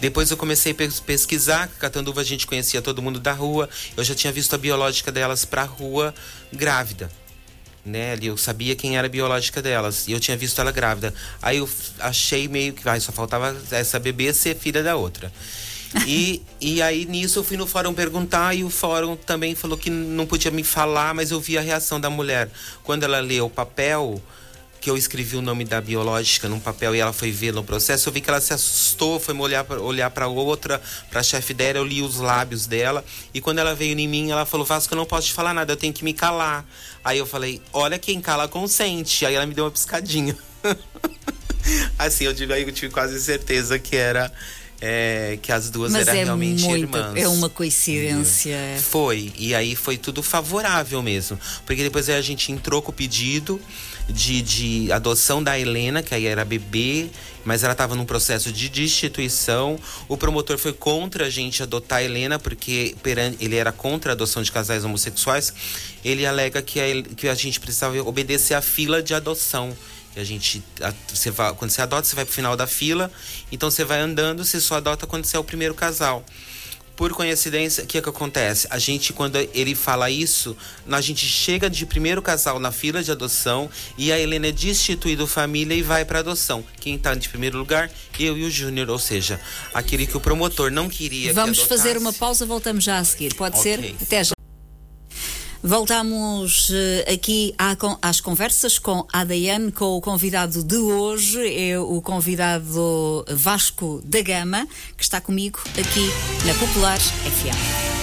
Depois 0.00 0.30
eu 0.30 0.38
comecei 0.38 0.72
a 0.72 1.02
pesquisar, 1.04 1.68
Catanduva 1.78 2.22
a 2.22 2.24
gente 2.24 2.46
conhecia 2.46 2.80
todo 2.80 3.02
mundo 3.02 3.20
da 3.20 3.32
rua, 3.32 3.68
eu 3.94 4.02
já 4.02 4.14
tinha 4.14 4.32
visto 4.32 4.54
a 4.54 4.58
biológica 4.58 5.12
delas 5.12 5.44
para 5.44 5.64
rua 5.64 6.14
grávida. 6.50 7.10
Né, 7.84 8.18
eu 8.20 8.36
sabia 8.36 8.76
quem 8.76 8.98
era 8.98 9.06
a 9.06 9.10
biológica 9.10 9.62
delas 9.62 10.08
e 10.08 10.12
eu 10.12 10.20
tinha 10.20 10.36
visto 10.36 10.60
ela 10.60 10.70
grávida. 10.70 11.12
Aí 11.42 11.58
eu 11.58 11.68
achei 11.98 12.46
meio 12.46 12.72
que 12.72 12.84
vai, 12.84 13.00
só 13.00 13.12
faltava 13.12 13.56
essa 13.70 13.98
bebê 13.98 14.32
ser 14.32 14.56
filha 14.56 14.82
da 14.82 14.96
outra. 14.96 15.32
E, 16.06 16.42
e 16.60 16.82
aí 16.82 17.06
nisso 17.06 17.38
eu 17.38 17.44
fui 17.44 17.56
no 17.56 17.66
fórum 17.66 17.94
perguntar 17.94 18.54
e 18.54 18.62
o 18.62 18.70
fórum 18.70 19.16
também 19.16 19.54
falou 19.54 19.78
que 19.78 19.90
não 19.90 20.26
podia 20.26 20.50
me 20.50 20.62
falar, 20.62 21.14
mas 21.14 21.30
eu 21.30 21.40
vi 21.40 21.56
a 21.56 21.60
reação 21.60 22.00
da 22.00 22.10
mulher. 22.10 22.50
Quando 22.82 23.04
ela 23.04 23.20
leu 23.20 23.46
o 23.46 23.50
papel, 23.50 24.20
que 24.80 24.90
eu 24.90 24.96
escrevi 24.96 25.36
o 25.36 25.42
nome 25.42 25.64
da 25.64 25.80
biológica 25.80 26.48
num 26.48 26.60
papel 26.60 26.94
e 26.94 27.00
ela 27.00 27.12
foi 27.12 27.30
ver 27.30 27.52
no 27.52 27.64
processo, 27.64 28.08
eu 28.08 28.12
vi 28.12 28.20
que 28.20 28.30
ela 28.30 28.40
se 28.40 28.52
assustou, 28.52 29.18
foi 29.18 29.36
olhar 29.36 29.64
para 29.64 29.80
olhar 29.80 30.10
para 30.10 30.28
outra, 30.28 30.80
para 31.10 31.20
a 31.20 31.22
chefe 31.22 31.52
dela, 31.52 31.78
eu 31.78 31.84
li 31.84 32.02
os 32.02 32.16
lábios 32.16 32.66
dela 32.66 33.04
e 33.32 33.40
quando 33.40 33.58
ela 33.58 33.74
veio 33.74 33.98
em 33.98 34.08
mim, 34.08 34.30
ela 34.30 34.44
falou: 34.44 34.66
"Vasco, 34.66 34.92
eu 34.94 34.96
não 34.96 35.06
posso 35.06 35.28
te 35.28 35.32
falar 35.32 35.54
nada, 35.54 35.72
eu 35.72 35.76
tenho 35.76 35.92
que 35.92 36.04
me 36.04 36.12
calar". 36.12 36.64
Aí 37.04 37.18
eu 37.18 37.26
falei: 37.26 37.60
"Olha 37.72 37.98
quem 37.98 38.20
cala 38.20 38.46
consente". 38.46 39.24
Aí 39.26 39.34
ela 39.34 39.46
me 39.46 39.54
deu 39.54 39.64
uma 39.64 39.70
piscadinha. 39.70 40.36
assim, 41.98 42.24
eu 42.24 42.32
digo 42.32 42.52
aí 42.52 42.62
eu 42.62 42.72
tive 42.72 42.92
quase 42.92 43.20
certeza 43.20 43.78
que 43.78 43.96
era 43.96 44.32
é, 44.80 45.38
que 45.42 45.50
as 45.50 45.70
duas 45.70 45.92
Mas 45.92 46.06
eram 46.06 46.18
é 46.18 46.24
realmente 46.24 46.64
muito, 46.64 46.96
irmãs. 46.96 47.16
É 47.16 47.28
uma 47.28 47.48
coincidência. 47.48 48.56
Foi, 48.80 49.32
e 49.36 49.54
aí 49.54 49.74
foi 49.74 49.96
tudo 49.96 50.22
favorável 50.22 51.02
mesmo. 51.02 51.38
Porque 51.66 51.82
depois 51.82 52.08
a 52.08 52.20
gente 52.20 52.52
entrou 52.52 52.80
com 52.80 52.90
o 52.90 52.94
pedido 52.94 53.60
de, 54.08 54.40
de 54.40 54.92
adoção 54.92 55.42
da 55.42 55.58
Helena, 55.58 56.02
que 56.02 56.14
aí 56.14 56.26
era 56.26 56.44
bebê, 56.44 57.08
mas 57.44 57.64
ela 57.64 57.72
estava 57.72 57.94
num 57.94 58.04
processo 58.04 58.52
de 58.52 58.68
destituição. 58.68 59.78
O 60.06 60.16
promotor 60.16 60.56
foi 60.58 60.72
contra 60.72 61.26
a 61.26 61.30
gente 61.30 61.62
adotar 61.62 61.98
a 61.98 62.02
Helena, 62.04 62.38
porque 62.38 62.94
ele 63.40 63.56
era 63.56 63.72
contra 63.72 64.12
a 64.12 64.14
adoção 64.14 64.42
de 64.42 64.52
casais 64.52 64.84
homossexuais. 64.84 65.52
Ele 66.04 66.24
alega 66.24 66.62
que 66.62 66.80
a, 66.80 67.02
que 67.16 67.28
a 67.28 67.34
gente 67.34 67.58
precisava 67.58 68.00
obedecer 68.02 68.54
à 68.54 68.62
fila 68.62 69.02
de 69.02 69.12
adoção 69.12 69.76
a 70.20 70.24
gente, 70.24 70.62
você 71.12 71.30
vai, 71.30 71.52
quando 71.54 71.70
você 71.70 71.82
adota, 71.82 72.06
você 72.06 72.16
vai 72.16 72.24
pro 72.24 72.34
final 72.34 72.56
da 72.56 72.66
fila. 72.66 73.10
Então 73.52 73.70
você 73.70 73.84
vai 73.84 74.00
andando, 74.00 74.44
você 74.44 74.60
só 74.60 74.76
adota 74.76 75.06
quando 75.06 75.24
você 75.24 75.36
é 75.36 75.40
o 75.40 75.44
primeiro 75.44 75.74
casal. 75.74 76.24
Por 76.96 77.12
coincidência, 77.12 77.84
o 77.84 77.86
que, 77.86 78.02
que 78.02 78.08
acontece? 78.08 78.66
A 78.70 78.78
gente, 78.78 79.12
quando 79.12 79.36
ele 79.36 79.72
fala 79.76 80.10
isso, 80.10 80.56
a 80.90 81.00
gente 81.00 81.24
chega 81.24 81.70
de 81.70 81.86
primeiro 81.86 82.20
casal 82.20 82.58
na 82.58 82.72
fila 82.72 83.04
de 83.04 83.12
adoção 83.12 83.70
e 83.96 84.10
a 84.10 84.18
Helena 84.18 84.48
é 84.48 84.52
destituída 84.52 85.24
família 85.24 85.74
e 85.76 85.82
vai 85.82 86.04
para 86.04 86.18
adoção. 86.18 86.64
Quem 86.80 86.96
está 86.96 87.14
de 87.14 87.28
primeiro 87.28 87.56
lugar? 87.56 87.88
Eu 88.18 88.36
e 88.36 88.44
o 88.44 88.50
Júnior, 88.50 88.90
ou 88.90 88.98
seja, 88.98 89.40
aquele 89.72 90.08
que 90.08 90.16
o 90.16 90.20
promotor 90.20 90.72
não 90.72 90.88
queria 90.88 91.32
Vamos 91.32 91.60
que 91.60 91.66
fazer 91.68 91.96
uma 91.96 92.12
pausa, 92.12 92.44
voltamos 92.44 92.82
já 92.82 92.98
a 92.98 93.04
seguir. 93.04 93.32
Pode 93.34 93.56
Ok. 93.56 93.62
ser? 93.76 93.94
Até 94.02 94.24
já. 94.24 94.37
Voltamos 95.62 96.70
eh, 96.72 97.12
aqui 97.12 97.52
às 98.00 98.20
conversas 98.20 98.78
com 98.78 99.04
a 99.12 99.24
Daiane, 99.24 99.72
com 99.72 99.96
o 99.96 100.00
convidado 100.00 100.62
de 100.62 100.76
hoje, 100.76 101.52
é 101.52 101.76
o 101.76 102.00
convidado 102.00 103.24
Vasco 103.28 104.00
da 104.04 104.22
Gama, 104.22 104.68
que 104.96 105.02
está 105.02 105.20
comigo 105.20 105.58
aqui 105.70 106.10
na 106.46 106.54
Popular 106.54 106.98
FM. 106.98 107.98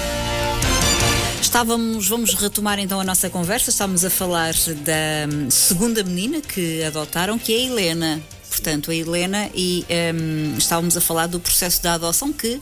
Estávamos, 1.42 2.10
vamos 2.10 2.34
retomar 2.34 2.78
então 2.78 3.00
a 3.00 3.04
nossa 3.06 3.30
conversa. 3.30 3.70
Estávamos 3.70 4.04
a 4.04 4.10
falar 4.10 4.54
da 4.54 5.34
hum, 5.34 5.50
segunda 5.50 6.04
menina 6.04 6.42
que 6.42 6.84
adotaram, 6.84 7.40
que 7.40 7.54
é 7.54 7.58
a 7.58 7.62
Helena. 7.62 8.22
Portanto, 8.50 8.92
a 8.92 8.96
Helena, 8.96 9.50
e 9.56 9.86
hum, 10.14 10.56
estávamos 10.58 10.98
a 10.98 11.02
falar 11.02 11.28
do 11.28 11.40
processo 11.40 11.82
da 11.82 11.94
adoção 11.94 12.34
que 12.34 12.60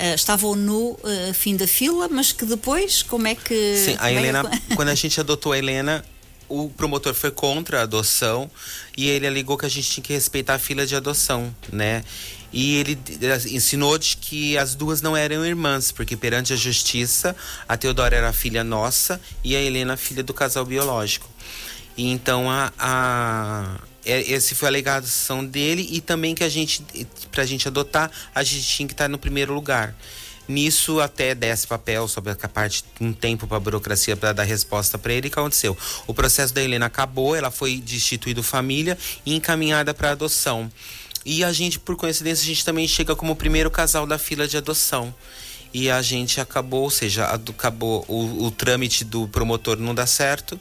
uh, 0.00 0.14
estavam 0.14 0.54
no 0.56 0.92
uh, 0.92 1.34
fim 1.34 1.56
da 1.56 1.66
fila, 1.66 2.08
mas 2.08 2.32
que 2.32 2.44
depois, 2.44 3.02
como 3.02 3.28
é 3.28 3.34
que. 3.34 3.76
Sim, 3.76 3.96
a 3.98 4.10
Helena, 4.10 4.42
quando 4.74 4.88
a 4.88 4.94
gente 4.94 5.20
adotou 5.20 5.52
a 5.52 5.58
Helena, 5.58 6.04
o 6.48 6.68
promotor 6.70 7.14
foi 7.14 7.30
contra 7.30 7.80
a 7.80 7.82
adoção 7.82 8.50
e 8.96 9.08
ele 9.08 9.26
alegou 9.26 9.56
que 9.56 9.66
a 9.66 9.68
gente 9.68 9.88
tinha 9.88 10.02
que 10.02 10.12
respeitar 10.12 10.54
a 10.54 10.58
fila 10.58 10.84
de 10.84 10.96
adoção, 10.96 11.54
né? 11.72 12.02
E 12.52 12.76
ele 12.78 12.98
ensinou 13.50 13.96
de 13.96 14.16
que 14.16 14.58
as 14.58 14.74
duas 14.74 15.00
não 15.00 15.16
eram 15.16 15.46
irmãs, 15.46 15.92
porque 15.92 16.16
perante 16.16 16.52
a 16.52 16.56
justiça, 16.56 17.36
a 17.68 17.76
Teodora 17.76 18.16
era 18.16 18.32
filha 18.32 18.64
nossa 18.64 19.20
e 19.44 19.54
a 19.54 19.60
Helena 19.60 19.96
filha 19.96 20.24
do 20.24 20.34
casal 20.34 20.64
biológico. 20.64 21.28
E 21.96 22.10
então 22.10 22.50
a, 22.50 22.72
a 22.76 23.76
é, 23.76 23.89
esse 24.04 24.54
foi 24.54 24.68
a 24.68 24.70
alegação 24.70 25.44
dele 25.44 25.86
e 25.90 26.00
também 26.00 26.34
que 26.34 26.44
a 26.44 26.48
gente 26.48 26.82
pra 27.30 27.44
gente 27.44 27.68
adotar, 27.68 28.10
a 28.34 28.42
gente 28.42 28.62
tinha 28.62 28.86
que 28.86 28.94
estar 28.94 29.08
no 29.08 29.18
primeiro 29.18 29.52
lugar. 29.52 29.94
Nisso 30.48 30.98
até 30.98 31.32
desce 31.32 31.64
papel 31.64 32.08
sobre 32.08 32.32
a 32.32 32.48
parte 32.48 32.84
um 33.00 33.12
tempo 33.12 33.46
para 33.46 33.56
a 33.56 33.60
burocracia 33.60 34.16
para 34.16 34.32
dar 34.32 34.42
resposta 34.42 34.98
para 34.98 35.12
ele. 35.12 35.28
O 35.28 35.30
que 35.30 35.38
aconteceu? 35.38 35.78
O 36.08 36.14
processo 36.14 36.52
da 36.52 36.60
Helena 36.60 36.86
acabou, 36.86 37.36
ela 37.36 37.52
foi 37.52 37.76
destituída 37.76 38.42
família 38.42 38.98
e 39.24 39.36
encaminhada 39.36 39.94
para 39.94 40.10
adoção. 40.10 40.70
E 41.24 41.44
a 41.44 41.52
gente, 41.52 41.78
por 41.78 41.96
coincidência, 41.96 42.42
a 42.42 42.46
gente 42.46 42.64
também 42.64 42.88
chega 42.88 43.14
como 43.14 43.32
o 43.32 43.36
primeiro 43.36 43.70
casal 43.70 44.06
da 44.06 44.18
fila 44.18 44.48
de 44.48 44.56
adoção. 44.56 45.14
E 45.72 45.88
a 45.88 46.02
gente 46.02 46.40
acabou, 46.40 46.82
ou 46.82 46.90
seja, 46.90 47.26
acabou 47.26 48.04
o, 48.08 48.46
o 48.46 48.50
trâmite 48.50 49.04
do 49.04 49.28
promotor 49.28 49.76
não 49.76 49.94
dá 49.94 50.06
certo. 50.06 50.58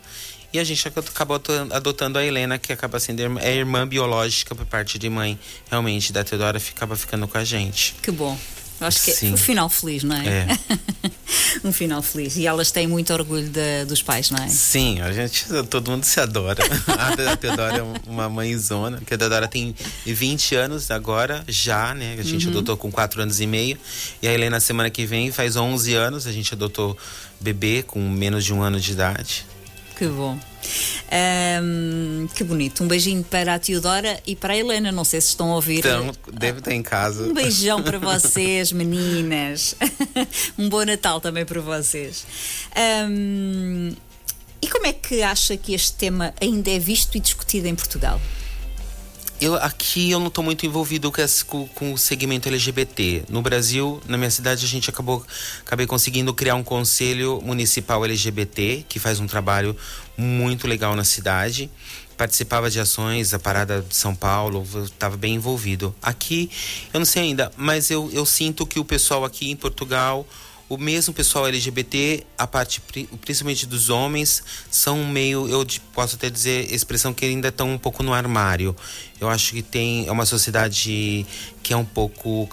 E 0.51 0.59
a 0.59 0.63
gente 0.63 0.87
acabou 0.87 1.39
adotando 1.71 2.17
a 2.17 2.25
Helena, 2.25 2.57
que 2.57 2.73
acaba 2.73 2.99
sendo 2.99 3.21
é 3.39 3.55
irmã 3.55 3.87
biológica 3.87 4.55
por 4.55 4.65
parte 4.65 4.97
de 4.97 5.09
mãe, 5.09 5.39
realmente, 5.69 6.11
da 6.11 6.23
Teodora, 6.23 6.59
ficava 6.59 6.95
ficando 6.95 7.27
com 7.27 7.37
a 7.37 7.43
gente. 7.43 7.95
Que 8.01 8.11
bom. 8.11 8.37
Acho 8.81 9.03
que 9.03 9.11
Sim. 9.11 9.31
é 9.31 9.33
um 9.33 9.37
final 9.37 9.69
feliz, 9.69 10.03
não 10.03 10.15
é? 10.15 10.25
é. 10.27 10.47
um 11.67 11.71
final 11.71 12.01
feliz. 12.01 12.37
E 12.37 12.47
elas 12.47 12.71
têm 12.71 12.87
muito 12.87 13.11
orgulho 13.11 13.49
de, 13.49 13.83
dos 13.85 14.01
pais, 14.01 14.31
não 14.31 14.41
é? 14.41 14.47
Sim, 14.47 15.01
a 15.01 15.11
gente, 15.11 15.45
todo 15.69 15.91
mundo 15.91 16.05
se 16.05 16.19
adora. 16.19 16.63
a 16.87 17.35
Teodora 17.35 17.77
é 17.77 18.09
uma 18.09 18.29
mãezona, 18.29 19.01
que 19.05 19.13
a 19.13 19.17
Teodora 19.17 19.47
tem 19.47 19.75
20 20.05 20.55
anos 20.55 20.89
agora, 20.91 21.43
já, 21.47 21.93
né? 21.93 22.15
A 22.17 22.23
gente 22.23 22.45
uhum. 22.45 22.51
adotou 22.53 22.77
com 22.77 22.89
4 22.89 23.21
anos 23.21 23.41
e 23.41 23.47
meio. 23.47 23.77
E 24.21 24.27
a 24.27 24.33
Helena, 24.33 24.59
semana 24.61 24.89
que 24.89 25.05
vem, 25.05 25.29
faz 25.29 25.57
11 25.57 25.93
anos. 25.95 26.25
A 26.25 26.31
gente 26.31 26.53
adotou 26.53 26.97
bebê 27.39 27.83
com 27.85 27.99
menos 27.99 28.45
de 28.45 28.53
um 28.53 28.61
ano 28.61 28.79
de 28.79 28.93
idade. 28.93 29.45
Que 29.99 30.07
bom. 30.07 30.39
Um, 31.61 32.25
que 32.33 32.41
bonito. 32.45 32.85
Um 32.85 32.87
beijinho 32.87 33.21
para 33.21 33.55
a 33.55 33.59
Teodora 33.59 34.17
e 34.25 34.33
para 34.33 34.53
a 34.53 34.57
Helena. 34.57 34.93
Não 34.93 35.03
sei 35.03 35.19
se 35.19 35.27
estão 35.27 35.51
a 35.51 35.55
ouvir. 35.55 35.79
Então, 35.79 36.09
deve 36.31 36.59
estar 36.59 36.71
em 36.73 36.81
casa. 36.81 37.23
Um 37.23 37.33
beijão 37.33 37.83
para 37.83 37.99
vocês, 37.99 38.71
meninas. 38.71 39.75
um 40.57 40.69
bom 40.69 40.85
Natal 40.85 41.19
também 41.19 41.45
para 41.45 41.59
vocês. 41.59 42.25
Um, 43.09 43.93
e 44.61 44.67
como 44.69 44.87
é 44.87 44.93
que 44.93 45.21
acha 45.21 45.57
que 45.57 45.73
este 45.73 45.91
tema 45.97 46.33
ainda 46.39 46.71
é 46.71 46.79
visto 46.79 47.17
e 47.17 47.19
discutido 47.19 47.67
em 47.67 47.75
Portugal? 47.75 48.21
Eu, 49.41 49.55
aqui 49.55 50.11
eu 50.11 50.19
não 50.19 50.27
estou 50.27 50.43
muito 50.43 50.65
envolvido 50.65 51.09
com, 51.09 51.21
esse, 51.21 51.45
com, 51.45 51.65
com, 51.69 51.93
o 51.93 51.97
segmento 51.97 52.49
LGBT. 52.49 53.23
No 53.29 53.41
Brasil, 53.41 54.01
na 54.05 54.17
minha 54.17 54.29
cidade, 54.29 54.65
a 54.65 54.67
gente 54.67 54.89
acabou 54.89 55.25
acabei 55.61 55.87
conseguindo 55.87 56.33
criar 56.33 56.55
um 56.55 56.63
conselho 56.63 57.41
municipal 57.41 58.03
LGBT 58.03 58.83
que 58.89 58.99
faz 58.99 59.17
um 59.21 59.27
trabalho 59.27 59.77
muito 60.17 60.67
legal 60.67 60.93
na 60.93 61.05
cidade. 61.05 61.71
Participava 62.17 62.69
de 62.69 62.81
ações, 62.81 63.33
a 63.33 63.39
parada 63.39 63.81
de 63.81 63.95
São 63.95 64.13
Paulo, 64.13 64.67
estava 64.83 65.15
bem 65.15 65.35
envolvido. 65.35 65.95
Aqui, 66.01 66.51
eu 66.93 66.99
não 66.99 67.05
sei 67.05 67.23
ainda, 67.23 67.49
mas 67.55 67.89
eu, 67.89 68.09
eu 68.11 68.25
sinto 68.25 68.67
que 68.67 68.77
o 68.77 68.83
pessoal 68.83 69.23
aqui 69.23 69.49
em 69.49 69.55
Portugal 69.55 70.27
o 70.69 70.77
mesmo 70.77 71.15
pessoal 71.15 71.47
LGBT, 71.47 72.23
a 72.37 72.45
parte 72.45 72.79
principalmente 73.21 73.65
dos 73.65 73.89
homens, 73.89 74.43
são 74.69 75.03
meio, 75.03 75.49
eu 75.49 75.65
posso 75.91 76.15
até 76.15 76.29
dizer, 76.29 76.71
expressão 76.71 77.11
que 77.11 77.25
ainda 77.25 77.47
estão 77.47 77.73
um 77.73 77.77
pouco 77.77 78.03
no 78.03 78.13
armário. 78.13 78.75
Eu 79.19 79.27
acho 79.27 79.53
que 79.53 79.63
tem 79.63 80.07
é 80.07 80.11
uma 80.11 80.27
sociedade 80.27 81.25
que 81.63 81.73
é 81.73 81.75
um 81.75 81.83
pouco 81.83 82.47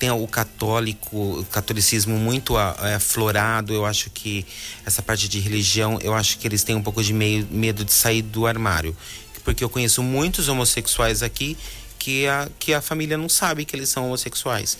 tem 0.00 0.10
o 0.10 0.26
católico, 0.26 1.16
o 1.16 1.44
catolicismo 1.44 2.18
muito 2.18 2.56
aflorado. 2.56 3.72
Eu 3.72 3.86
acho 3.86 4.10
que 4.10 4.44
essa 4.84 5.00
parte 5.00 5.28
de 5.28 5.38
religião, 5.38 5.96
eu 6.02 6.12
acho 6.12 6.38
que 6.38 6.48
eles 6.48 6.64
têm 6.64 6.74
um 6.74 6.82
pouco 6.82 7.02
de 7.04 7.12
meio, 7.12 7.46
medo 7.52 7.84
de 7.84 7.92
sair 7.92 8.22
do 8.22 8.48
armário, 8.48 8.96
porque 9.44 9.62
eu 9.62 9.70
conheço 9.70 10.02
muitos 10.02 10.48
homossexuais 10.48 11.22
aqui 11.22 11.56
que 12.00 12.26
a, 12.26 12.48
que 12.58 12.74
a 12.74 12.80
família 12.80 13.16
não 13.16 13.28
sabe 13.28 13.64
que 13.64 13.76
eles 13.76 13.90
são 13.90 14.06
homossexuais 14.06 14.76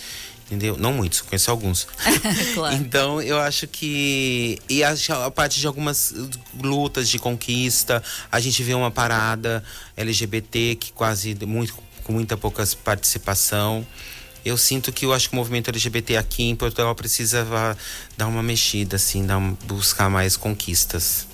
entendeu? 0.51 0.76
Não 0.76 0.92
muitos, 0.92 1.20
conheço 1.20 1.51
alguns. 1.51 1.86
claro. 2.55 2.74
Então 2.74 3.22
eu 3.22 3.38
acho 3.38 3.68
que 3.68 4.59
e 4.68 4.82
a, 4.82 4.94
a 5.24 5.30
parte 5.30 5.61
de 5.61 5.66
algumas 5.66 6.12
lutas 6.61 7.09
de 7.09 7.18
conquista, 7.18 8.03
a 8.30 8.40
gente 8.40 8.62
vê 8.62 8.74
uma 8.74 8.90
parada 8.90 9.62
LGBT 9.96 10.74
que 10.74 10.92
quase 10.92 11.36
muito 11.46 11.74
com 12.03 12.12
muita 12.12 12.36
pouca 12.36 12.66
participação. 12.82 13.86
Eu 14.44 14.57
sinto 14.57 14.90
que 14.90 15.05
eu 15.05 15.12
acho 15.12 15.28
que 15.28 15.34
o 15.34 15.36
movimento 15.36 15.68
LGBT 15.68 16.16
aqui 16.16 16.44
em 16.44 16.57
Portugal 16.57 16.94
precisa 16.94 17.46
dar 18.16 18.26
uma 18.26 18.42
mexida, 18.42 18.96
assim, 18.96 19.24
dar 19.24 19.36
uma, 19.36 19.57
buscar 19.66 20.09
mais 20.09 20.36
conquistas. 20.36 21.26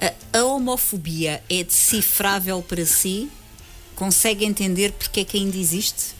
A, 0.00 0.38
a 0.38 0.44
homofobia 0.44 1.42
é 1.50 1.64
decifrável 1.64 2.62
para 2.62 2.86
si? 2.86 3.28
Consegue 3.96 4.44
entender 4.44 4.92
porque 4.92 5.20
é 5.20 5.24
que 5.24 5.36
ainda 5.36 5.56
existe? 5.56 6.17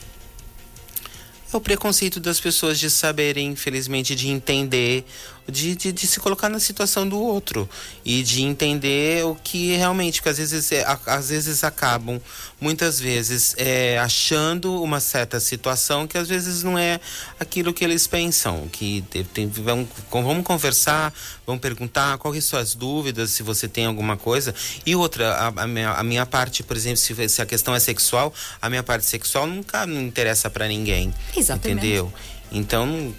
É 1.52 1.56
o 1.56 1.60
preconceito 1.60 2.20
das 2.20 2.38
pessoas 2.38 2.78
de 2.78 2.90
saberem, 2.90 3.48
infelizmente, 3.48 4.14
de 4.14 4.28
entender, 4.28 5.04
de, 5.50 5.74
de, 5.74 5.92
de, 5.92 6.06
se 6.06 6.20
colocar 6.20 6.48
na 6.48 6.60
situação 6.60 7.08
do 7.08 7.18
outro 7.18 7.68
e 8.04 8.22
de 8.22 8.42
entender 8.42 9.24
o 9.24 9.34
que 9.34 9.74
realmente, 9.76 10.20
porque 10.20 10.28
às 10.28 10.38
vezes, 10.38 10.72
é, 10.72 10.84
às 11.06 11.30
vezes 11.30 11.64
acabam, 11.64 12.20
muitas 12.60 13.00
vezes, 13.00 13.54
é, 13.56 13.98
achando 13.98 14.82
uma 14.82 15.00
certa 15.00 15.40
situação 15.40 16.06
que 16.06 16.18
às 16.18 16.28
vezes 16.28 16.62
não 16.62 16.78
é 16.78 17.00
aquilo 17.40 17.72
que 17.72 17.82
eles 17.82 18.06
pensam, 18.06 18.68
que 18.68 19.02
tem, 19.32 19.48
vamos, 19.48 19.88
vamos 20.10 20.44
conversar, 20.44 21.12
vamos 21.46 21.62
perguntar 21.62 22.18
quais 22.18 22.44
são 22.44 22.58
as 22.58 22.74
dúvidas, 22.74 23.30
se 23.30 23.42
você 23.42 23.66
tem 23.66 23.86
alguma 23.86 24.16
coisa. 24.16 24.54
E 24.84 24.94
outra, 24.94 25.32
a, 25.32 25.62
a, 25.62 25.66
minha, 25.66 25.90
a 25.92 26.02
minha 26.02 26.26
parte, 26.26 26.62
por 26.62 26.76
exemplo, 26.76 26.98
se, 26.98 27.28
se, 27.28 27.40
a 27.40 27.46
questão 27.46 27.74
é 27.74 27.80
sexual, 27.80 28.34
a 28.60 28.68
minha 28.68 28.82
parte 28.82 29.06
sexual 29.06 29.46
nunca 29.46 29.86
não 29.86 30.02
interessa 30.02 30.50
para 30.50 30.68
ninguém. 30.68 31.12
Exatamente. 31.34 31.78
Entendeu? 31.78 32.12
Então, 32.50 33.14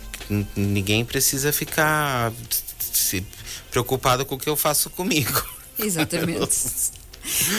ninguém 0.56 1.04
precisa 1.04 1.52
ficar 1.52 2.32
se 2.80 3.26
preocupado 3.72 4.26
com 4.26 4.36
o 4.36 4.38
que 4.38 4.50
eu 4.50 4.56
faço 4.56 4.90
comigo. 4.90 5.44
Exatamente. 5.78 6.58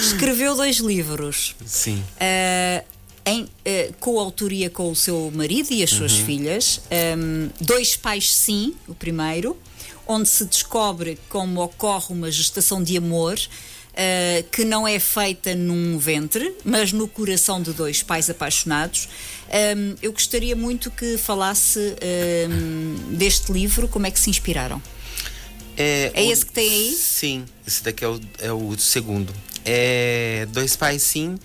Escreveu 0.00 0.54
dois 0.54 0.78
livros. 0.78 1.54
Sim. 1.64 2.02
Uh, 2.16 2.84
em 3.24 3.42
uh, 3.42 3.48
coautoria 4.00 4.70
com 4.70 4.90
o 4.90 4.96
seu 4.96 5.30
marido 5.34 5.68
e 5.70 5.82
as 5.82 5.90
suas 5.90 6.18
uhum. 6.18 6.26
filhas. 6.26 6.80
Um, 7.16 7.50
dois 7.60 7.96
Pais 7.96 8.32
Sim, 8.32 8.74
o 8.88 8.94
primeiro, 8.94 9.56
onde 10.06 10.28
se 10.28 10.44
descobre 10.44 11.18
como 11.28 11.62
ocorre 11.62 12.12
uma 12.12 12.30
gestação 12.30 12.82
de 12.82 12.96
amor 12.96 13.38
uh, 13.92 14.48
que 14.50 14.64
não 14.64 14.86
é 14.86 14.98
feita 14.98 15.54
num 15.54 15.98
ventre, 15.98 16.54
mas 16.64 16.92
no 16.92 17.08
coração 17.08 17.62
de 17.62 17.72
dois 17.72 18.02
pais 18.02 18.30
apaixonados. 18.30 19.08
Um, 19.48 19.56
ehm, 19.56 19.94
eu 20.02 20.12
gostaria 20.12 20.54
muito 20.54 20.90
que 20.90 21.18
falasse 21.18 21.78
um, 21.78 21.96
ehm, 22.00 23.16
deste 23.16 23.52
livro, 23.52 23.88
como 23.88 24.06
é 24.06 24.10
que 24.10 24.20
se 24.20 24.30
inspiraram. 24.30 24.80
É, 25.76 26.12
é 26.14 26.22
o, 26.22 26.32
esse 26.32 26.44
que 26.44 26.52
tem 26.52 26.68
aí? 26.68 26.92
Sim, 26.94 27.44
esse 27.66 27.82
daqui 27.82 28.04
é 28.04 28.08
o, 28.08 28.20
é 28.38 28.52
o 28.52 28.78
segundo. 28.78 29.34
É 29.64 30.46
Dois 30.50 30.76
Pais 30.76 31.02
Sim. 31.02 31.38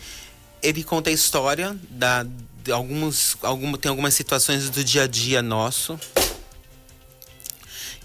Ele 0.62 0.84
conta 0.84 1.10
a 1.10 1.14
história 1.14 1.78
da, 1.89 2.26
de 2.64 2.72
alguns, 2.72 3.38
alguma, 3.41 3.78
tem 3.78 3.89
algumas 3.89 4.14
situações 4.14 4.70
do 4.70 4.84
dia 4.84 5.04
a 5.04 5.08
dia 5.08 5.41
nosso 5.41 6.00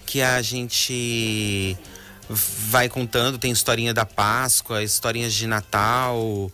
que 0.05 0.21
a 0.21 0.41
gente 0.41 1.77
vai 2.29 2.87
contando, 2.89 3.37
tem 3.37 3.51
historinha 3.51 3.93
da 3.93 4.05
Páscoa, 4.05 4.83
historinhas 4.83 5.33
de 5.33 5.47
Natal, 5.47 6.51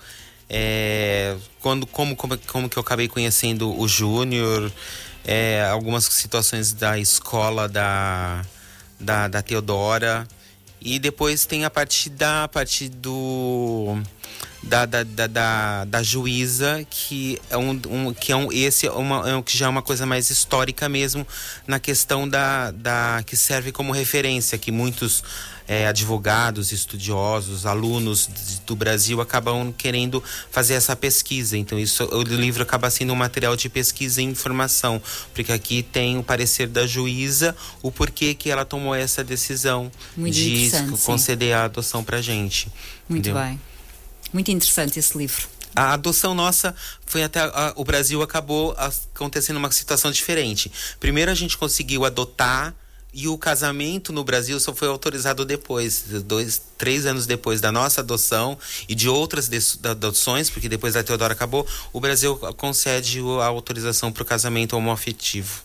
é, 0.49 1.35
quando, 1.61 1.85
como, 1.85 2.15
como, 2.15 2.37
como 2.37 2.69
que 2.69 2.77
eu 2.77 2.81
acabei 2.81 3.07
conhecendo 3.07 3.77
o 3.77 3.87
Júnior, 3.87 4.71
é, 5.25 5.67
algumas 5.69 6.05
situações 6.05 6.73
da 6.73 6.97
escola 6.97 7.67
da, 7.67 8.45
da, 8.99 9.27
da 9.27 9.41
Teodora. 9.41 10.27
E 10.79 10.99
depois 10.99 11.45
tem 11.45 11.65
a 11.65 11.69
parte 11.69 12.09
da 12.09 12.43
a 12.43 12.47
parte 12.47 12.87
do 12.87 13.99
da, 14.63 14.85
da, 14.85 15.03
da, 15.03 15.27
da, 15.27 15.85
da 15.85 16.03
juíza, 16.03 16.85
que 16.89 17.39
é 17.49 17.57
um, 17.57 17.71
um, 17.89 18.13
que 18.13 18.31
é 18.31 18.35
um 18.35 18.51
esse 18.51 18.85
é 18.85 18.91
uma, 18.91 19.29
é, 19.29 19.41
que 19.41 19.57
já 19.57 19.65
é 19.65 19.69
uma 19.69 19.81
coisa 19.81 20.05
mais 20.05 20.29
histórica 20.29 20.87
mesmo 20.87 21.25
na 21.65 21.79
questão 21.79 22.27
da, 22.27 22.71
da 22.71 23.23
que 23.25 23.35
serve 23.35 23.71
como 23.71 23.91
referência, 23.91 24.57
que 24.57 24.71
muitos 24.71 25.23
é, 25.67 25.85
advogados, 25.87 26.71
estudiosos, 26.71 27.65
alunos 27.65 28.29
do 28.65 28.75
Brasil 28.75 29.19
acabam 29.19 29.73
querendo 29.77 30.23
fazer 30.49 30.75
essa 30.75 30.95
pesquisa. 30.95 31.57
Então, 31.57 31.77
isso, 31.77 32.05
o 32.05 32.21
livro 32.23 32.63
acaba 32.63 32.89
sendo 32.89 33.11
um 33.11 33.15
material 33.15 33.55
de 33.55 33.67
pesquisa 33.67 34.21
e 34.21 34.25
informação, 34.25 35.01
porque 35.33 35.51
aqui 35.51 35.83
tem 35.83 36.17
o 36.17 36.23
parecer 36.23 36.67
da 36.67 36.87
juíza, 36.87 37.55
o 37.81 37.91
porquê 37.91 38.33
que 38.33 38.49
ela 38.49 38.63
tomou 38.63 38.95
essa 38.95 39.23
decisão 39.23 39.91
Muito 40.15 40.33
de 40.35 40.71
conceder 41.03 41.53
a 41.53 41.65
adoção 41.65 42.03
pra 42.03 42.21
gente. 42.21 42.71
Muito 43.09 43.27
entendeu? 43.29 43.41
bem. 43.43 43.59
Muito 44.33 44.51
interessante 44.51 44.97
esse 44.99 45.17
livro. 45.17 45.47
A 45.75 45.93
adoção 45.93 46.33
nossa 46.33 46.73
foi 47.05 47.23
até. 47.23 47.39
a- 47.41 47.73
o 47.75 47.83
Brasil 47.85 48.21
acabou 48.21 48.71
acontecendo 48.77 49.57
uma 49.57 49.69
situação 49.71 50.11
diferente. 50.11 50.71
Primeiro 50.99 51.29
a 51.29 51.35
gente 51.35 51.55
conseguiu 51.57 52.03
adotar 52.03 52.73
e 53.19 53.27
o 53.27 53.35
casamento 53.35 54.13
no 54.13 54.23
Brasil 54.23 54.59
só 54.59 54.71
foi 54.75 54.87
autorizado 54.87 55.43
depois, 55.43 56.03
dois, 56.23 56.61
três 56.77 57.07
anos 57.07 57.25
depois 57.25 57.59
da 57.59 57.71
nossa 57.71 58.01
adoção 58.01 58.55
e 58.87 58.93
de 58.93 59.09
outras 59.09 59.49
adoções, 59.83 60.51
porque 60.51 60.69
depois 60.69 60.93
da 60.93 61.03
Teodora 61.03 61.33
acabou, 61.33 61.65
o 61.91 61.99
Brasil 61.99 62.37
concede 62.55 63.19
a 63.41 63.45
autorização 63.47 64.11
para 64.11 64.21
o 64.21 64.25
casamento 64.25 64.77
homoafetivo. 64.77 65.63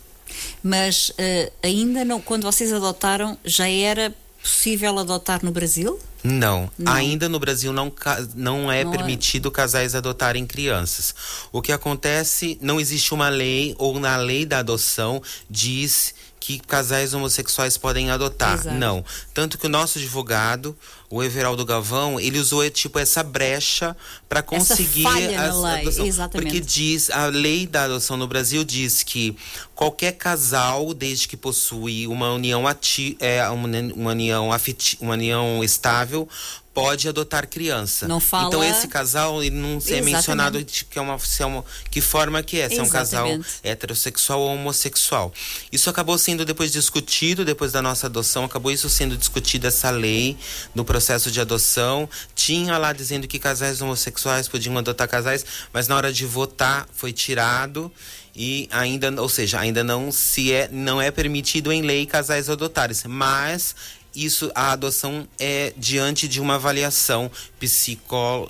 Mas 0.63 1.13
eh, 1.19 1.53
ainda 1.63 2.07
não, 2.07 2.23
quando 2.23 2.45
vocês 2.45 2.73
adotaram, 2.73 3.37
já 3.45 3.69
era 3.69 4.15
possível 4.41 4.99
adotar 4.99 5.45
no 5.45 5.53
Brasil? 5.53 6.01
Não, 6.25 6.71
Não. 6.79 6.91
ainda 6.93 7.29
no 7.29 7.39
Brasil 7.39 7.73
não, 7.73 7.93
não 8.35 8.73
é 8.73 8.83
Não 8.85 8.95
é. 8.95 8.97
permitido 8.97 9.51
casais 9.51 9.95
adotarem 9.95 10.47
crianças. 10.47 11.15
O 11.53 11.61
que 11.61 11.71
acontece, 11.73 12.57
não 12.63 12.81
existe 12.81 13.13
uma 13.13 13.29
lei 13.29 13.75
ou 13.77 14.01
na 14.01 14.17
lei 14.17 14.47
da 14.47 14.61
adoção 14.61 15.21
diz 15.51 16.15
que 16.43 16.59
casais 16.59 17.15
homossexuais 17.15 17.79
podem 17.79 18.11
adotar. 18.11 18.55
Exato. 18.55 18.77
Não. 18.77 19.05
Tanto 19.33 19.57
que 19.57 19.67
o 19.67 19.71
nosso 19.71 19.99
advogado, 19.99 20.77
o 21.15 21.23
Everaldo 21.23 21.63
Galvão, 21.67 22.19
ele 22.19 22.39
usou 22.39 22.69
tipo 22.71 22.99
essa 22.99 23.23
brecha 23.23 23.95
para 24.31 24.43
conseguir 24.43 25.03
na 25.03 25.45
as 25.45 25.57
lei, 25.57 25.81
adoção. 25.83 26.07
exatamente. 26.07 26.47
Porque 26.53 26.61
diz, 26.67 27.11
a 27.11 27.27
lei 27.27 27.67
da 27.67 27.85
adoção 27.85 28.17
no 28.17 28.27
Brasil 28.27 28.65
diz 28.65 29.03
que 29.03 29.37
qualquer 29.75 30.13
casal, 30.13 30.95
desde 30.95 31.29
que 31.29 31.37
possui 31.37 32.07
uma 32.07 32.33
união 32.33 32.67
ati 32.67 33.15
é, 33.21 33.47
uma, 33.51 33.69
união 34.11 34.51
afeti 34.51 34.97
uma 35.03 35.13
união 35.13 35.63
estável, 35.63 36.27
pode 36.73 37.07
adotar 37.07 37.47
criança. 37.47 38.09
Não 38.09 38.19
fala- 38.19 38.47
Então 38.49 38.65
esse 38.65 38.89
casal 38.89 39.43
ele 39.45 39.55
não 39.55 39.73
é 39.75 39.77
Exatamente. 39.77 40.05
mencionado 40.15 40.65
de 40.65 40.87
que 40.87 40.99
é 40.99 41.03
uma 41.03 41.19
se 41.19 41.43
é 41.43 41.47
uma- 41.47 41.63
que 41.91 42.01
forma 42.01 42.43
que 42.43 42.59
é, 42.59 42.67
se 42.71 42.79
é 42.79 42.83
um 42.83 42.89
casal 42.89 43.27
Exatamente. 43.27 43.55
heterossexual 43.63 44.41
ou 44.41 44.55
homossexual. 44.55 45.31
Isso 45.71 45.91
acabou 45.91 46.17
sendo 46.17 46.47
depois 46.47 46.73
discutido, 46.73 47.45
depois 47.45 47.73
da 47.73 47.83
nossa 47.83 48.07
adoção, 48.07 48.45
acabou 48.45 48.73
isso 48.73 48.89
sendo 48.89 49.19
discutido 49.19 49.67
essa 49.67 49.91
lei 49.91 50.35
no 50.75 50.83
processo 50.83 51.02
de 51.31 51.41
adoção. 51.41 52.09
Tinha 52.35 52.79
lá 52.79 52.93
dizendo 52.93 53.27
que 53.27 53.39
casais 53.39 53.81
homossexuais 53.81 54.49
podiam 54.49 54.77
adotar 54.79 55.09
casais, 55.09 55.45
mas 55.73 55.89
na 55.89 55.97
hora 55.97 56.13
de 56.13 56.25
votar 56.27 56.87
foi 56.93 57.13
tirado 57.13 57.93
e 58.35 58.69
ainda, 58.71 59.11
ou 59.21 59.29
seja, 59.29 59.61
ainda 59.61 59.85
não 59.85 60.11
se 60.11 60.53
é 60.53 60.69
não 60.73 61.01
é 61.01 61.11
permitido 61.11 61.71
em 61.71 61.83
lei 61.83 62.07
casais 62.07 62.49
adotarem, 62.49 62.97
mas 63.07 63.75
isso 64.15 64.51
a 64.55 64.73
adoção 64.73 65.27
é 65.39 65.73
diante 65.77 66.29
de 66.29 66.41
uma 66.41 66.55
avaliação 66.57 67.31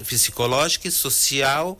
psicológica 0.06 0.88
e 0.88 0.90
social 0.90 1.78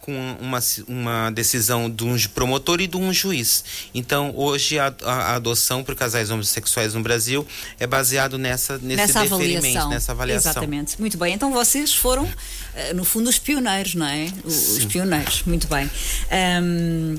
com 0.00 0.12
uma, 0.40 0.58
uma 0.88 1.30
decisão 1.30 1.88
de 1.90 2.04
um 2.04 2.16
promotor 2.34 2.80
e 2.80 2.86
de 2.86 2.96
um 2.96 3.12
juiz. 3.12 3.64
Então, 3.94 4.32
hoje 4.36 4.78
a, 4.78 4.92
a- 5.04 5.34
adoção 5.36 5.84
por 5.84 5.94
casais 5.94 6.30
homossexuais 6.30 6.94
no 6.94 7.00
Brasil 7.02 7.46
é 7.78 7.86
baseado 7.86 8.38
nessa 8.38 8.78
nesse 8.78 8.96
nessa 8.96 9.22
deferimento, 9.22 9.58
avaliação. 9.58 9.90
nessa 9.90 10.12
avaliação. 10.12 10.50
Exatamente. 10.52 11.00
Muito 11.00 11.16
bem. 11.18 11.34
Então 11.34 11.52
vocês 11.52 11.94
foram, 11.94 12.28
eh, 12.74 12.92
no 12.94 13.04
fundo, 13.04 13.28
os 13.30 13.38
pioneiros, 13.38 13.94
não 13.94 14.06
é? 14.06 14.26
Os 14.44 14.84
pioneiros. 14.86 15.42
Muito 15.44 15.68
bem. 15.68 15.88
Ahm, 16.30 17.16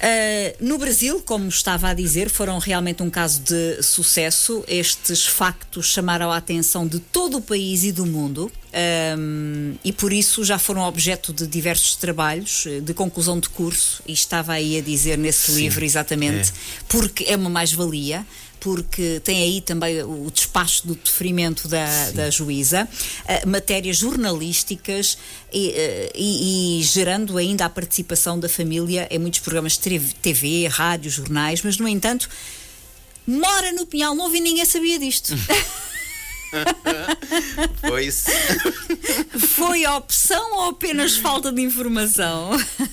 ah, 0.00 0.54
no 0.60 0.78
Brasil, 0.78 1.22
como 1.24 1.48
estava 1.48 1.88
a 1.88 1.94
dizer, 1.94 2.28
foram 2.28 2.58
realmente 2.58 3.02
um 3.02 3.10
caso 3.10 3.40
de 3.40 3.82
sucesso. 3.82 4.64
Estes 4.68 5.26
factos 5.26 5.86
chamaram 5.86 6.30
a 6.30 6.36
atenção 6.36 6.86
de 6.86 6.98
todo 6.98 7.38
o 7.38 7.40
país 7.40 7.84
e 7.84 7.92
do 7.92 8.04
mundo. 8.06 8.50
ahm, 8.72 9.74
e 9.82 9.90
por 9.92 10.12
isso 10.12 10.44
já 10.44 10.58
foram 10.58 10.82
objeto 10.82 11.32
de 11.32 11.46
diversos 11.46 11.96
trabalhos 11.96 12.64
eh, 12.66 12.80
de 12.80 12.92
conclusão 12.92 13.40
de 13.40 13.48
curso 13.48 14.02
e 14.06 14.12
estava 14.12 14.52
aí 14.52 14.76
a 14.76 14.82
dizer 14.82 15.16
nesse 15.16 15.50
Sim, 15.52 15.62
livro 15.62 15.82
exatamente 15.84 16.52
porque 16.86 17.24
é 17.26 17.36
uma 17.36 17.48
mais-valia 17.48 18.26
porque 18.66 19.20
tem 19.22 19.44
aí 19.44 19.60
também 19.60 20.02
o 20.02 20.28
despacho 20.28 20.88
do 20.88 20.96
deferimento 20.96 21.68
da, 21.68 22.10
da 22.10 22.30
juíza, 22.30 22.88
eh, 23.24 23.46
matérias 23.46 23.96
jornalísticas 23.96 25.16
e, 25.52 25.68
eh, 25.70 26.10
e- 26.16 26.80
e 26.80 26.82
gerando 26.82 27.38
ainda 27.38 27.64
a 27.64 27.70
participação 27.70 28.40
da 28.40 28.48
família 28.48 29.06
em 29.08 29.20
muitos 29.20 29.38
programas 29.38 29.78
de 29.78 30.00
TV, 30.20 30.66
rádio, 30.66 31.08
jornais, 31.12 31.62
mas 31.62 31.76
no 31.78 31.86
entanto, 31.86 32.28
mora 33.24 33.70
no 33.70 33.86
Pinhal, 33.86 34.16
não 34.16 34.24
ouvi 34.24 34.40
ninguém 34.40 34.64
sabia 34.64 34.98
disto. 34.98 35.32
Pois 37.82 38.24
Foi 39.56 39.84
opção 39.86 40.54
ou 40.58 40.70
apenas 40.70 41.16
falta 41.16 41.52
de 41.52 41.60
informação? 41.62 42.50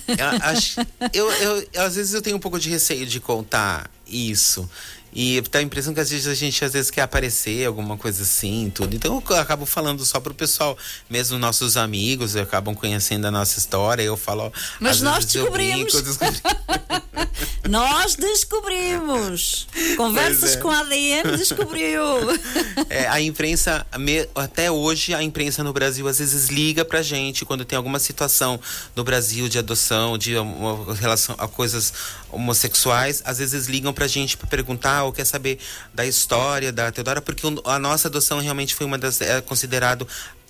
eu, 0.08 0.26
acho- 0.42 0.80
eu, 1.12 1.30
eu- 1.32 1.68
às 1.82 1.94
vezes 1.94 2.12
eu 2.14 2.20
tenho 2.22 2.36
um 2.36 2.40
pouco 2.40 2.58
de 2.58 2.68
receio 2.68 3.06
de 3.06 3.20
contar 3.20 3.90
isso. 4.06 4.68
E 5.14 5.40
dá 5.50 5.60
a 5.60 5.62
impressão 5.62 5.94
que 5.94 6.00
às 6.00 6.10
vezes 6.10 6.26
a 6.26 6.34
gente 6.34 6.64
às 6.64 6.72
vezes 6.72 6.90
quer 6.90 7.02
aparecer, 7.02 7.66
alguma 7.66 7.96
coisa 7.96 8.22
assim, 8.24 8.70
tudo. 8.74 8.96
Então 8.96 9.22
eu 9.30 9.36
acabo 9.36 9.64
falando 9.64 10.04
só 10.04 10.18
pro 10.18 10.34
pessoal, 10.34 10.76
mesmo 11.08 11.38
nossos 11.38 11.76
amigos 11.76 12.34
acabam 12.34 12.74
conhecendo 12.74 13.26
a 13.26 13.30
nossa 13.30 13.58
história. 13.58 14.02
Eu 14.02 14.16
falo. 14.16 14.52
Mas 14.80 15.00
nós 15.00 15.24
vezes 15.24 15.36
eu 15.36 15.44
descobrimos. 15.44 15.92
brinco, 15.92 16.02
descobri. 16.02 16.40
Nós 17.68 18.14
descobrimos! 18.14 19.66
Conversas 19.96 20.56
é. 20.56 20.56
com 20.58 20.70
a 20.70 20.80
ADN 20.80 21.36
descobriu! 21.36 22.02
É, 22.88 23.06
a 23.08 23.20
imprensa, 23.20 23.86
até 24.34 24.70
hoje, 24.70 25.14
a 25.14 25.22
imprensa 25.22 25.64
no 25.64 25.72
Brasil 25.72 26.06
às 26.06 26.18
vezes 26.18 26.48
liga 26.48 26.84
pra 26.84 27.02
gente 27.02 27.44
quando 27.44 27.64
tem 27.64 27.76
alguma 27.76 27.98
situação 27.98 28.60
no 28.94 29.02
Brasil 29.02 29.48
de 29.48 29.58
adoção, 29.58 30.18
de 30.18 30.36
uma 30.36 30.94
relação 30.94 31.34
a 31.38 31.48
coisas 31.48 31.92
homossexuais, 32.30 33.22
às 33.24 33.38
vezes 33.38 33.66
ligam 33.66 33.92
pra 33.92 34.06
gente 34.06 34.36
pra 34.36 34.46
perguntar 34.46 35.04
ou 35.04 35.12
quer 35.12 35.24
saber 35.24 35.58
da 35.92 36.04
história 36.04 36.72
da 36.72 36.90
Teodora, 36.90 37.22
porque 37.22 37.42
a 37.64 37.78
nossa 37.78 38.08
adoção 38.08 38.40
realmente 38.40 38.74
foi 38.74 38.86
uma 38.86 38.98
das, 38.98 39.20
é 39.20 39.40
considerado 39.40 40.06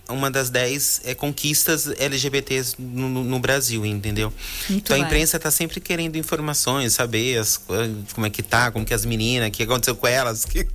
uma 0.08 0.30
das 0.30 0.50
dez 0.50 1.00
é, 1.04 1.14
conquistas 1.14 1.86
LGBTs 1.98 2.74
no, 2.78 3.08
no- 3.24 3.38
Brasil, 3.40 3.84
entendeu? 3.86 4.32
Muito 4.68 4.84
então 4.84 4.96
a 4.96 4.98
bem. 4.98 5.06
imprensa 5.06 5.38
tá 5.38 5.50
sempre 5.50 5.80
querendo 5.80 6.16
informações, 6.16 6.92
saber 6.94 7.38
as 7.38 7.56
co- 7.56 7.74
como 8.14 8.26
é 8.26 8.30
que 8.30 8.42
tá, 8.42 8.70
como 8.70 8.84
que 8.84 8.92
as 8.94 9.04
meninas, 9.04 9.48
o 9.48 9.50
que 9.50 9.62
aconteceu 9.62 9.96
com 9.96 10.06
elas, 10.06 10.44
que 10.44 10.66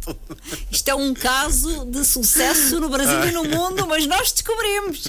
Isto 0.72 0.88
é 0.90 0.96
um 0.96 1.14
caso 1.14 1.86
de 1.86 2.04
sucesso 2.06 2.80
no 2.80 2.90
Brasil 2.90 3.24
e 3.28 3.32
no 3.32 3.44
mundo, 3.44 3.86
mas 3.88 4.06
nós 4.08 4.32
descobrimos. 4.32 5.04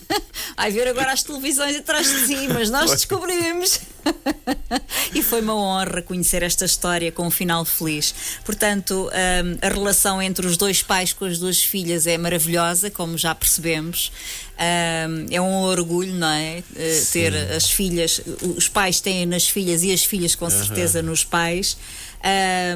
Vai 0.56 0.70
ver 0.70 0.88
agora 0.88 1.12
as 1.12 1.22
televisões 1.22 1.76
atrás 1.76 2.06
de 2.08 2.26
si, 2.26 2.48
mas 2.48 2.70
nós 2.70 2.90
descobrimos. 2.90 3.80
E 5.14 5.22
foi 5.22 5.42
uma 5.42 5.54
honra 5.54 6.00
conhecer 6.00 6.42
esta 6.42 6.64
história 6.64 7.12
com 7.12 7.26
um 7.26 7.30
final 7.30 7.64
feliz. 7.64 8.14
Portanto, 8.44 9.10
hum, 9.12 9.58
a 9.60 9.68
relação 9.68 10.22
entre 10.22 10.46
os 10.46 10.56
dois 10.56 10.82
pais 10.82 11.12
com 11.12 11.26
as 11.26 11.38
duas 11.38 11.62
filhas 11.62 12.06
é 12.06 12.16
maravilhosa, 12.16 12.90
como 12.90 13.18
já 13.18 13.34
percebemos. 13.34 14.10
Hum, 14.58 15.26
é 15.30 15.40
um 15.40 15.62
orgulho, 15.62 16.14
não 16.14 16.28
é? 16.28 16.62
Eh, 16.76 17.02
ter 17.12 17.34
as 17.34 17.70
filhas, 17.70 18.22
os 18.56 18.68
pais 18.68 19.00
têm 19.00 19.26
nas 19.26 19.46
filhas 19.46 19.82
e 19.82 19.92
as 19.92 20.02
filhas, 20.02 20.34
com 20.34 20.48
certeza, 20.48 21.02
nos 21.02 21.24
pais. 21.24 21.76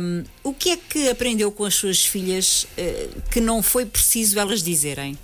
Hum, 0.00 0.24
o 0.42 0.52
que 0.52 0.70
é 0.70 0.76
que 0.76 1.08
aprendeu 1.08 1.50
com 1.50 1.64
as 1.64 1.74
suas 1.74 2.04
filhas 2.04 2.66
eh, 2.76 3.08
que 3.30 3.40
não 3.40 3.62
foi 3.62 3.86
preciso 3.86 4.38
elas 4.38 4.62
dizerem? 4.62 5.16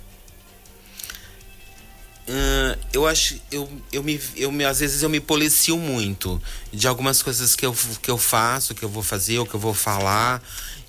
Ah, 2.27 2.77
eu 2.93 3.05
acho 3.05 3.35
eu, 3.51 3.69
eu 3.91 4.01
me 4.01 4.19
eu 4.37 4.51
me 4.51 4.63
às 4.63 4.79
vezes 4.79 5.03
eu 5.03 5.09
me 5.09 5.19
policio 5.19 5.77
muito 5.77 6.41
de 6.71 6.87
algumas 6.87 7.21
coisas 7.21 7.55
que 7.55 7.65
eu 7.65 7.75
que 8.01 8.09
eu 8.09 8.17
faço 8.17 8.73
que 8.73 8.83
eu 8.83 8.89
vou 8.89 9.03
fazer 9.03 9.39
ou 9.39 9.45
que 9.45 9.53
eu 9.53 9.59
vou 9.59 9.73
falar 9.73 10.41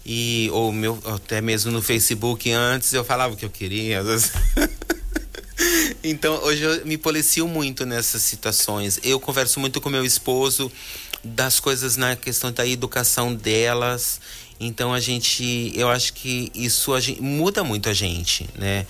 e 0.06 0.48
ou 0.52 0.70
meu 0.70 0.96
até 1.04 1.40
mesmo 1.40 1.72
no 1.72 1.82
Facebook 1.82 2.52
antes 2.52 2.92
eu 2.92 3.04
falava 3.04 3.34
o 3.34 3.36
que 3.36 3.44
eu 3.44 3.50
queria 3.50 4.00
então 6.04 6.34
hoje 6.44 6.62
eu 6.62 6.86
me 6.86 6.98
policio 6.98 7.46
muito 7.48 7.86
nessas 7.86 8.22
situações. 8.22 8.98
Eu 9.02 9.18
converso 9.20 9.60
muito 9.60 9.80
com 9.80 9.88
meu 9.88 10.04
esposo 10.04 10.70
das 11.22 11.58
coisas 11.60 11.96
na 11.96 12.16
questão 12.16 12.52
da 12.52 12.66
educação 12.66 13.34
delas. 13.34 14.20
Então 14.60 14.92
a 14.92 15.00
gente, 15.00 15.72
eu 15.74 15.88
acho 15.88 16.12
que 16.12 16.50
isso 16.54 16.98
gente, 17.00 17.20
muda 17.20 17.64
muito 17.64 17.88
a 17.88 17.92
gente, 17.92 18.48
né? 18.54 18.86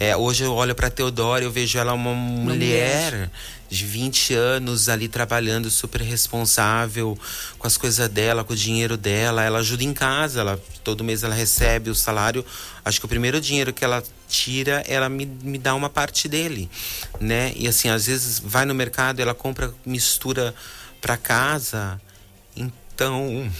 É, 0.00 0.16
hoje 0.16 0.44
eu 0.44 0.54
olho 0.54 0.76
para 0.76 0.88
Teodora, 0.88 1.42
eu 1.42 1.50
vejo 1.50 1.76
ela 1.76 1.92
uma, 1.92 2.12
uma 2.12 2.54
mulher, 2.54 3.12
mulher 3.12 3.30
de 3.68 3.84
20 3.84 4.32
anos 4.32 4.88
ali 4.88 5.08
trabalhando 5.08 5.68
super 5.72 6.00
responsável 6.00 7.18
com 7.58 7.66
as 7.66 7.76
coisas 7.76 8.08
dela, 8.08 8.44
com 8.44 8.52
o 8.52 8.56
dinheiro 8.56 8.96
dela. 8.96 9.42
Ela 9.42 9.58
ajuda 9.58 9.82
em 9.82 9.92
casa, 9.92 10.38
ela 10.38 10.62
todo 10.84 11.02
mês 11.02 11.24
ela 11.24 11.34
recebe 11.34 11.90
o 11.90 11.96
salário. 11.96 12.46
Acho 12.84 13.00
que 13.00 13.06
o 13.06 13.08
primeiro 13.08 13.40
dinheiro 13.40 13.72
que 13.72 13.84
ela 13.84 14.00
tira, 14.28 14.84
ela 14.86 15.08
me, 15.08 15.26
me 15.26 15.58
dá 15.58 15.74
uma 15.74 15.90
parte 15.90 16.28
dele, 16.28 16.70
né? 17.18 17.52
E 17.56 17.66
assim, 17.66 17.88
às 17.88 18.06
vezes 18.06 18.38
vai 18.38 18.64
no 18.64 18.76
mercado, 18.76 19.18
ela 19.18 19.34
compra 19.34 19.74
mistura 19.84 20.54
para 21.00 21.16
casa. 21.16 22.00
Então, 22.56 23.50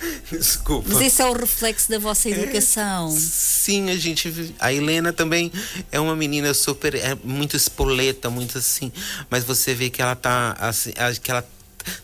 Desculpa. 0.30 0.88
Mas 0.88 1.00
esse 1.00 1.22
é 1.22 1.26
o 1.26 1.32
reflexo 1.32 1.90
da 1.90 1.98
vossa 1.98 2.28
é, 2.28 2.32
educação. 2.32 3.08
É, 3.08 3.18
sim, 3.18 3.90
a 3.90 3.96
gente. 3.96 4.54
A 4.58 4.72
Helena 4.72 5.12
também 5.12 5.52
é 5.90 5.98
uma 5.98 6.14
menina 6.14 6.52
super. 6.54 6.94
É 6.94 7.16
muito 7.24 7.56
espoleta, 7.56 8.30
muito 8.30 8.58
assim. 8.58 8.92
Mas 9.30 9.44
você 9.44 9.74
vê 9.74 9.90
que 9.90 10.00
ela 10.00 10.14
tá. 10.14 10.56
Assim, 10.58 10.92
que 11.22 11.30
ela 11.30 11.46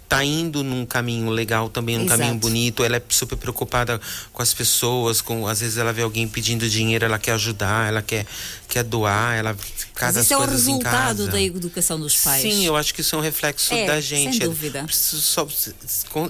tá 0.08 0.24
indo 0.24 0.62
num 0.62 0.84
caminho 0.86 1.30
legal 1.30 1.68
também, 1.68 1.96
num 1.96 2.04
Exato. 2.04 2.20
caminho 2.20 2.38
bonito. 2.38 2.84
Ela 2.84 2.96
é 2.96 3.02
super 3.08 3.36
preocupada 3.36 4.00
com 4.32 4.42
as 4.42 4.54
pessoas, 4.54 5.20
com 5.20 5.46
às 5.46 5.60
vezes 5.60 5.78
ela 5.78 5.92
vê 5.92 6.02
alguém 6.02 6.26
pedindo 6.28 6.68
dinheiro, 6.68 7.04
ela 7.04 7.18
quer 7.18 7.32
ajudar, 7.32 7.88
ela 7.88 8.02
quer 8.02 8.26
quer 8.74 8.82
doar, 8.82 9.36
ela 9.36 9.56
casa 9.94 10.18
Mas 10.18 10.24
isso 10.24 10.34
é 10.34 10.36
o 10.36 10.44
resultado 10.44 11.28
da 11.28 11.40
educação 11.40 11.98
dos 11.98 12.16
pais. 12.16 12.42
Sim, 12.42 12.66
eu 12.66 12.74
acho 12.74 12.92
que 12.92 13.02
isso 13.02 13.14
é 13.14 13.18
um 13.18 13.20
reflexo 13.20 13.72
é, 13.72 13.86
da 13.86 14.00
gente. 14.00 14.38
Sem 14.38 14.48
dúvida. 14.48 14.84
Só, 14.90 15.46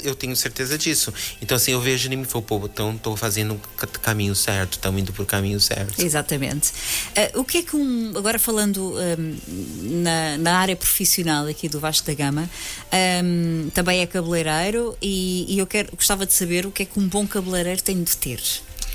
eu 0.03 0.14
tenho 0.14 0.37
certeza 0.37 0.77
disso. 0.77 1.12
Então, 1.41 1.57
assim, 1.57 1.72
eu 1.72 1.81
vejo 1.81 2.12
e 2.12 2.16
me 2.16 2.27
falo, 2.27 2.43
pô, 2.43 2.61
então 2.64 2.99
tô 2.99 3.16
fazendo 3.16 3.55
o 3.55 3.99
caminho 4.01 4.35
certo, 4.35 4.75
estamos 4.75 5.01
indo 5.01 5.12
pro 5.12 5.25
caminho 5.25 5.59
certo. 5.59 5.99
Exatamente. 6.03 6.72
Uh, 7.35 7.41
o 7.41 7.45
que 7.45 7.59
é 7.59 7.62
que 7.62 7.75
um. 7.75 8.12
Agora 8.14 8.39
falando 8.39 8.95
um, 8.95 10.03
na, 10.03 10.37
na 10.39 10.59
área 10.59 10.77
profissional 10.77 11.47
aqui 11.47 11.68
do 11.68 11.81
Vasco 11.81 12.07
da 12.07 12.12
Gama, 12.12 12.51
um, 13.25 13.64
também 13.71 14.01
é 14.01 14.07
cabeleireiro 14.07 14.97
e, 15.01 15.47
e 15.49 15.59
eu 15.59 15.67
quero, 15.67 15.95
gostava 15.95 16.27
de 16.27 16.33
saber 16.33 16.67
o 16.67 16.71
que 16.71 16.83
é 16.83 16.87
que 16.87 16.99
um 16.99 17.09
bom 17.09 17.27
cabeleireiro 17.27 17.83
tem 17.83 18.03
de 18.03 18.17
ter. 18.17 18.41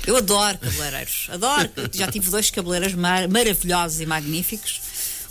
Eu 0.06 0.16
adoro 0.16 0.58
cabeleireiros, 0.58 1.28
adoro. 1.32 1.70
Já 1.92 2.10
tive 2.10 2.30
dois 2.30 2.50
cabeleireiros 2.50 2.96
mar 2.96 3.28
maravilhosos 3.28 4.00
e 4.00 4.06
magníficos, 4.06 4.80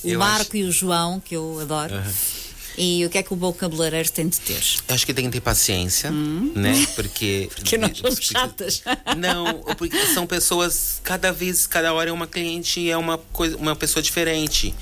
o 0.04 0.10
eu 0.10 0.20
Marco 0.20 0.42
acho... 0.42 0.58
e 0.58 0.64
o 0.64 0.72
João, 0.72 1.20
que 1.20 1.36
eu 1.36 1.60
adoro. 1.62 1.96
Uhum. 1.96 2.40
E 2.82 3.06
o 3.06 3.10
que 3.10 3.18
é 3.18 3.24
que 3.24 3.34
o 3.34 3.36
bom 3.36 3.52
cabeleireiro 3.52 4.10
tem 4.10 4.30
de 4.30 4.40
ter? 4.40 4.64
Eu 4.88 4.96
acho 4.96 5.06
que 5.06 5.14
tem 5.14 5.26
que 5.26 5.32
ter 5.32 5.42
paciência, 5.42 6.10
hum. 6.10 6.54
né? 6.56 6.88
Porque. 6.96 7.50
porque 7.54 7.78
nós 7.78 7.98
somos 7.98 8.20
chatas. 8.22 8.82
Não, 9.18 9.62
porque 9.78 10.06
são 10.08 10.26
pessoas, 10.26 11.02
cada 11.04 11.34
vez, 11.34 11.68
cada 11.68 11.94
hora 11.94 12.10
é 12.10 12.14
uma 12.14 12.26
cliente, 12.26 12.90
é 12.90 12.96
uma, 12.96 13.18
coisa, 13.18 13.58
uma 13.58 13.76
pessoa 13.76 14.02
diferente. 14.02 14.74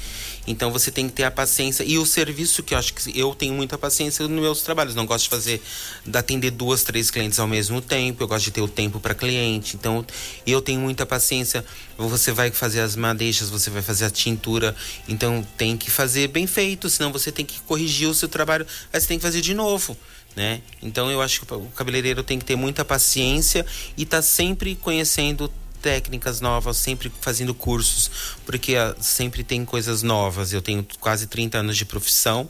Então 0.47 0.71
você 0.71 0.89
tem 0.89 1.07
que 1.07 1.13
ter 1.13 1.25
a 1.25 1.31
paciência 1.31 1.83
e 1.83 1.97
o 1.97 2.05
serviço 2.05 2.63
que 2.63 2.73
eu 2.73 2.77
acho 2.77 2.93
que 2.93 3.19
eu 3.19 3.35
tenho 3.35 3.53
muita 3.53 3.77
paciência 3.77 4.25
nos 4.27 4.41
meus 4.41 4.61
trabalhos. 4.61 4.95
Não 4.95 5.05
gosto 5.05 5.25
de 5.25 5.29
fazer, 5.29 5.61
de 6.05 6.17
atender 6.17 6.51
duas, 6.51 6.83
três 6.83 7.11
clientes 7.11 7.37
ao 7.37 7.47
mesmo 7.47 7.81
tempo. 7.81 8.23
Eu 8.23 8.27
gosto 8.27 8.45
de 8.45 8.51
ter 8.51 8.61
o 8.61 8.67
tempo 8.67 8.99
para 8.99 9.13
cliente. 9.13 9.75
Então 9.75 10.05
eu 10.45 10.61
tenho 10.61 10.79
muita 10.79 11.05
paciência. 11.05 11.65
Você 11.97 12.31
vai 12.31 12.49
fazer 12.49 12.79
as 12.79 12.95
madeixas, 12.95 13.49
você 13.49 13.69
vai 13.69 13.81
fazer 13.81 14.05
a 14.05 14.09
tintura. 14.09 14.73
Então 15.07 15.45
tem 15.57 15.75
que 15.75 15.91
fazer 15.91 16.29
bem 16.29 16.47
feito, 16.47 16.89
senão 16.89 17.11
você 17.11 17.31
tem 17.31 17.45
que 17.45 17.59
corrigir 17.61 18.07
o 18.07 18.13
seu 18.13 18.29
trabalho. 18.29 18.65
Aí 18.93 19.01
você 19.01 19.07
tem 19.07 19.17
que 19.17 19.23
fazer 19.23 19.41
de 19.41 19.53
novo. 19.53 19.97
Né? 20.35 20.61
Então 20.83 21.09
eu 21.09 21.19
acho 21.19 21.41
que 21.41 21.53
o 21.53 21.65
cabeleireiro 21.75 22.21
tem 22.21 22.37
que 22.37 22.45
ter 22.45 22.55
muita 22.55 22.85
paciência 22.85 23.65
e 23.97 24.05
tá 24.05 24.21
sempre 24.21 24.75
conhecendo 24.75 25.51
técnicas 25.87 26.41
novas, 26.41 26.75
sempre 26.75 27.09
fazendo 27.21 27.53
cursos, 27.53 28.11
porque 28.45 28.75
uh, 28.75 28.93
sempre 28.99 29.41
tem 29.41 29.63
coisas 29.63 30.03
novas. 30.03 30.51
Eu 30.51 30.61
tenho 30.61 30.85
quase 30.99 31.27
30 31.27 31.59
anos 31.59 31.77
de 31.77 31.85
profissão 31.85 32.49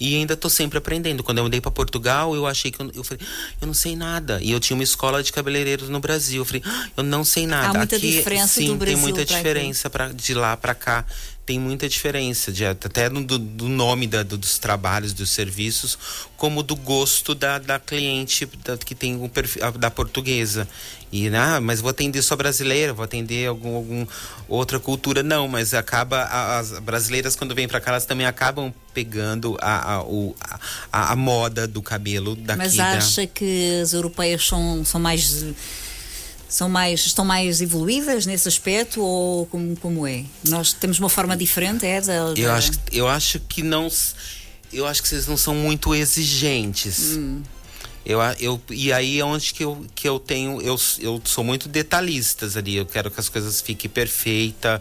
e 0.00 0.16
ainda 0.16 0.34
estou 0.34 0.50
sempre 0.50 0.78
aprendendo. 0.78 1.22
Quando 1.22 1.38
eu 1.38 1.44
mudei 1.44 1.60
para 1.60 1.70
Portugal, 1.70 2.34
eu 2.34 2.44
achei 2.44 2.72
que 2.72 2.82
eu, 2.82 2.90
eu 2.92 3.04
falei, 3.04 3.24
ah, 3.24 3.50
eu 3.60 3.68
não 3.68 3.74
sei 3.74 3.94
nada. 3.94 4.40
E 4.42 4.50
eu 4.50 4.58
tinha 4.58 4.76
uma 4.76 4.82
escola 4.82 5.22
de 5.22 5.32
cabeleireiros 5.32 5.88
no 5.88 6.00
Brasil. 6.00 6.40
Eu 6.40 6.44
falei, 6.44 6.60
ah, 6.66 6.88
eu 6.96 7.04
não 7.04 7.24
sei 7.24 7.46
nada. 7.46 7.68
Há 7.68 7.74
muita 7.74 7.94
Aqui, 7.94 8.10
diferença 8.10 8.60
sim, 8.60 8.66
do 8.66 8.74
Brasil 8.74 8.96
tem 8.96 9.00
muita 9.00 9.24
diferença 9.24 9.88
pra, 9.88 10.08
de 10.08 10.34
lá 10.34 10.56
para 10.56 10.74
cá 10.74 11.06
tem 11.44 11.58
muita 11.58 11.88
diferença, 11.88 12.52
de, 12.52 12.64
até 12.64 13.10
do, 13.10 13.38
do 13.38 13.68
nome 13.68 14.06
da, 14.06 14.22
do, 14.22 14.38
dos 14.38 14.58
trabalhos, 14.58 15.12
dos 15.12 15.30
serviços, 15.30 15.98
como 16.36 16.62
do 16.62 16.76
gosto 16.76 17.34
da, 17.34 17.58
da 17.58 17.80
cliente 17.80 18.46
da, 18.64 18.76
que 18.76 18.94
tem 18.94 19.16
um 19.16 19.28
perfil, 19.28 19.72
da 19.72 19.90
portuguesa. 19.90 20.68
E, 21.10 21.28
ah, 21.34 21.60
mas 21.60 21.80
vou 21.80 21.90
atender 21.90 22.22
só 22.22 22.36
brasileira, 22.36 22.92
vou 22.92 23.04
atender 23.04 23.48
algum, 23.48 23.74
algum 23.74 24.06
outra 24.48 24.78
cultura. 24.78 25.22
Não, 25.22 25.48
mas 25.48 25.74
acaba, 25.74 26.22
as 26.58 26.78
brasileiras 26.78 27.34
quando 27.34 27.54
vêm 27.54 27.66
para 27.66 27.80
cá, 27.80 27.90
elas 27.90 28.06
também 28.06 28.24
acabam 28.24 28.72
pegando 28.94 29.56
a, 29.60 29.96
a, 29.96 30.04
a, 30.92 31.12
a 31.12 31.16
moda 31.16 31.66
do 31.66 31.82
cabelo 31.82 32.36
daqui. 32.36 32.58
Mas 32.58 32.78
acha 32.78 33.22
da... 33.22 33.26
que 33.26 33.80
as 33.82 33.92
europeias 33.92 34.46
são, 34.46 34.84
são 34.84 35.00
mais 35.00 35.44
são 36.52 36.68
mais, 36.68 37.06
estão 37.06 37.24
mais 37.24 37.62
evoluídas 37.62 38.26
nesse 38.26 38.46
aspecto 38.46 39.00
ou 39.00 39.46
como, 39.46 39.74
como 39.76 40.06
é? 40.06 40.22
Nós 40.46 40.74
temos 40.74 40.98
uma 40.98 41.08
forma 41.08 41.34
diferente, 41.34 41.86
é? 41.86 41.98
Da, 41.98 42.34
da... 42.34 42.38
Eu, 42.38 42.52
acho, 42.52 42.72
eu 42.92 43.08
acho 43.08 43.40
que 43.40 43.62
não. 43.62 43.88
Eu 44.70 44.86
acho 44.86 45.02
que 45.02 45.08
vocês 45.08 45.26
não 45.26 45.38
são 45.38 45.54
muito 45.54 45.94
exigentes. 45.94 47.16
Hum. 47.16 47.40
Eu, 48.04 48.20
eu, 48.38 48.60
e 48.68 48.92
aí 48.92 49.18
é 49.18 49.24
onde 49.24 49.54
que 49.54 49.64
eu, 49.64 49.86
que 49.94 50.06
eu 50.06 50.20
tenho. 50.20 50.60
Eu, 50.60 50.78
eu 50.98 51.22
sou 51.24 51.42
muito 51.42 51.70
detalhista 51.70 52.46
ali. 52.58 52.76
Eu 52.76 52.84
quero 52.84 53.10
que 53.10 53.18
as 53.18 53.30
coisas 53.30 53.62
fiquem 53.62 53.88
perfeitas. 53.88 54.78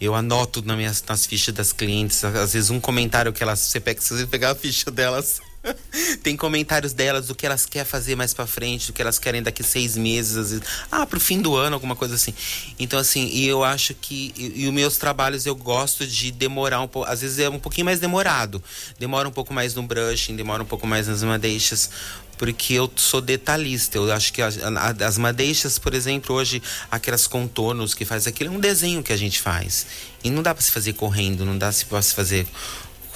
Eu 0.00 0.16
anoto 0.16 0.60
nas, 0.62 0.76
minhas, 0.76 1.04
nas 1.06 1.24
fichas 1.24 1.54
das 1.54 1.72
clientes. 1.72 2.24
Às 2.24 2.52
vezes 2.52 2.68
um 2.68 2.80
comentário 2.80 3.32
que 3.32 3.44
elas. 3.44 3.60
Você 3.60 3.78
pega, 3.78 4.00
você 4.00 4.26
pegar 4.26 4.50
a 4.50 4.54
ficha 4.56 4.90
delas 4.90 5.40
Tem 6.22 6.36
comentários 6.36 6.92
delas 6.92 7.28
do 7.28 7.34
que 7.34 7.46
elas 7.46 7.66
querem 7.66 7.86
fazer 7.86 8.16
mais 8.16 8.34
para 8.34 8.46
frente, 8.46 8.88
do 8.88 8.92
que 8.92 9.02
elas 9.02 9.18
querem 9.18 9.42
daqui 9.42 9.62
seis 9.62 9.96
meses, 9.96 10.60
ah, 10.90 11.06
pro 11.06 11.20
fim 11.20 11.40
do 11.40 11.56
ano, 11.56 11.74
alguma 11.74 11.96
coisa 11.96 12.14
assim. 12.14 12.34
Então, 12.78 12.98
assim, 12.98 13.28
e 13.32 13.46
eu 13.46 13.62
acho 13.62 13.94
que. 13.94 14.32
E, 14.36 14.62
e 14.62 14.66
os 14.66 14.74
meus 14.74 14.96
trabalhos 14.96 15.46
eu 15.46 15.54
gosto 15.54 16.06
de 16.06 16.30
demorar 16.30 16.80
um 16.80 16.88
pouco. 16.88 17.08
Às 17.10 17.20
vezes 17.20 17.38
é 17.38 17.48
um 17.48 17.58
pouquinho 17.58 17.84
mais 17.84 18.00
demorado. 18.00 18.62
Demora 18.98 19.28
um 19.28 19.32
pouco 19.32 19.52
mais 19.54 19.74
no 19.74 19.82
brushing, 19.82 20.36
demora 20.36 20.62
um 20.62 20.66
pouco 20.66 20.86
mais 20.86 21.06
nas 21.08 21.22
madeixas 21.22 21.90
porque 22.38 22.74
eu 22.74 22.90
sou 22.96 23.20
detalhista. 23.20 23.98
Eu 23.98 24.10
acho 24.12 24.32
que 24.32 24.42
as, 24.42 24.58
as 25.00 25.16
madeixas, 25.16 25.78
por 25.78 25.94
exemplo, 25.94 26.34
hoje, 26.34 26.60
aquelas 26.90 27.28
contornos 27.28 27.94
que 27.94 28.04
faz 28.04 28.26
aquilo, 28.26 28.52
é 28.52 28.56
um 28.56 28.58
desenho 28.58 29.00
que 29.00 29.12
a 29.12 29.16
gente 29.16 29.40
faz. 29.40 29.86
E 30.24 30.30
não 30.30 30.42
dá 30.42 30.52
para 30.52 30.60
se 30.60 30.72
fazer 30.72 30.94
correndo, 30.94 31.44
não 31.44 31.56
dá 31.56 31.72
para 31.88 32.02
se 32.02 32.12
fazer 32.12 32.44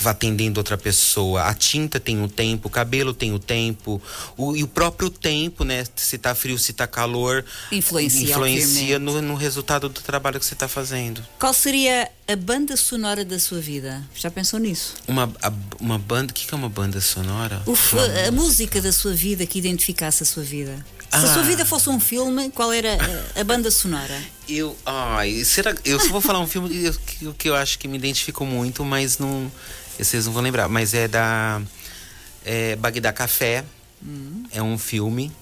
atendendo 0.05 0.59
outra 0.59 0.77
pessoa. 0.77 1.45
A 1.45 1.55
tinta 1.55 1.99
tem 1.99 2.23
o 2.23 2.29
tempo, 2.29 2.69
o 2.69 2.71
cabelo 2.71 3.15
tem 3.15 3.33
o 3.33 3.39
tempo, 3.39 4.01
o, 4.37 4.57
e 4.57 4.63
o 4.63 4.69
próprio 4.69 5.09
tempo, 5.09 5.65
né? 5.65 5.85
Se 5.95 6.19
tá 6.19 6.35
frio, 6.35 6.59
se 6.59 6.73
tá 6.73 6.87
calor, 6.87 7.45
influencia, 7.73 8.31
influencia 8.31 8.99
no, 8.99 9.23
no, 9.23 9.35
resultado 9.35 9.89
do 9.89 10.01
trabalho 10.01 10.39
que 10.39 10.47
você 10.47 10.55
está 10.55 10.69
fazendo. 10.69 11.25
Qual 11.39 11.55
seria 11.55 12.11
a 12.27 12.37
banda 12.37 12.77
sonora 12.77 13.25
da 13.25 13.39
sua 13.39 13.61
vida? 13.61 14.03
Já 14.15 14.31
pensou 14.31 14.59
nisso? 14.59 14.95
Uma, 15.07 15.33
a, 15.43 15.53
uma 15.81 15.99
banda, 15.99 16.33
o 16.33 16.35
que, 16.35 16.47
que 16.47 16.55
é 16.55 16.57
uma 16.57 16.69
banda 16.69 17.01
sonora? 17.01 17.63
a 18.27 18.31
música 18.33 18.81
da 18.81 18.93
sua 18.93 19.15
vida 19.15 19.47
que 19.47 19.59
identificasse 19.59 20.23
a 20.23 20.27
sua 20.27 20.43
vida. 20.43 20.85
Se 21.11 21.25
ah. 21.25 21.31
a 21.31 21.33
sua 21.33 21.43
ah. 21.43 21.47
vida 21.47 21.65
fosse 21.65 21.89
um 21.89 22.01
filme, 22.01 22.51
qual 22.51 22.73
era 22.73 22.99
a, 23.37 23.41
a 23.41 23.45
banda 23.45 23.71
sonora? 23.71 24.21
Eu, 24.49 24.77
ai, 24.85 25.45
será, 25.45 25.75
eu 25.85 25.99
só 25.99 26.09
vou 26.09 26.21
falar 26.21 26.41
um 26.41 26.47
filme 26.47 26.69
que, 27.07 27.33
que 27.33 27.49
eu 27.49 27.55
acho 27.55 27.79
que 27.79 27.89
me 27.89 27.97
identifico 27.97 28.45
muito, 28.45 28.85
mas 28.85 29.19
não 29.19 29.51
vocês 30.05 30.27
não 30.27 30.33
vão 30.33 30.43
lembrar, 30.43 30.69
mas 30.69 30.95
é 30.95 31.09
da 31.09 31.61
é, 32.45 32.77
Bagdá 32.77 33.13
Café. 33.13 33.65
Hum. 34.05 34.45
É 34.53 34.63
um 34.63 34.79
filme. 34.79 35.33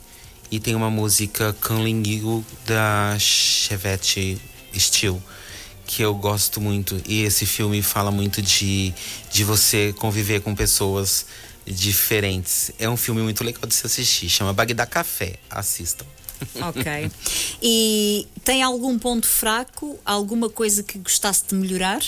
E 0.50 0.60
tem 0.60 0.74
uma 0.74 0.90
música 0.90 1.54
Canlinguigo 1.60 2.44
da 2.66 3.16
Chevette 3.18 4.40
Steel 4.76 5.20
que 5.86 6.02
eu 6.02 6.14
gosto 6.14 6.60
muito. 6.60 7.00
E 7.06 7.22
esse 7.22 7.46
filme 7.46 7.82
fala 7.82 8.10
muito 8.10 8.40
de, 8.40 8.92
de 9.30 9.44
você 9.44 9.92
conviver 9.98 10.40
com 10.40 10.54
pessoas 10.54 11.26
diferentes. 11.66 12.70
É 12.78 12.88
um 12.88 12.96
filme 12.96 13.22
muito 13.22 13.44
legal 13.44 13.66
de 13.66 13.74
se 13.74 13.86
assistir. 13.86 14.28
Chama 14.28 14.52
Bagdá 14.52 14.86
Café. 14.86 15.36
Assistam. 15.50 16.06
Ok. 16.56 17.10
E 17.66 18.26
tem 18.44 18.62
algum 18.62 18.98
ponto 18.98 19.26
fraco? 19.26 19.98
Alguma 20.04 20.50
coisa 20.50 20.82
que 20.82 20.98
gostasse 20.98 21.44
de 21.48 21.54
melhorar? 21.54 22.02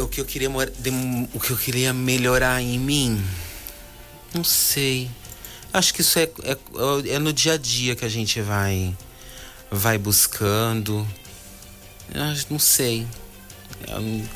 O 0.00 0.08
que 0.08 0.20
eu 0.20 0.24
queria 0.24 0.50
o 0.50 1.40
que 1.40 1.50
eu 1.50 1.56
queria 1.56 1.92
melhorar 1.92 2.60
em 2.60 2.78
mim? 2.78 3.22
Não 4.34 4.44
sei. 4.44 5.10
Acho 5.72 5.94
que 5.94 6.00
isso 6.00 6.18
é, 6.18 6.24
é, 6.42 6.56
é 7.14 7.18
no 7.18 7.32
dia 7.32 7.54
a 7.54 7.56
dia 7.56 7.94
que 7.94 8.04
a 8.04 8.08
gente 8.08 8.40
vai 8.40 8.96
vai 9.70 9.98
buscando. 9.98 11.06
Eu 12.12 12.22
não 12.50 12.58
sei. 12.58 13.06
Eu, 13.88 14.28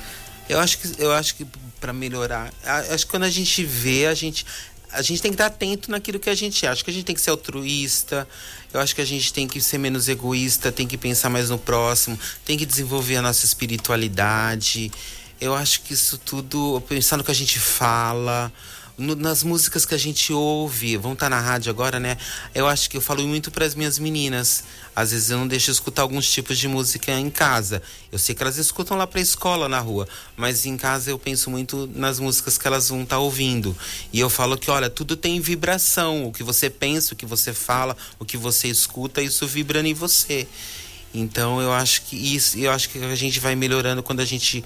eu 0.49 0.61
acho 0.61 0.79
que 0.79 1.03
eu 1.03 1.13
acho 1.13 1.35
que 1.35 1.47
para 1.81 1.93
melhorar 1.93 2.53
acho 2.65 3.05
que 3.05 3.11
quando 3.11 3.25
a 3.25 3.31
gente 3.31 3.63
vê 3.63 4.07
a 4.07 4.15
gente 4.15 4.47
a 4.95 5.03
gente 5.03 5.21
tem 5.21 5.31
que 5.31 5.35
estar 5.35 5.47
atento 5.47 5.91
naquilo 5.91 6.21
que 6.21 6.31
a 6.31 6.35
gente 6.35 6.65
acha. 6.67 6.85
que 6.85 6.91
a 6.91 6.93
gente 6.93 7.05
tem 7.05 7.15
que 7.15 7.21
ser 7.21 7.31
altruísta, 7.31 8.29
eu 8.73 8.81
acho 8.81 8.95
que 8.95 9.01
a 9.01 9.05
gente 9.05 9.33
tem 9.33 9.47
que 9.47 9.61
ser 9.61 9.77
menos 9.77 10.09
egoísta, 10.09 10.71
tem 10.71 10.87
que 10.87 10.97
pensar 10.97 11.29
mais 11.29 11.51
no 11.51 11.59
próximo, 11.59 12.19
tem 12.45 12.57
que 12.57 12.65
desenvolver 12.65 13.17
a 13.17 13.23
nossa 13.23 13.45
espiritualidade. 13.45 14.93
Eu 15.41 15.55
acho 15.55 15.83
que 15.83 15.93
isso 15.93 16.17
tudo, 16.19 16.83
pensar 16.89 17.17
no 17.17 17.25
que 17.25 17.31
a 17.31 17.35
gente 17.35 17.59
fala, 17.59 18.53
no, 18.97 19.17
nas 19.17 19.43
músicas 19.43 19.85
que 19.85 19.95
a 19.95 19.99
gente 19.99 20.33
ouve, 20.33 20.97
vão 20.97 21.15
estar 21.15 21.27
tá 21.27 21.31
na 21.31 21.41
rádio 21.41 21.71
agora, 21.71 21.99
né? 21.99 22.17
Eu 22.55 22.67
acho 22.67 22.89
que 22.89 22.97
eu 22.97 23.01
falo 23.01 23.27
muito 23.27 23.51
para 23.51 23.65
as 23.65 23.75
minhas 23.75 23.99
meninas. 23.99 24.65
Às 24.95 25.11
vezes 25.11 25.31
eu 25.31 25.39
não 25.39 25.49
deixo 25.49 25.71
escutar 25.71 26.03
alguns 26.03 26.31
tipos 26.31 26.57
de 26.57 26.69
música 26.69 27.13
em 27.13 27.29
casa. 27.29 27.83
Eu 28.13 28.19
sei 28.19 28.35
que 28.35 28.43
elas 28.43 28.57
escutam 28.57 28.97
lá 28.97 29.07
para 29.07 29.21
escola 29.21 29.69
na 29.69 29.81
rua, 29.81 30.07
mas 30.37 30.65
em 30.65 30.77
casa 30.77 31.11
eu 31.11 31.19
penso 31.19 31.51
muito 31.51 31.91
nas 31.95 32.21
músicas 32.21 32.57
que 32.57 32.67
elas 32.67 32.89
vão 32.89 33.03
estar 33.03 33.17
tá 33.17 33.21
ouvindo. 33.21 33.77
E 34.13 34.21
eu 34.21 34.31
falo 34.31 34.57
que, 34.57 34.71
olha, 34.71 34.89
tudo 34.89 35.17
tem 35.17 35.41
vibração. 35.41 36.27
O 36.27 36.33
que 36.33 36.45
você 36.45 36.71
pensa, 36.71 37.15
o 37.15 37.17
que 37.17 37.27
você 37.27 37.53
fala, 37.53 37.97
o 38.19 38.25
que 38.25 38.37
você 38.37 38.69
escuta, 38.69 39.21
isso 39.21 39.47
vibra 39.47 39.81
em 39.81 39.95
você. 39.95 40.47
Então 41.13 41.61
eu 41.61 41.73
acho 41.73 42.03
que 42.03 42.17
isso, 42.17 42.59
eu 42.59 42.71
acho 42.73 42.89
que 42.89 42.99
a 42.99 43.15
gente 43.15 43.39
vai 43.39 43.55
melhorando 43.55 44.03
quando 44.03 44.21
a 44.21 44.25
gente 44.25 44.65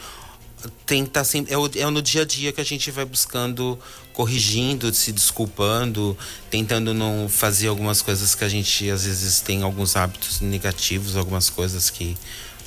tem 0.87 1.05
que 1.05 1.11
tá 1.11 1.25
sempre. 1.25 1.53
É, 1.53 1.59
o, 1.59 1.67
é 1.75 1.91
no 1.91 2.03
dia 2.03 2.23
a 2.23 2.25
dia 2.25 2.53
que 2.53 2.61
a 2.61 2.65
gente 2.65 2.91
vai 2.91 3.05
buscando, 3.05 3.79
corrigindo, 4.13 4.93
se 4.93 5.13
desculpando, 5.13 6.17
tentando 6.51 6.93
não 6.93 7.29
fazer 7.29 7.69
algumas 7.69 8.03
coisas 8.03 8.35
que 8.35 8.45
a 8.45 8.49
gente 8.49 8.91
às 8.91 9.05
vezes 9.05 9.41
tem 9.41 9.63
alguns 9.63 9.97
hábitos 9.97 10.41
negativos, 10.41 11.17
algumas 11.17 11.51
coisas 11.51 11.91
que 11.91 12.17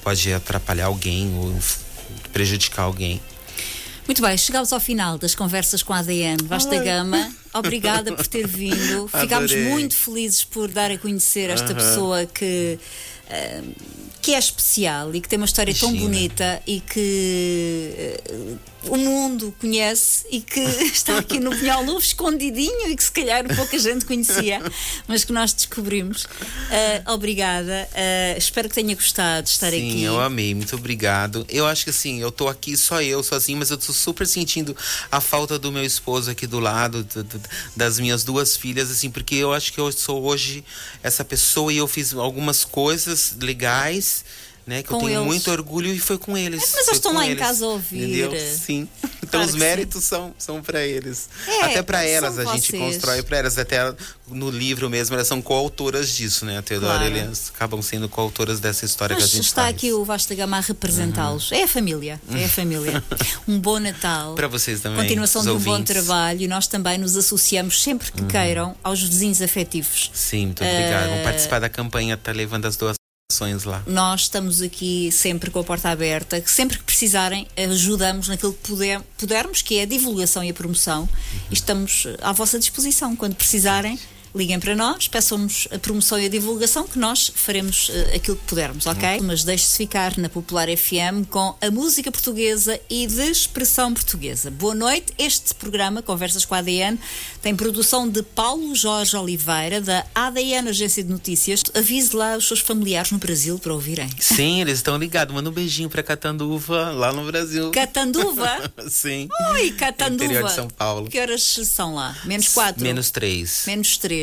pode 0.03 0.31
atrapalhar 0.33 0.85
alguém 0.85 1.33
ou 1.37 1.53
prejudicar 2.31 2.83
alguém. 2.83 3.21
Muito 4.07 4.21
bem, 4.21 4.37
chegamos 4.37 4.73
ao 4.73 4.79
final 4.79 5.17
das 5.17 5.35
conversas 5.35 5.83
com 5.83 5.93
a 5.93 5.99
ADN 5.99 6.37
Vasta 6.45 6.75
Ai. 6.75 6.83
Gama. 6.83 7.31
Obrigada 7.53 8.13
por 8.13 8.25
ter 8.25 8.47
vindo. 8.47 9.07
Ficámos 9.19 9.53
muito 9.53 9.95
felizes 9.95 10.43
por 10.43 10.69
dar 10.69 10.91
a 10.91 10.97
conhecer 10.97 11.49
esta 11.49 11.67
uh 11.67 11.69
-huh. 11.69 11.75
pessoa 11.75 12.25
que. 12.25 12.79
Uh, 13.29 13.73
que 14.22 14.34
é 14.34 14.39
especial 14.39 15.13
e 15.15 15.22
que 15.22 15.28
tem 15.28 15.38
uma 15.38 15.45
história 15.45 15.72
Imagina. 15.72 15.91
tão 15.91 15.99
bonita 15.99 16.61
e 16.67 16.80
que 16.80 18.17
uh, 18.30 18.59
o 18.88 18.97
mundo 18.97 19.53
conhece 19.59 20.25
e 20.29 20.41
que 20.41 20.59
está 20.91 21.17
aqui 21.17 21.39
no 21.39 21.51
Pinhal 21.51 21.84
Novo 21.86 21.99
escondidinho 21.99 22.89
e 22.89 22.95
que 22.95 23.03
se 23.03 23.11
calhar 23.11 23.43
pouca 23.55 23.77
gente 23.77 24.05
conhecia, 24.05 24.61
mas 25.07 25.23
que 25.23 25.32
nós 25.32 25.53
descobrimos. 25.53 26.25
Uh, 26.25 27.11
obrigada. 27.13 27.88
Uh, 27.91 28.38
espero 28.38 28.69
que 28.69 28.75
tenha 28.75 28.95
gostado 28.95 29.43
de 29.43 29.49
estar 29.49 29.71
Sim, 29.71 29.77
aqui. 29.77 29.91
Sim, 29.91 30.05
eu 30.05 30.19
amei, 30.19 30.53
muito 30.55 30.75
obrigado. 30.75 31.45
Eu 31.49 31.65
acho 31.65 31.84
que 31.84 31.89
assim, 31.89 32.21
eu 32.21 32.32
tô 32.32 32.47
aqui 32.47 32.75
só 32.75 33.01
eu, 33.01 33.23
sozinho, 33.23 33.59
mas 33.59 33.69
eu 33.69 33.77
tô 33.77 33.93
super 33.93 34.25
sentindo 34.27 34.75
a 35.11 35.21
falta 35.21 35.59
do 35.59 35.71
meu 35.71 35.84
esposo 35.84 36.32
aqui 36.32 36.47
do 36.47 36.59
lado, 36.59 37.03
do, 37.03 37.23
do, 37.23 37.41
das 37.75 37.99
minhas 37.99 38.23
duas 38.23 38.55
filhas, 38.55 38.89
assim, 38.91 39.09
porque 39.09 39.36
eu 39.36 39.53
acho 39.53 39.73
que 39.73 39.79
eu 39.79 39.91
sou 39.91 40.23
hoje 40.23 40.63
essa 41.03 41.23
pessoa 41.23 41.71
e 41.71 41.77
eu 41.77 41.88
fiz 41.88 42.13
algumas 42.13 42.63
coisas 42.63 43.36
legais 43.39 44.23
né? 44.66 44.84
Que 44.84 44.89
com 44.89 44.95
eu 44.95 45.01
tenho 45.01 45.20
eles. 45.20 45.28
muito 45.28 45.51
orgulho 45.51 45.93
e 45.93 45.99
foi 45.99 46.18
com 46.18 46.38
eles. 46.38 46.59
Mas, 46.62 46.88
eles 46.88 46.97
estão 46.97 47.14
lá 47.14 47.26
eles, 47.26 47.38
em 47.38 47.39
casa 47.39 47.66
a 47.66 47.70
ouvir. 47.70 48.03
Entendeu? 48.03 48.32
Sim. 48.57 48.88
Então 49.32 49.39
claro 49.39 49.55
os 49.55 49.55
méritos 49.55 50.03
são, 50.03 50.34
são 50.38 50.62
para 50.62 50.86
eles. 50.86 51.30
É, 51.47 51.62
até 51.62 51.82
para 51.82 52.03
elas 52.03 52.38
a 52.38 52.43
vocês. 52.43 52.66
gente 52.66 52.78
constrói 52.78 53.24
para 53.24 53.38
elas. 53.38 53.57
Até 53.57 53.95
no 54.28 54.49
livro 54.49 54.89
mesmo, 54.89 55.16
elas 55.16 55.28
são 55.28 55.41
coautoras 55.41 56.09
disso, 56.09 56.43
né? 56.43 56.57
A 56.57 56.62
Teodora 56.62 56.97
claro. 56.97 57.16
eles 57.16 57.49
acabam 57.55 57.82
sendo 57.82 58.09
coautoras 58.09 58.59
dessa 58.59 58.84
história 58.84 59.16
Mas 59.16 59.24
que 59.24 59.32
a 59.32 59.36
gente 59.36 59.45
está 59.45 59.62
faz. 59.62 59.76
aqui 59.76 59.93
o 59.93 60.03
Vasta 60.03 60.36
Gama 60.36 60.57
a 60.57 60.59
representá-los. 60.59 61.51
Uhum. 61.51 61.57
É 61.57 61.64
a 61.64 61.68
família. 61.68 62.22
É 62.34 62.43
a 62.43 62.49
família. 62.49 63.03
um 63.47 63.57
bom 63.57 63.80
Natal. 63.80 64.36
Para 64.36 64.49
vocês 64.49 64.82
também. 64.82 64.99
Continuação 64.99 65.43
de 65.43 65.49
um 65.51 65.59
bom 65.59 65.82
trabalho. 65.82 66.41
E 66.41 66.47
nós 66.49 66.68
também 66.68 66.97
nos 66.97 67.16
associamos 67.16 67.82
sempre 67.82 68.12
que 68.12 68.22
uhum. 68.22 68.28
queiram 68.28 68.76
aos 68.84 69.01
vizinhos 69.01 69.41
afetivos. 69.41 70.12
Sim, 70.14 70.47
muito 70.47 70.62
obrigado. 70.62 71.05
Uh... 71.05 71.09
Vamos 71.09 71.24
participar 71.24 71.59
da 71.59 71.70
campanha, 71.70 72.18
tá 72.18 72.34
levando 72.34 72.66
as 72.66 72.76
duas 72.76 73.00
lá. 73.65 73.84
Nós 73.88 74.21
estamos 74.21 74.61
aqui 74.61 75.11
sempre 75.11 75.49
com 75.49 75.59
a 75.59 75.63
porta 75.63 75.89
aberta, 75.89 76.39
que 76.39 76.49
sempre 76.49 76.77
que 76.77 76.84
precisarem, 76.84 77.47
ajudamos 77.57 78.27
naquilo 78.27 78.53
que 78.53 78.69
puder, 78.69 79.01
pudermos, 79.17 79.61
que 79.61 79.77
é 79.77 79.84
a 79.84 79.86
divulgação 79.86 80.43
e 80.43 80.49
a 80.49 80.53
promoção, 80.53 81.01
uhum. 81.01 81.07
e 81.49 81.53
estamos 81.53 82.07
à 82.21 82.32
vossa 82.32 82.59
disposição 82.59 83.15
quando 83.15 83.36
precisarem 83.36 83.97
liguem 84.34 84.59
para 84.59 84.75
nós, 84.75 85.07
peçam-nos 85.07 85.67
a 85.71 85.79
promoção 85.79 86.19
e 86.19 86.25
a 86.25 86.29
divulgação, 86.29 86.88
que 86.88 86.97
nós 86.97 87.32
faremos 87.34 87.89
uh, 87.89 88.15
aquilo 88.15 88.38
que 88.38 88.45
pudermos, 88.45 88.86
ok? 88.86 89.19
Mas 89.21 89.43
deixe-se 89.43 89.77
ficar 89.77 90.17
na 90.17 90.29
Popular 90.29 90.67
FM 90.69 91.27
com 91.29 91.55
a 91.61 91.69
música 91.69 92.11
portuguesa 92.11 92.79
e 92.89 93.07
de 93.07 93.29
expressão 93.29 93.93
portuguesa. 93.93 94.49
Boa 94.49 94.75
noite. 94.75 95.13
Este 95.17 95.53
programa, 95.55 96.01
Conversas 96.01 96.45
com 96.45 96.55
a 96.55 96.59
ADN, 96.59 96.97
tem 97.41 97.55
produção 97.55 98.07
de 98.07 98.23
Paulo 98.23 98.73
Jorge 98.75 99.15
Oliveira, 99.17 99.82
da 99.82 100.05
ADN 100.15 100.69
Agência 100.69 101.03
de 101.03 101.09
Notícias. 101.09 101.63
Avise 101.73 102.15
lá 102.15 102.38
os 102.38 102.47
seus 102.47 102.59
familiares 102.59 103.11
no 103.11 103.17
Brasil 103.17 103.59
para 103.59 103.73
ouvirem. 103.73 104.09
Sim, 104.19 104.61
eles 104.61 104.79
estão 104.79 104.97
ligados. 104.97 105.34
Manda 105.34 105.49
um 105.49 105.53
beijinho 105.53 105.89
para 105.89 106.03
Catanduva, 106.03 106.91
lá 106.91 107.11
no 107.11 107.25
Brasil. 107.25 107.71
Catanduva? 107.71 108.71
Sim. 108.89 109.27
Oi, 109.53 109.71
Catanduva. 109.71 110.25
Interior 110.25 110.47
de 110.47 110.53
São 110.53 110.69
Paulo. 110.69 111.09
Que 111.09 111.19
horas 111.19 111.41
são 111.43 111.95
lá? 111.95 112.17
Menos 112.25 112.49
quatro? 112.49 112.84
Menos 112.84 113.11
três. 113.11 113.63
Menos 113.65 113.97
três. 113.97 114.20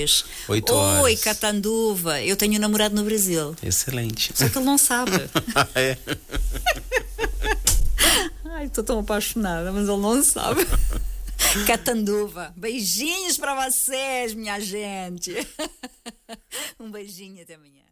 Oito 0.49 0.75
horas. 0.75 1.03
Oi, 1.05 1.17
Catanduva. 1.17 2.21
Eu 2.23 2.37
tenho 2.37 2.55
um 2.55 2.59
namorado 2.59 2.95
no 2.95 3.05
Brasil. 3.05 3.55
Excelente. 3.63 4.33
Só 4.35 4.49
que 4.49 4.59
ele 4.59 4.65
não 4.65 4.79
sabe. 4.79 5.13
é. 5.75 5.97
Ai, 8.45 8.67
estou 8.67 8.83
tão 8.83 9.01
apaixonada, 9.01 9.71
mas 9.73 9.89
ele 9.89 9.99
não 9.99 10.23
sabe. 10.23 10.67
Catanduva. 11.67 12.53
Beijinhos 12.57 13.39
para 13.39 13.69
vocês, 13.69 14.35
minha 14.35 14.59
gente. 14.61 15.35
um 16.79 16.91
beijinho 16.91 17.43
até 17.43 17.55
amanhã. 17.55 17.88